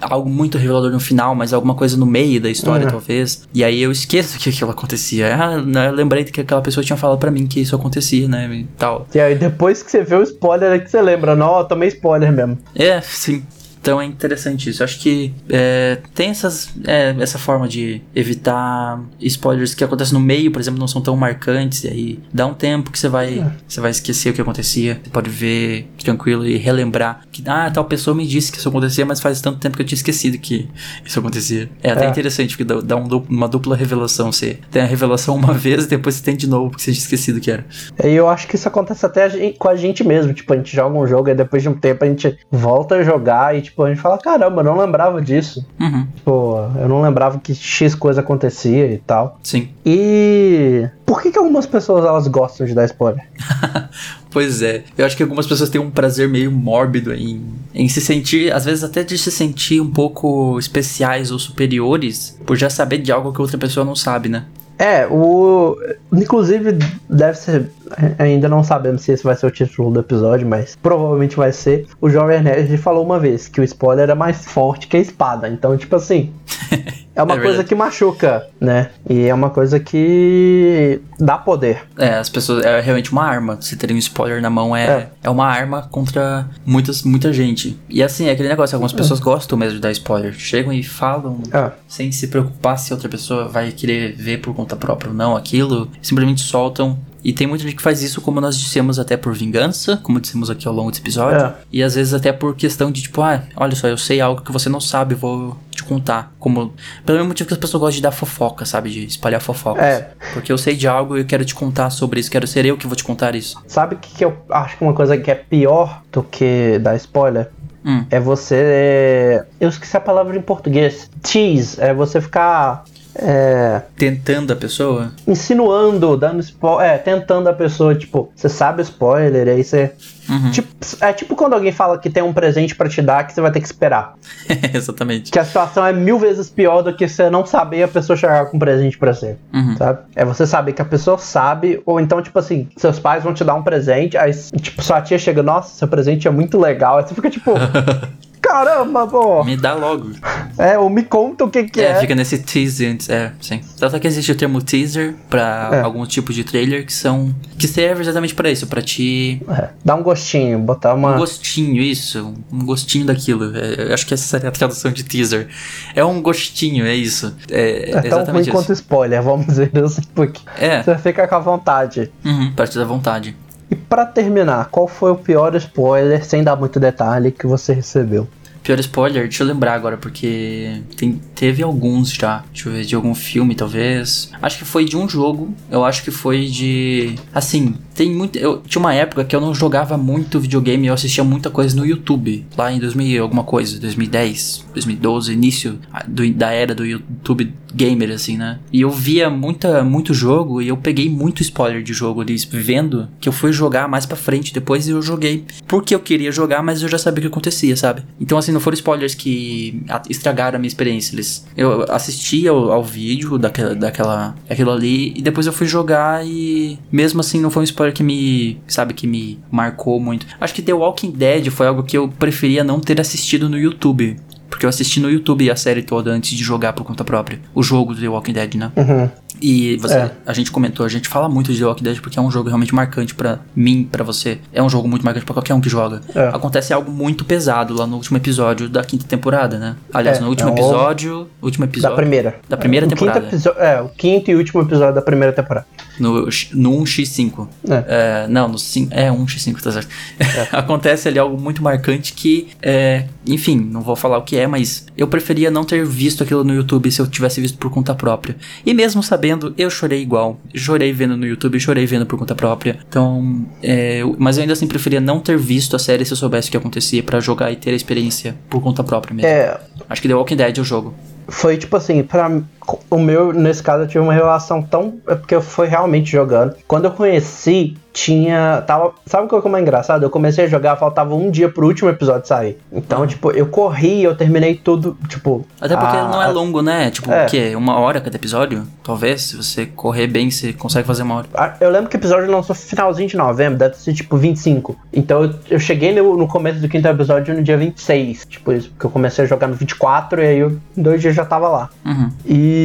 [0.00, 2.92] algo muito revelador no final, mas alguma coisa no meio da história, Uhum.
[2.92, 3.48] talvez.
[3.52, 5.29] E aí eu esqueço que aquilo acontecia.
[5.32, 8.46] Ah, não, eu lembrei que aquela pessoa tinha falado pra mim que isso acontecia, né?
[8.52, 9.06] E tal.
[9.14, 11.88] E aí depois que você vê o spoiler é que você lembra, não, eu tomei
[11.88, 12.58] spoiler mesmo.
[12.74, 13.42] É, sim.
[13.82, 14.82] Então é interessante isso.
[14.82, 20.20] Eu acho que é, tem essas, é, essa forma de evitar spoilers que acontecem no
[20.20, 21.84] meio, por exemplo, não são tão marcantes.
[21.84, 23.50] E aí dá um tempo que você vai, É.
[23.66, 25.00] você vai esquecer o que acontecia.
[25.02, 29.04] Você pode ver tranquilo e relembrar que, ah, tal pessoa me disse que isso acontecia,
[29.06, 30.68] mas faz tanto tempo que eu tinha esquecido que
[31.04, 31.68] isso acontecia.
[31.82, 32.08] É até É.
[32.08, 34.30] interessante, porque dá, dá um uma dupla revelação.
[34.32, 37.02] Você tem a revelação uma vez e depois você tem de novo, porque você tinha
[37.02, 37.64] esquecido que era.
[38.04, 40.32] E eu acho que isso acontece até a gen- com a gente mesmo.
[40.32, 43.02] Tipo, a gente joga um jogo e depois de um tempo a gente volta a
[43.02, 45.64] jogar e, tipo, a gente fala, caramba, eu não lembrava disso.
[45.80, 46.06] Uhum.
[46.16, 49.38] Tipo, eu não lembrava que X coisa acontecia e tal.
[49.42, 49.68] Sim.
[49.84, 53.24] E por que, que algumas pessoas elas gostam de dar spoiler?
[54.30, 57.44] Pois é, eu acho que algumas pessoas têm um prazer meio mórbido em,
[57.74, 62.56] em se sentir, às vezes até de se sentir um pouco especiais ou superiores por
[62.56, 64.44] já saber de algo que outra pessoa não sabe, né?
[64.80, 65.76] É, o.
[66.10, 67.70] Inclusive, deve ser.
[68.18, 71.86] Ainda não sabemos se esse vai ser o título do episódio, mas provavelmente vai ser.
[72.00, 75.50] O Jovem Nerd falou uma vez que o spoiler é mais forte que a espada.
[75.50, 76.32] Então, tipo assim.
[77.14, 78.90] É uma É coisa que machuca, né?
[79.08, 81.82] E é uma coisa que dá poder.
[81.98, 82.64] É, as pessoas.
[82.64, 83.58] É realmente uma arma.
[83.60, 85.08] Se terem um spoiler na mão é, É.
[85.24, 85.30] é.
[85.30, 87.78] uma arma contra muitas, muita gente.
[87.88, 90.32] E assim, é aquele negócio, algumas pessoas gostam mesmo de dar spoiler.
[90.32, 91.70] Chegam e falam É.
[91.88, 95.88] sem se preocupar se outra pessoa vai querer ver por conta própria ou não aquilo.
[96.00, 96.98] Simplesmente soltam.
[97.22, 100.50] E tem muita gente que faz isso, como nós dissemos, até por vingança, como dissemos
[100.50, 101.46] aqui ao longo desse episódio.
[101.46, 101.54] É.
[101.72, 104.52] E às vezes até por questão de tipo, ah, olha só, eu sei algo que
[104.52, 106.32] você não sabe, vou te contar.
[106.38, 106.72] Como.
[107.04, 108.90] Pelo mesmo motivo que as pessoas gostam de dar fofoca, sabe?
[108.90, 109.84] De espalhar fofocas.
[109.84, 110.12] É.
[110.32, 112.76] Porque eu sei de algo e eu quero te contar sobre isso, quero ser eu
[112.76, 113.60] que vou te contar isso.
[113.66, 116.96] Sabe o que, que eu acho que uma coisa que é pior do que dar
[116.96, 117.50] spoiler?
[117.84, 118.04] Hum.
[118.10, 119.42] É você.
[119.58, 121.10] Eu esqueci a palavra em português.
[121.22, 121.80] Tease.
[121.80, 122.84] É você ficar.
[123.14, 125.12] É, Tentando a pessoa?
[125.26, 126.90] insinuando, dando spoiler.
[126.90, 129.92] É, tentando a pessoa, tipo, você sabe o spoiler, aí você.
[130.28, 130.50] Uhum.
[130.52, 130.68] Tipo,
[131.00, 133.50] é tipo quando alguém fala que tem um presente pra te dar que você vai
[133.50, 134.14] ter que esperar.
[134.72, 135.32] Exatamente.
[135.32, 138.16] Que a situação é mil vezes pior do que você não saber e a pessoa
[138.16, 139.36] chegar com um presente pra você.
[139.52, 139.76] Uhum.
[139.76, 140.00] Sabe?
[140.14, 143.42] É você saber que a pessoa sabe, ou então, tipo assim, seus pais vão te
[143.42, 144.30] dar um presente, aí,
[144.60, 146.98] tipo, sua tia chega, nossa, seu presente é muito legal.
[146.98, 147.52] Aí você fica tipo.
[148.40, 149.44] Caramba, pô!
[149.44, 150.10] Me dá logo.
[150.58, 152.00] É, ou me conta o que que É, é.
[152.00, 153.08] fica nesse teaser antes.
[153.08, 153.60] É, sim.
[153.78, 155.80] Tanto que existe o termo teaser pra É.
[155.82, 157.34] algum tipo de trailer que são.
[157.58, 159.40] que serve exatamente pra isso, pra te.
[159.48, 161.14] É, dá um gostinho, botar uma.
[161.14, 162.34] Um gostinho, isso.
[162.50, 163.56] Um gostinho daquilo.
[163.56, 165.48] É, eu acho que essa seria a tradução de teaser.
[165.94, 167.34] É um gostinho, é isso.
[167.50, 168.50] É, É tão ruim isso.
[168.50, 170.82] quanto spoiler, vamos dizer assim, porque É.
[170.82, 172.10] você fica com a vontade.
[172.24, 173.36] Uhum, pra te dar vontade.
[173.70, 178.26] E pra terminar, qual foi o pior spoiler, sem dar muito detalhe, que você recebeu?
[178.62, 182.44] Pior spoiler, deixa eu lembrar agora, porque tem, teve alguns já.
[182.52, 184.30] Deixa eu ver, de algum filme, talvez.
[184.40, 185.54] Acho que foi de um jogo.
[185.70, 187.14] Eu acho que foi de.
[187.34, 188.38] Assim, tem muito.
[188.38, 191.86] Eu, tinha uma época que eu não jogava muito videogame eu assistia muita coisa no
[191.86, 192.46] YouTube.
[192.56, 198.10] Lá em 2000 e alguma coisa, 2010, 2012, início do- da era do YouTube gamer,
[198.10, 198.58] assim, né?
[198.72, 203.08] E eu via muita, muito jogo e eu peguei muito spoiler de jogo ali, vendo
[203.20, 206.82] que eu fui jogar mais pra frente depois eu joguei porque eu queria jogar, mas
[206.82, 208.02] eu já sabia o que acontecia, sabe?
[208.20, 211.14] Então, assim, não foram spoilers que estragaram a minha experiência.
[211.14, 216.26] Eles, eu assisti ao, ao vídeo daquela, daquela, daquilo ali e depois eu fui jogar
[216.26, 220.26] e mesmo assim não foi um spoiler que me, sabe, que me marcou muito.
[220.40, 224.16] Acho que The Walking Dead foi algo que eu preferia não ter assistido no YouTube.
[224.48, 227.40] Porque eu assisti no YouTube a série toda antes de jogar por conta própria.
[227.54, 228.72] O jogo do The Walking Dead, né?
[228.76, 229.08] Uhum.
[229.42, 230.10] E você, É.
[230.26, 232.48] a gente comentou, a gente fala muito de The Walking Dead porque é um jogo
[232.48, 234.38] realmente marcante pra mim, pra você.
[234.52, 236.00] É um jogo muito marcante pra qualquer um que joga.
[236.14, 236.28] É.
[236.28, 239.76] Acontece algo muito pesado lá no último episódio da quinta temporada, né?
[239.94, 242.40] Aliás, É, no último é o- episódio, último episódio Da primeira.
[242.48, 243.26] Da primeira temporada.
[243.26, 245.66] episo- é, o quinto e último episódio da primeira temporada.
[245.98, 247.48] No, no 1x5.
[247.68, 248.92] É, não, no 5.
[248.92, 249.88] É, 1x5, tá certo.
[250.52, 254.86] Acontece ali algo muito marcante que, é, enfim, não vou falar o que é, mas
[254.96, 258.36] eu preferia não ter visto aquilo no YouTube se eu tivesse visto por conta própria.
[258.64, 260.38] E mesmo sabendo, eu chorei igual.
[260.54, 262.78] Chorei vendo no YouTube, chorei vendo por conta própria.
[262.88, 266.48] Então, é, mas eu ainda assim preferia não ter visto a série se eu soubesse
[266.48, 269.28] o que acontecia pra jogar e ter a experiência por conta própria mesmo.
[269.28, 269.58] É.
[269.88, 270.94] Acho que The Walking Dead é o jogo.
[271.28, 272.42] Foi tipo assim, pra,
[272.90, 274.94] o meu, nesse caso, eu tive uma relação tão.
[275.08, 276.54] É porque eu fui realmente jogando.
[276.66, 278.62] Quando eu conheci, tinha.
[278.66, 280.02] Tava, sabe o que é mais engraçado?
[280.04, 282.58] Eu comecei a jogar, faltava um dia pro último episódio sair.
[282.72, 285.46] Então, tipo, eu corri, eu terminei tudo, tipo.
[285.60, 286.90] Até porque a- não é longo, né?
[286.90, 287.26] Tipo, É.
[287.26, 287.52] o quê?
[287.56, 288.64] Uma hora cada episódio?
[288.84, 291.56] Talvez, se você correr bem, você consegue fazer uma hora.
[291.60, 294.76] Eu lembro que o episódio lançou finalzinho de novembro, deve ser tipo 25.
[294.92, 298.26] Então eu, eu cheguei no, no começo do quinto episódio no dia 26.
[298.28, 301.14] Tipo isso, porque eu comecei a jogar no 24 e aí eu, em dois dias
[301.14, 301.68] já tava lá.
[301.84, 302.08] Uhum.
[302.24, 302.59] E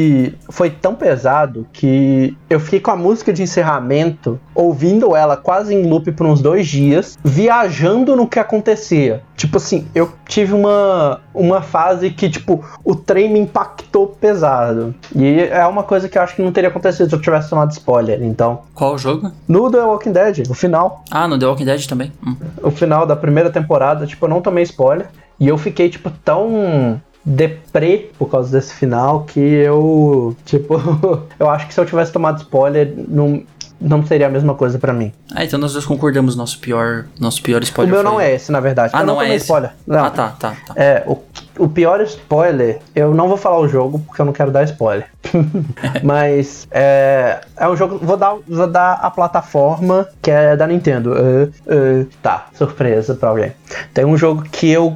[0.49, 5.87] foi tão pesado que eu fiquei com a música de encerramento, ouvindo ela quase em
[5.89, 9.21] loop por uns dois dias, viajando no que acontecia.
[9.35, 14.95] Tipo assim, eu tive uma, uma fase que, tipo, o trem me impactou pesado.
[15.15, 17.71] E é uma coisa que eu acho que não teria acontecido se eu tivesse tomado
[17.71, 18.23] spoiler.
[18.23, 19.31] Então, Qual o jogo?
[19.47, 22.11] no The Walking Dead, o final, Ah, no The Walking Dead também.
[22.25, 22.35] Hum.
[22.63, 25.07] o final da primeira temporada, tipo, eu não tomei spoiler.
[25.39, 30.75] E eu fiquei, tipo, tão deprê por causa desse final que eu, tipo,
[31.39, 33.41] eu acho que se eu tivesse tomado spoiler, não,
[33.81, 35.11] não seria a mesma coisa pra mim.
[35.33, 36.35] Ah, então nós dois concordamos.
[36.35, 38.91] Nosso pior, nosso pior O spoiler meu foi- não é esse, na verdade.
[38.95, 39.45] Ah, eu não, não é esse?
[39.45, 39.71] spoiler.
[39.87, 40.05] Não.
[40.05, 40.73] Ah, tá, tá, tá.
[40.75, 41.17] É, o,
[41.57, 45.07] o pior spoiler, eu não vou falar o jogo porque eu não quero dar spoiler.
[46.03, 47.99] Mas é, é um jogo.
[48.01, 51.13] Vou dar, vou dar a plataforma que é da Nintendo.
[51.15, 53.51] É, é, tá, surpresa pra alguém.
[53.93, 54.95] Tem um jogo que eu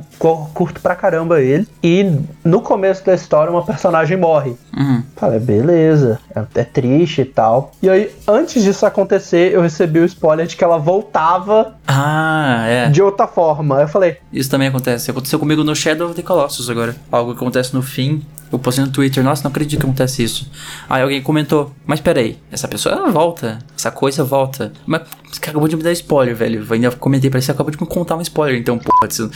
[0.54, 1.68] curto pra caramba ele.
[1.84, 2.06] E
[2.44, 4.56] no começo da história, uma personagem morre.
[4.78, 5.04] Uhum.
[5.16, 7.72] Falei, beleza, é, é triste e tal.
[7.82, 12.90] E aí, antes disso acontecer, eu recebi o spoiler de que ela voltava Ah, é.
[12.90, 13.82] de outra forma.
[13.82, 15.10] Eu falei, Isso também acontece.
[15.12, 16.96] Aconteceu comigo no Shadow of the Colossus agora.
[17.12, 18.24] Algo que acontece no fim.
[18.52, 20.50] Eu postei no Twitter, nossa, não acredito que acontece isso.
[20.90, 24.74] Aí alguém comentou, mas peraí, essa pessoa volta, essa coisa volta.
[24.88, 26.66] Mas você acabou de me dar spoiler, velho.
[26.68, 29.08] Eu ainda comentei pra você acabou de me contar um spoiler, então, porra,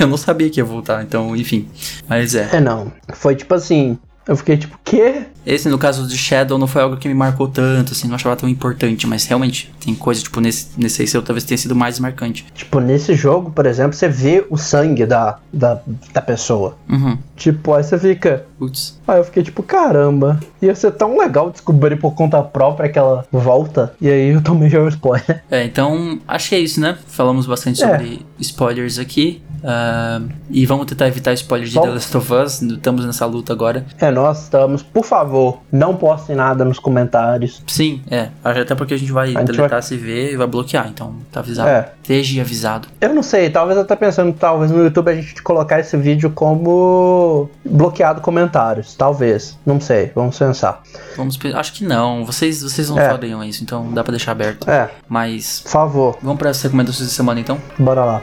[0.00, 1.68] eu não sabia que ia voltar, então, enfim.
[2.08, 2.48] Mas é.
[2.52, 2.90] É, não.
[3.12, 3.98] Foi tipo assim.
[4.28, 5.22] Eu fiquei tipo, quê?
[5.46, 8.36] Esse, no caso de Shadow, não foi algo que me marcou tanto, assim, não achava
[8.36, 11.98] tão importante, mas realmente, tem coisa, tipo, nesse, nesse aí seu talvez tenha sido mais
[11.98, 12.44] marcante.
[12.54, 15.80] Tipo, nesse jogo, por exemplo, você vê o sangue da, da,
[16.12, 16.76] da pessoa.
[16.90, 17.16] Uhum.
[17.34, 18.44] Tipo, aí você fica.
[18.58, 18.98] Putz.
[19.08, 23.24] Aí eu fiquei tipo, caramba, ia ser tão legal descobrir por conta própria que ela
[23.32, 23.94] volta.
[24.00, 25.42] E aí eu tomei já o spoiler.
[25.50, 26.98] É, então, acho que é isso, né?
[27.06, 27.86] Falamos bastante É.
[27.90, 29.40] sobre spoilers aqui.
[29.64, 32.60] ah, e vamos tentar evitar spoilers de Só- The Last of Us.
[32.62, 33.86] Estamos nessa luta agora.
[33.98, 34.82] É, nós estamos.
[34.82, 37.62] Por favor, não postem nada nos comentários.
[37.66, 38.28] Sim, é.
[38.44, 40.88] Até porque a gente vai A deletar vai- se ver e vai bloquear.
[40.88, 41.68] Então, tá avisado.
[41.68, 41.92] É.
[42.02, 42.88] Esteja avisado.
[43.00, 46.30] Eu não sei, talvez eu tô pensando, talvez no YouTube a gente colocar esse vídeo
[46.30, 48.94] como bloqueado comentários.
[48.94, 49.58] Talvez.
[49.66, 50.82] Não sei, vamos pensar.
[51.16, 52.24] Vamos, acho que não.
[52.24, 53.08] Vocês, vocês não É.
[53.10, 54.68] fariam isso, então dá pra deixar aberto.
[54.70, 55.60] É, Mas.
[55.60, 57.58] por favor, Vamos para as recomendações da semana então?
[57.78, 58.22] bora lá.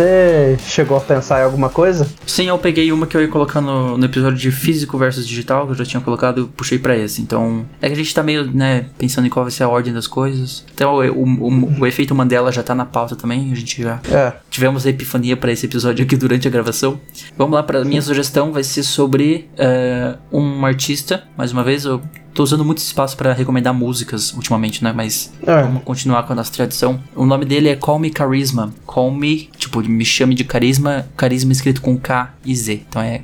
[0.00, 2.08] Você chegou a pensar em alguma coisa?
[2.26, 5.66] Sim, eu peguei uma que eu ia colocar no, no episódio de físico versus digital,
[5.66, 7.20] que eu já tinha colocado, e puxei pra esse.
[7.20, 9.92] Então, é que a gente tá meio, né, pensando em qual vai ser a ordem
[9.92, 10.64] das coisas.
[10.74, 14.32] Então, o, o, o efeito Mandela já tá na pauta também, a gente já É.
[14.48, 16.98] tivemos a epifania pra esse episódio aqui durante a gravação.
[17.36, 22.00] Vamos lá, pra minha sugestão vai ser sobre eh, um artista, mais uma vez, eu
[22.34, 25.62] tô usando muito espaço pra recomendar músicas ultimamente, né, mas É.
[25.62, 27.00] vamos continuar com a nossa tradição.
[27.14, 28.72] O nome dele é Call Me Charisma.
[28.86, 32.82] Call Me, tipo, me chame de carisma, carisma escrito com K e Z.
[32.88, 33.22] Então é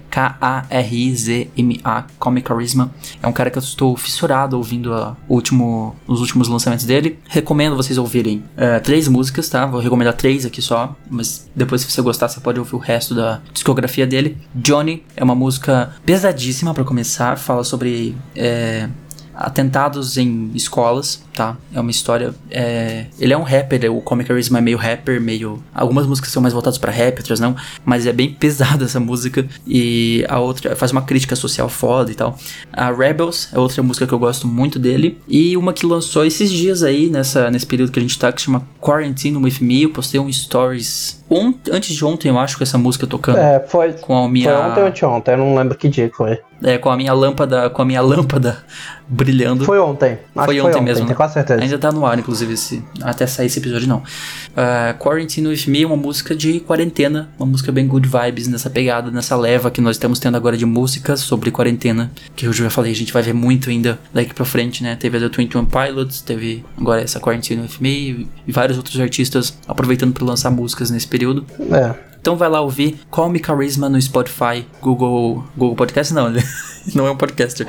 [0.97, 2.91] K-A-R-I-Z-M-A, Call Me Charisma.
[3.23, 7.19] É um cara que eu estou fissurado ouvindo a último, os últimos lançamentos dele.
[7.29, 9.67] Recomendo vocês ouvirem eh, três músicas, tá?
[9.67, 13.15] Vou recomendar três aqui só, mas depois se você gostar você pode ouvir o resto
[13.15, 14.37] da discografia dele.
[14.55, 18.17] Johnny é uma música pesadíssima pra começar, fala sobre...
[18.35, 18.89] eh,
[19.37, 21.57] atentados em escolas, tá?
[21.73, 22.35] É uma história.
[22.51, 25.63] é, Ele é um rapper, o Comic Charisma é meio rapper, meio.
[25.75, 27.55] Algumas músicas são mais voltadas pra rap, outras não,
[27.85, 29.47] mas é bem pesada essa música.
[29.67, 32.37] E a outra faz uma crítica social foda e tal.
[32.73, 35.21] A Rebels é outra música que eu gosto muito dele.
[35.29, 38.41] E uma que lançou esses dias aí, nessa, nesse período que a gente tá, que
[38.41, 39.83] chama Quarantine With Me.
[39.83, 43.39] Eu postei um stories ont- antes de ontem, eu acho, com essa música tocando.
[43.39, 43.93] É, foi.
[43.93, 44.51] Com a minha.
[44.51, 46.39] Foi ontem ou anteontem, eu não lembro que dia que foi.
[46.63, 48.65] É, com a minha lâmpada, com a minha lâmpada
[49.07, 49.65] brilhando.
[49.65, 50.19] Foi ontem.
[50.35, 51.05] Acho foi que ontem, mesmo.
[51.07, 51.63] Tenho quase certeza.
[51.63, 53.99] Ainda tá no ar, inclusive, esse, até sair esse episódio, não.
[53.99, 58.71] Uh, Quarantine With Me é uma música de quarentena, uma música bem good vibes nessa
[58.71, 62.71] pegada, nessa leva que nós estamos tendo agora de músicas sobre quarentena, que eu já
[62.71, 64.97] falei, a gente vai ver muito ainda daqui pra frente, né?
[64.97, 69.57] Teve a The 21 Pilots, teve agora essa Quarantine With Me e vários outros artistas
[69.67, 71.45] aproveitando para lançar músicas nesse período.
[71.73, 72.16] É.
[72.27, 76.43] Então vai lá ouvir Call Me Charisma no Spotify, Google, Google Podcast não, ele
[76.93, 77.65] não é um podcaster.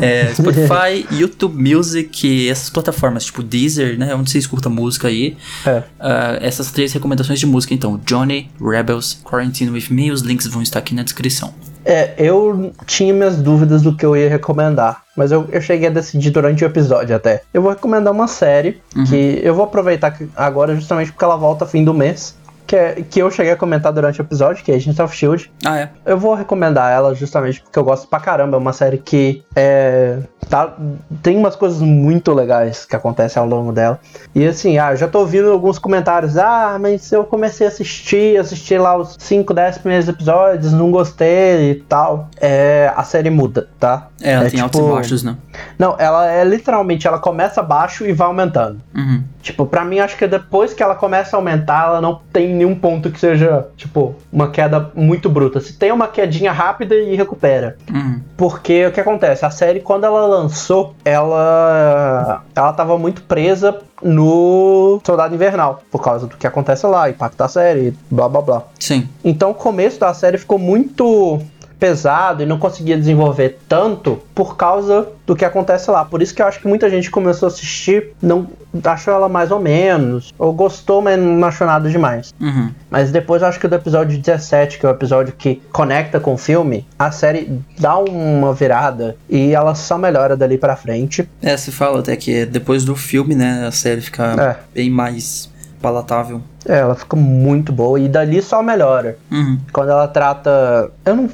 [0.00, 5.36] É, Spotify, YouTube Music, essas plataformas tipo Deezer, né, onde você escuta música aí.
[5.66, 5.82] É.
[5.98, 10.62] Ah, essas três recomendações de música, então, Johnny, Rebels, Quarantine With Me, os links vão
[10.62, 11.52] estar aqui na descrição.
[11.84, 15.90] É, eu tinha minhas dúvidas do que eu ia recomendar, mas eu, eu cheguei a
[15.90, 17.42] decidir durante o episódio até.
[17.52, 21.82] Eu vou recomendar uma série que eu vou aproveitar agora justamente porque ela volta fim
[21.82, 22.36] do mês.
[22.68, 25.50] Que, é, que eu cheguei a comentar durante o episódio, que é Agents of Shield.
[25.64, 25.88] Ah, é?
[26.04, 28.58] Eu vou recomendar ela justamente porque eu gosto pra caramba.
[28.58, 30.18] É uma série que é,
[30.50, 30.74] tá,
[31.22, 33.98] tem umas coisas muito legais que acontecem ao longo dela.
[34.34, 36.36] E assim, ah, já tô ouvindo alguns comentários.
[36.36, 41.70] Ah, mas eu comecei a assistir, assisti lá os 5, 10 primeiros episódios, não gostei
[41.70, 42.28] e tal.
[42.38, 44.08] É, a série muda, tá?
[44.20, 45.36] É, ela tem altos e tipo- baixos, né?
[45.78, 48.78] Não, ela é literalmente, ela começa baixo e vai aumentando.
[48.94, 49.22] Uhum.
[49.48, 52.74] Tipo, pra mim, acho que depois que ela começa a aumentar, ela não tem nenhum
[52.74, 55.58] ponto que seja, tipo, uma queda muito bruta.
[55.58, 57.78] Se tem uma quedinha rápida e recupera.
[57.90, 58.20] Uhum.
[58.36, 59.46] Porque o que acontece?
[59.46, 62.42] A série, quando ela lançou, ela.
[62.54, 65.82] Ela tava muito presa no Soldado Invernal.
[65.90, 68.62] Por causa do que acontece lá, impacto da série, blá blá blá.
[68.78, 69.08] Sim.
[69.24, 71.40] Então o começo da série ficou muito
[71.78, 76.04] pesado e não conseguia desenvolver tanto por causa do que acontece lá.
[76.04, 78.46] Por isso que eu acho que muita gente começou a assistir, não
[78.84, 82.34] achou ela mais ou menos, ou gostou, mas não achou nada demais.
[82.40, 82.70] Uhum.
[82.90, 86.34] Mas depois eu acho que do episódio 17, que é o episódio que conecta com
[86.34, 91.28] o filme, a série dá uma virada e ela só melhora dali pra frente.
[91.42, 94.56] É, se fala até que depois do filme, né, a série fica É.
[94.74, 95.50] bem mais
[95.80, 96.40] palatável.
[96.66, 99.16] É, ela fica muito boa e dali só melhora.
[99.30, 99.58] Uhum.
[99.72, 100.90] Quando ela trata.
[101.04, 101.30] Eu não.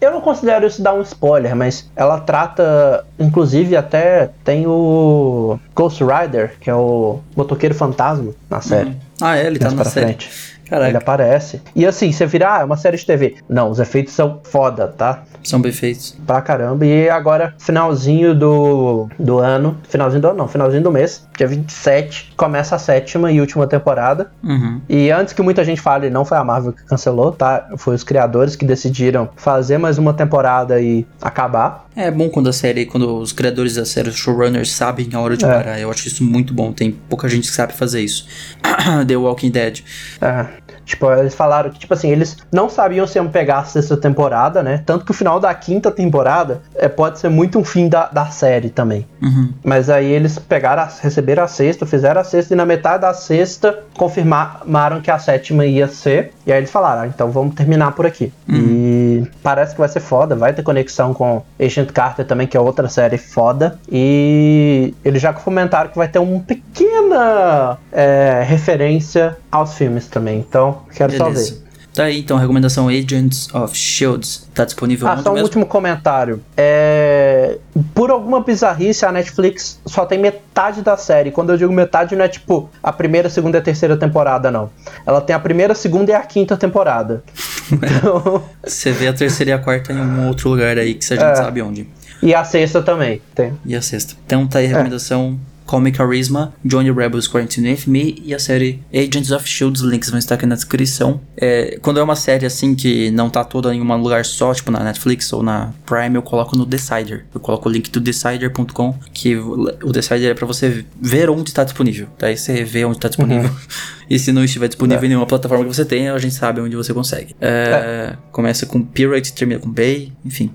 [0.00, 3.04] Eu não considero isso dar um spoiler, mas ela trata.
[3.18, 8.96] Inclusive, até tem o Ghost Rider, que é o motoqueiro fantasma na série.
[9.20, 10.06] Ah, é, ele tá na série.
[10.06, 10.50] frente.
[10.70, 10.88] Caraca.
[10.88, 11.60] Ele aparece.
[11.74, 13.34] E assim, você vira, ah, é uma série de TV.
[13.48, 15.24] Não, os efeitos são foda, tá?
[15.42, 16.16] São bem feitos.
[16.26, 16.84] Pra caramba.
[16.84, 19.76] E agora, finalzinho do, do ano.
[19.88, 21.26] Finalzinho do ano, não, finalzinho do mês.
[21.36, 24.30] Dia 27, começa a sétima e última temporada.
[24.44, 24.80] Uhum.
[24.88, 27.68] E antes que muita gente fale, não foi a Marvel que cancelou, tá?
[27.78, 31.86] Foi os criadores que decidiram fazer mais uma temporada e acabar.
[31.96, 35.36] É bom quando a série, quando os criadores da série, os showrunners, sabem a hora
[35.36, 35.48] de É.
[35.48, 35.80] parar.
[35.80, 36.72] Eu acho isso muito bom.
[36.72, 38.26] Tem pouca gente que sabe fazer isso.
[39.08, 39.80] The Walking Dead.
[40.20, 40.46] É.
[40.90, 44.60] Tipo, eles falaram que, tipo assim, eles não sabiam se iam pegar a sexta temporada,
[44.60, 44.82] né?
[44.84, 48.26] Tanto que o final da quinta temporada é, pode ser muito um fim da, da
[48.26, 49.06] série também.
[49.22, 49.52] Uhum.
[49.62, 53.14] Mas aí eles pegaram, a, receberam a sexta, fizeram a sexta e na metade da
[53.14, 56.32] sexta confirmaram que a sétima ia ser.
[56.44, 58.32] E aí eles falaram, ah, então vamos terminar por aqui.
[58.48, 62.60] E parece que vai ser foda, vai ter conexão com Agent Carter também, que é
[62.60, 63.78] outra série foda.
[63.88, 70.38] E eles já comentaram que vai ter uma pequena é, referência aos filmes também.
[70.38, 71.54] Então, quero só Beleza.
[71.54, 71.70] ver.
[71.92, 74.48] Tá aí, então, a recomendação Agents of Shields.
[74.54, 75.46] Tá disponível Ah, só um mesmo?
[75.46, 76.40] último comentário.
[76.56, 77.58] É...
[77.92, 81.32] Por alguma bizarrice, a Netflix só tem metade da série.
[81.32, 84.70] Quando eu digo metade, não é tipo a primeira, segunda e a terceira temporada, não.
[85.04, 87.24] Ela tem a primeira, segunda e a quinta temporada.
[87.72, 88.44] Então...
[88.64, 91.24] Você vê a terceira e a quarta em um outro lugar aí que a gente
[91.26, 91.34] É.
[91.34, 91.88] sabe onde.
[92.22, 93.20] E a sexta também.
[93.34, 93.52] Tem.
[93.66, 94.14] E a sexta.
[94.26, 94.68] Então tá aí É.
[94.68, 95.38] a recomendação Call
[95.78, 99.78] Me Charisma, Johnny Rebels Quarantine With Me e a série Agents of S.H.I.E.L.D.
[99.78, 101.20] Os links vão estar aqui na descrição.
[101.36, 104.70] É, quando é uma série assim que não tá toda em um lugar só, tipo
[104.70, 107.26] na Netflix ou na Prime, eu coloco no Decider.
[107.34, 111.62] Eu coloco o link do Decider.com, que o Decider é pra você ver onde está
[111.62, 112.08] disponível.
[112.18, 113.50] Daí você vê onde está disponível.
[114.10, 115.06] E se não estiver disponível É.
[115.06, 117.34] em nenhuma plataforma que você tenha, a gente sabe onde você consegue.
[117.40, 120.50] É, Começa com Pirate, termina com Bay, enfim.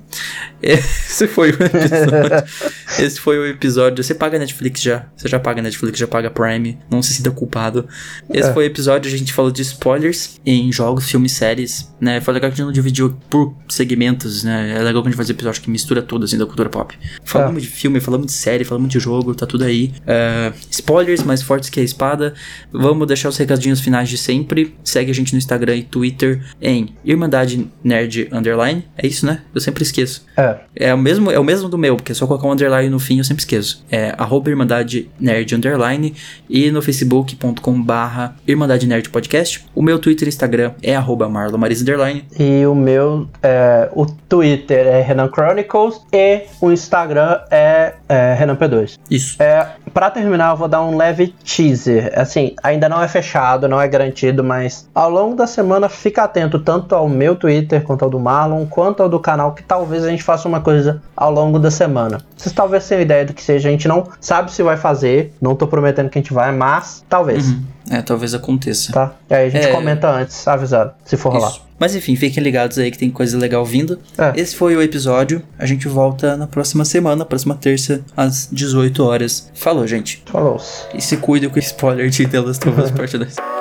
[0.61, 2.43] Esse foi o episódio.
[2.99, 4.03] Esse foi o episódio.
[4.03, 5.05] Você paga Netflix já.
[5.15, 6.77] Você já paga Netflix, já paga Prime.
[6.89, 7.87] Não se sinta culpado.
[8.33, 8.53] Esse É.
[8.53, 12.19] foi o episódio, a gente falou de spoilers em jogos, filmes, séries, né?
[12.21, 14.71] Foi legal que a gente não dividiu por segmentos, né?
[14.77, 16.97] É legal que a gente faz episódio que mistura tudo, assim, da cultura pop.
[17.23, 19.93] Falamos de filme, falamos de série, falamos de jogo, tá tudo aí.
[20.07, 22.33] É, spoilers mais fortes que a espada.
[22.71, 24.75] Vamos deixar os recadinhos finais de sempre.
[24.83, 28.85] Segue a gente no Instagram e Twitter em Irmandade Nerd Underline.
[28.97, 29.41] É isso, né?
[29.53, 30.25] Eu sempre esqueço.
[30.37, 30.57] É.
[30.75, 32.99] É o mesmo, é o mesmo do meu, porque é só colocar um underline no
[32.99, 33.85] fim eu sempre esqueço.
[33.89, 36.13] É arroba Irmandade Nerd Underline
[36.49, 39.65] e no facebook.com barra Irmandade Nerd Podcast.
[39.73, 42.25] O meu Twitter e Instagram é arroba Marlon Maris Underline.
[42.37, 48.55] E o meu, é, o Twitter é Renan Chronicles e o Instagram é, é Renan
[48.55, 48.97] P2.
[49.09, 49.41] Isso.
[49.41, 52.11] É, pra terminar, eu vou dar um leve teaser.
[52.15, 53.34] Assim, ainda não é fechado,
[53.67, 58.03] não é garantido, mas ao longo da semana fica atento tanto ao meu Twitter quanto
[58.03, 61.31] ao do Marlon, quanto ao do canal, que talvez a gente faça uma coisa ao
[61.31, 62.19] longo da semana.
[62.35, 65.55] Vocês talvez tenham ideia do que seja, a gente não sabe se vai fazer, não
[65.55, 67.49] tô prometendo que a gente vai, mas talvez.
[67.49, 67.74] Uhum.
[67.89, 68.91] É, talvez aconteça.
[68.93, 69.13] Tá?
[69.29, 69.71] E aí a gente É.
[69.71, 71.53] comenta antes, avisado, se for rolar.
[71.77, 73.99] Mas enfim, fiquem ligados aí que tem coisa legal vindo.
[74.17, 74.31] É.
[74.39, 75.41] Esse foi o episódio.
[75.59, 79.51] A gente volta na próxima semana, próxima terça, às 18 horas.
[79.53, 80.23] Falou, gente.
[80.25, 80.59] Falou.
[80.93, 83.54] E se cuide com o spoiler de The Last of Us Part 2.